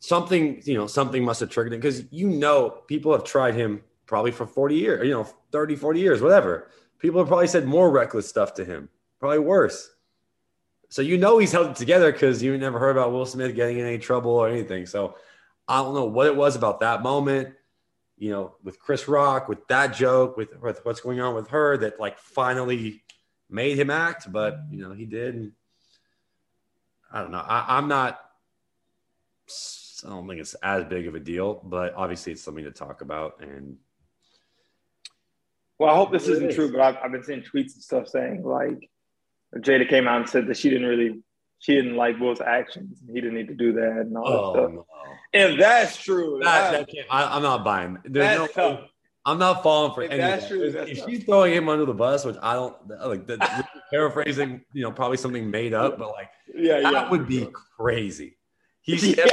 something 0.00 0.60
you 0.64 0.74
know 0.74 0.86
something 0.88 1.24
must 1.24 1.38
have 1.40 1.48
triggered 1.50 1.72
it 1.74 1.76
because 1.80 2.02
you 2.10 2.28
know 2.28 2.70
people 2.88 3.12
have 3.12 3.22
tried 3.24 3.54
him 3.54 3.82
probably 4.06 4.32
for 4.32 4.46
40 4.46 4.74
years 4.74 5.06
you 5.06 5.12
know 5.14 5.24
30 5.52 5.76
40 5.76 6.00
years 6.00 6.20
whatever 6.20 6.68
people 6.98 7.20
have 7.20 7.28
probably 7.28 7.46
said 7.46 7.64
more 7.66 7.88
reckless 7.88 8.28
stuff 8.28 8.52
to 8.54 8.64
him 8.64 8.88
probably 9.20 9.38
worse 9.38 9.91
so 10.92 11.00
you 11.00 11.16
know 11.16 11.38
he's 11.38 11.52
held 11.52 11.70
it 11.70 11.76
together 11.76 12.12
because 12.12 12.42
you 12.42 12.56
never 12.58 12.78
heard 12.78 12.96
about 12.96 13.12
will 13.12 13.24
smith 13.24 13.54
getting 13.54 13.78
in 13.78 13.86
any 13.86 13.98
trouble 13.98 14.32
or 14.32 14.48
anything 14.48 14.84
so 14.84 15.14
i 15.66 15.78
don't 15.78 15.94
know 15.94 16.04
what 16.04 16.26
it 16.26 16.36
was 16.36 16.54
about 16.54 16.80
that 16.80 17.02
moment 17.02 17.54
you 18.18 18.30
know 18.30 18.54
with 18.62 18.78
chris 18.78 19.08
rock 19.08 19.48
with 19.48 19.66
that 19.68 19.94
joke 19.94 20.36
with, 20.36 20.60
with 20.60 20.84
what's 20.84 21.00
going 21.00 21.18
on 21.18 21.34
with 21.34 21.48
her 21.48 21.78
that 21.78 21.98
like 21.98 22.18
finally 22.18 23.02
made 23.48 23.78
him 23.78 23.88
act 23.88 24.30
but 24.30 24.58
you 24.70 24.82
know 24.86 24.92
he 24.92 25.06
did 25.06 25.34
and 25.34 25.52
i 27.10 27.20
don't 27.20 27.30
know 27.30 27.38
I, 27.38 27.78
i'm 27.78 27.88
not 27.88 28.20
I 30.04 30.08
don't 30.08 30.26
think 30.26 30.40
it's 30.40 30.54
as 30.54 30.84
big 30.84 31.06
of 31.06 31.14
a 31.14 31.20
deal, 31.20 31.60
but 31.64 31.94
obviously 31.94 32.32
it's 32.32 32.42
something 32.42 32.64
to 32.64 32.70
talk 32.70 33.02
about. 33.02 33.40
And 33.40 33.76
Well, 35.78 35.90
I 35.90 35.94
hope 35.94 36.10
this 36.10 36.26
isn't 36.28 36.50
is. 36.50 36.54
true, 36.54 36.72
but 36.72 36.80
I've, 36.80 36.96
I've 36.96 37.12
been 37.12 37.22
seeing 37.22 37.42
tweets 37.42 37.74
and 37.74 37.82
stuff 37.82 38.08
saying 38.08 38.42
like 38.42 38.90
Jada 39.56 39.88
came 39.88 40.08
out 40.08 40.20
and 40.20 40.28
said 40.28 40.46
that 40.46 40.56
she 40.56 40.70
didn't 40.70 40.86
really 40.88 41.20
she 41.58 41.74
didn't 41.74 41.94
like 41.96 42.18
Will's 42.18 42.40
actions. 42.40 42.98
He 43.06 43.14
didn't 43.20 43.34
need 43.34 43.48
to 43.48 43.54
do 43.54 43.72
that 43.74 43.90
and 44.00 44.16
all 44.16 44.24
that 44.24 44.38
oh 44.38 44.52
stuff. 44.54 44.72
no, 44.72 44.86
If 45.32 45.58
that's 45.58 45.96
true, 45.96 46.40
that, 46.42 46.72
that- 46.72 46.86
that 46.88 47.04
I, 47.10 47.36
I'm 47.36 47.42
not 47.42 47.64
buying. 47.64 47.98
There's 48.04 48.38
no, 48.38 48.46
tough. 48.48 48.80
I'm 49.24 49.38
not 49.38 49.62
falling 49.62 49.94
for 49.94 50.02
If 50.02 50.10
any. 50.10 50.20
that's 50.22 50.48
true, 50.48 50.72
that. 50.72 50.78
that's 50.78 50.90
if 50.90 50.98
tough. 50.98 51.08
she's 51.08 51.24
throwing 51.24 51.52
him 51.54 51.68
under 51.68 51.84
the 51.84 51.94
bus, 51.94 52.24
which 52.24 52.34
I 52.42 52.54
don't 52.54 52.74
like, 53.06 53.28
the, 53.28 53.64
paraphrasing, 53.92 54.62
you 54.72 54.82
know, 54.82 54.90
probably 54.90 55.16
something 55.16 55.48
made 55.48 55.72
up, 55.74 55.96
but 55.98 56.08
like 56.10 56.30
Yeah, 56.52 56.80
that 56.80 56.92
yeah. 56.92 57.10
would 57.10 57.28
be 57.28 57.48
crazy. 57.78 58.36
He 58.80 58.94
Yeah, 59.14 59.26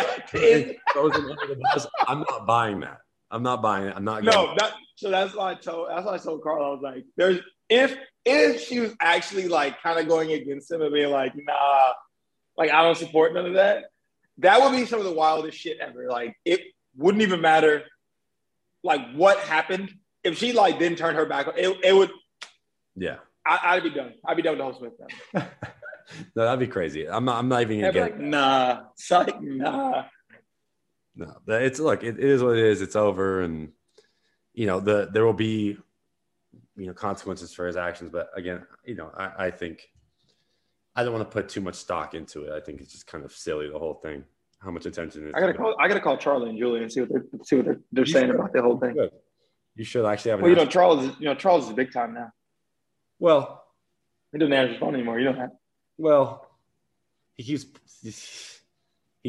throws 0.94 1.16
him 1.16 1.26
under 1.32 1.48
the 1.48 1.60
bus. 1.74 1.88
I'm 2.08 2.20
not 2.30 2.46
buying 2.46 2.82
that. 2.82 3.00
I'm 3.32 3.42
not 3.42 3.64
buying 3.64 3.88
it. 3.88 3.94
I'm 3.96 4.04
not. 4.04 4.24
No, 4.24 4.54
that, 4.60 4.74
so 4.96 5.10
that's 5.10 5.34
why 5.36 5.52
I 5.52 5.56
told 5.56 5.90
that's 5.90 6.06
why 6.06 6.14
I 6.14 6.18
told 6.20 6.44
Carl 6.44 6.64
I 6.64 6.70
was 6.70 6.82
like, 6.84 7.06
there's 7.18 7.40
if 7.70 7.98
if 8.26 8.62
she 8.62 8.80
was 8.80 8.96
actually 9.00 9.48
like 9.48 9.82
kind 9.82 10.00
of 10.00 10.08
going 10.08 10.32
against 10.32 10.72
him 10.72 10.82
and 10.82 10.94
being 10.94 11.12
like, 11.12 11.34
nah, 11.36 11.94
like 12.58 12.72
I 12.72 12.84
don't 12.84 12.98
support 12.98 13.34
none 13.34 13.46
of 13.46 13.54
that, 13.54 13.86
that 14.40 14.62
would 14.62 14.72
be 14.72 14.86
some 14.86 15.00
of 15.00 15.06
the 15.06 15.14
wildest 15.14 15.58
shit 15.58 15.80
ever. 15.80 16.08
Like 16.10 16.36
it 16.46 16.62
wouldn't 16.96 17.22
even 17.22 17.42
matter 17.42 17.84
like 18.84 19.14
what 19.14 19.38
happened. 19.40 19.94
If 20.24 20.38
she 20.38 20.54
like 20.54 20.80
didn't 20.80 20.98
turn 20.98 21.16
her 21.16 21.26
back, 21.26 21.48
it, 21.56 21.78
it 21.84 21.96
would 21.96 22.12
Yeah. 22.96 23.18
I, 23.46 23.60
I'd 23.64 23.84
be 23.84 23.90
done. 23.90 24.14
I'd 24.26 24.38
be 24.38 24.44
done 24.44 24.58
with 24.58 24.60
the 24.60 24.64
whole 24.64 24.74
Smith 24.74 24.94
family. 25.34 25.50
no, 26.36 26.44
that'd 26.44 26.60
be 26.60 26.68
crazy. 26.68 27.08
I'm 27.10 27.26
not. 27.26 27.40
I'm 27.40 27.48
not 27.48 27.62
even 27.62 27.80
gonna 27.80 27.94
get. 27.94 28.02
like, 28.02 28.20
nah, 28.20 28.82
it's 28.94 29.10
like 29.10 29.42
nah. 29.42 30.04
No, 31.16 31.36
it's 31.48 31.80
look, 31.80 32.04
it, 32.04 32.20
it 32.20 32.24
is 32.24 32.44
what 32.44 32.58
it 32.58 32.64
is. 32.64 32.82
It's 32.82 32.96
over, 32.96 33.42
and 33.42 33.72
you 34.54 34.68
know 34.68 34.80
the 34.80 35.10
there 35.12 35.26
will 35.26 35.34
be 35.34 35.78
you 36.80 36.88
know 36.88 36.94
consequences 36.94 37.54
for 37.54 37.68
his 37.68 37.76
actions. 37.78 38.10
But 38.12 38.30
again, 38.36 38.64
you 38.86 38.96
know, 38.96 39.12
I, 39.18 39.46
I 39.48 39.52
think 39.52 39.90
I 40.96 41.04
don't 41.04 41.14
want 41.14 41.30
to 41.30 41.34
put 41.34 41.50
too 41.50 41.62
much 41.62 41.76
stock 41.76 42.14
into 42.16 42.44
it. 42.44 42.52
I 42.54 42.60
think 42.60 42.82
it's 42.82 42.92
just 42.92 43.06
kind 43.06 43.24
of 43.24 43.32
silly 43.32 43.70
the 43.70 43.78
whole 43.78 43.96
thing. 43.96 44.24
How 44.60 44.72
much 44.72 44.86
attention 44.86 45.28
is 45.28 45.34
I 45.36 45.40
gotta 45.40 45.54
call. 45.54 45.76
I 45.80 45.88
gotta 45.88 46.00
call 46.02 46.18
Charlie 46.18 46.50
and 46.50 46.58
Julie 46.58 46.82
and 46.82 46.92
see 46.92 47.02
what 47.02 47.10
they're 47.12 47.24
see 47.44 47.56
what 47.58 47.66
they're, 47.66 47.80
they're 47.92 48.06
saying 48.06 48.30
about 48.32 48.52
the 48.54 48.62
whole 48.62 48.78
thing. 48.80 48.94
Good. 48.94 49.12
You 49.76 49.86
should 49.86 50.06
actually 50.06 50.32
have. 50.32 50.42
Well, 50.42 50.50
you 50.50 50.56
know, 50.56 50.66
Charles. 50.66 51.06
is- 51.06 51.16
You 51.20 51.26
know, 51.26 51.36
Charles 51.36 51.68
is 51.68 51.74
big 51.74 51.94
time 51.94 52.14
now. 52.14 52.32
well, 53.20 53.64
He 54.34 54.38
doesn't 54.38 54.52
answer 54.52 54.72
his 54.74 54.80
phone 54.80 54.94
anymore. 54.96 55.20
You 55.20 55.26
know 55.32 55.38
that. 55.38 55.52
well, 55.98 56.50
he 57.38 57.44
keeps. 57.44 57.66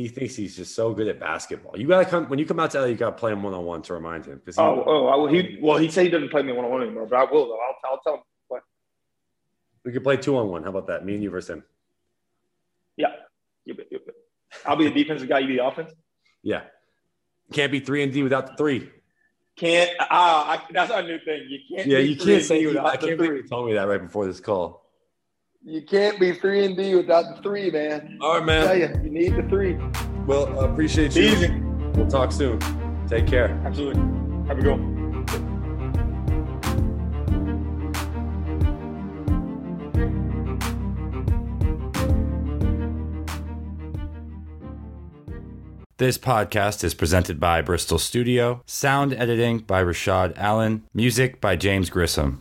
He 0.00 0.08
thinks 0.08 0.34
he's 0.34 0.56
just 0.56 0.74
so 0.74 0.94
good 0.94 1.08
at 1.08 1.20
basketball. 1.20 1.78
You 1.78 1.86
gotta 1.86 2.06
come 2.06 2.24
when 2.26 2.38
you 2.38 2.46
come 2.46 2.58
out 2.58 2.70
to 2.70 2.80
LA. 2.80 2.86
You 2.86 2.94
gotta 2.94 3.12
play 3.12 3.32
him 3.32 3.42
one 3.42 3.52
on 3.52 3.66
one 3.66 3.82
to 3.82 3.92
remind 3.92 4.24
him. 4.24 4.38
Because 4.38 4.58
Oh, 4.58 4.82
oh, 4.86 5.06
I 5.08 5.16
will, 5.16 5.26
he 5.26 5.58
well, 5.60 5.76
he 5.76 5.90
said 5.90 6.04
he 6.04 6.10
doesn't 6.10 6.30
play 6.30 6.42
me 6.42 6.52
one 6.52 6.64
on 6.64 6.70
one 6.70 6.82
anymore, 6.82 7.06
but 7.06 7.16
I 7.16 7.30
will 7.30 7.48
though. 7.48 7.58
I'll, 7.58 7.92
I'll 7.92 8.00
tell 8.00 8.14
him. 8.14 8.20
What? 8.48 8.62
we 9.84 9.92
could 9.92 10.02
play 10.02 10.16
two 10.16 10.38
on 10.38 10.48
one. 10.48 10.62
How 10.62 10.70
about 10.70 10.86
that? 10.86 11.04
Me 11.04 11.14
and 11.14 11.22
you 11.22 11.28
versus 11.28 11.50
him. 11.50 11.64
Yeah. 12.96 13.08
You 13.66 13.74
bet, 13.74 13.86
you 13.90 13.98
bet. 13.98 14.14
I'll 14.64 14.76
be 14.76 14.84
the 14.84 14.94
defensive 14.94 15.28
guy. 15.28 15.40
You 15.40 15.48
be 15.48 15.56
the 15.56 15.66
offense. 15.66 15.92
Yeah. 16.42 16.62
Can't 17.52 17.70
be 17.70 17.80
three 17.80 18.02
and 18.02 18.10
D 18.10 18.22
without 18.22 18.46
the 18.46 18.54
three. 18.56 18.88
Can't. 19.56 19.90
Ah, 20.00 20.52
I, 20.52 20.72
that's 20.72 20.90
our 20.90 21.02
new 21.02 21.18
thing. 21.18 21.44
You 21.46 21.58
can't. 21.68 21.86
Yeah, 21.86 21.98
you 21.98 22.16
can't 22.16 22.42
say 22.42 22.62
you. 22.62 22.78
I 22.80 22.96
can't 22.96 23.18
believe 23.18 23.32
you 23.34 23.46
told 23.46 23.66
me 23.66 23.74
that 23.74 23.86
right 23.86 24.00
before 24.00 24.24
this 24.26 24.40
call. 24.40 24.79
You 25.62 25.82
can't 25.82 26.18
be 26.18 26.32
three 26.32 26.64
and 26.64 26.74
D 26.74 26.94
without 26.94 27.36
the 27.36 27.42
three, 27.42 27.70
man. 27.70 28.16
All 28.22 28.40
right, 28.40 28.48
I 28.48 28.66
tell 28.66 28.78
you, 28.78 29.00
you 29.04 29.10
need 29.10 29.36
the 29.36 29.42
three. 29.42 29.78
Well, 30.26 30.58
I 30.58 30.64
appreciate 30.64 31.14
you. 31.14 31.24
Easy. 31.24 31.50
We'll 31.94 32.08
talk 32.08 32.32
soon. 32.32 32.58
Take 33.08 33.26
care. 33.26 33.50
Absolutely. 33.66 34.00
Have 34.48 34.58
a 34.58 34.62
good 34.62 34.70
one. 34.70 34.90
This 45.98 46.16
podcast 46.16 46.82
is 46.82 46.94
presented 46.94 47.38
by 47.38 47.60
Bristol 47.60 47.98
Studio, 47.98 48.62
sound 48.64 49.12
editing 49.12 49.58
by 49.58 49.84
Rashad 49.84 50.32
Allen, 50.38 50.84
music 50.94 51.42
by 51.42 51.56
James 51.56 51.90
Grissom. 51.90 52.40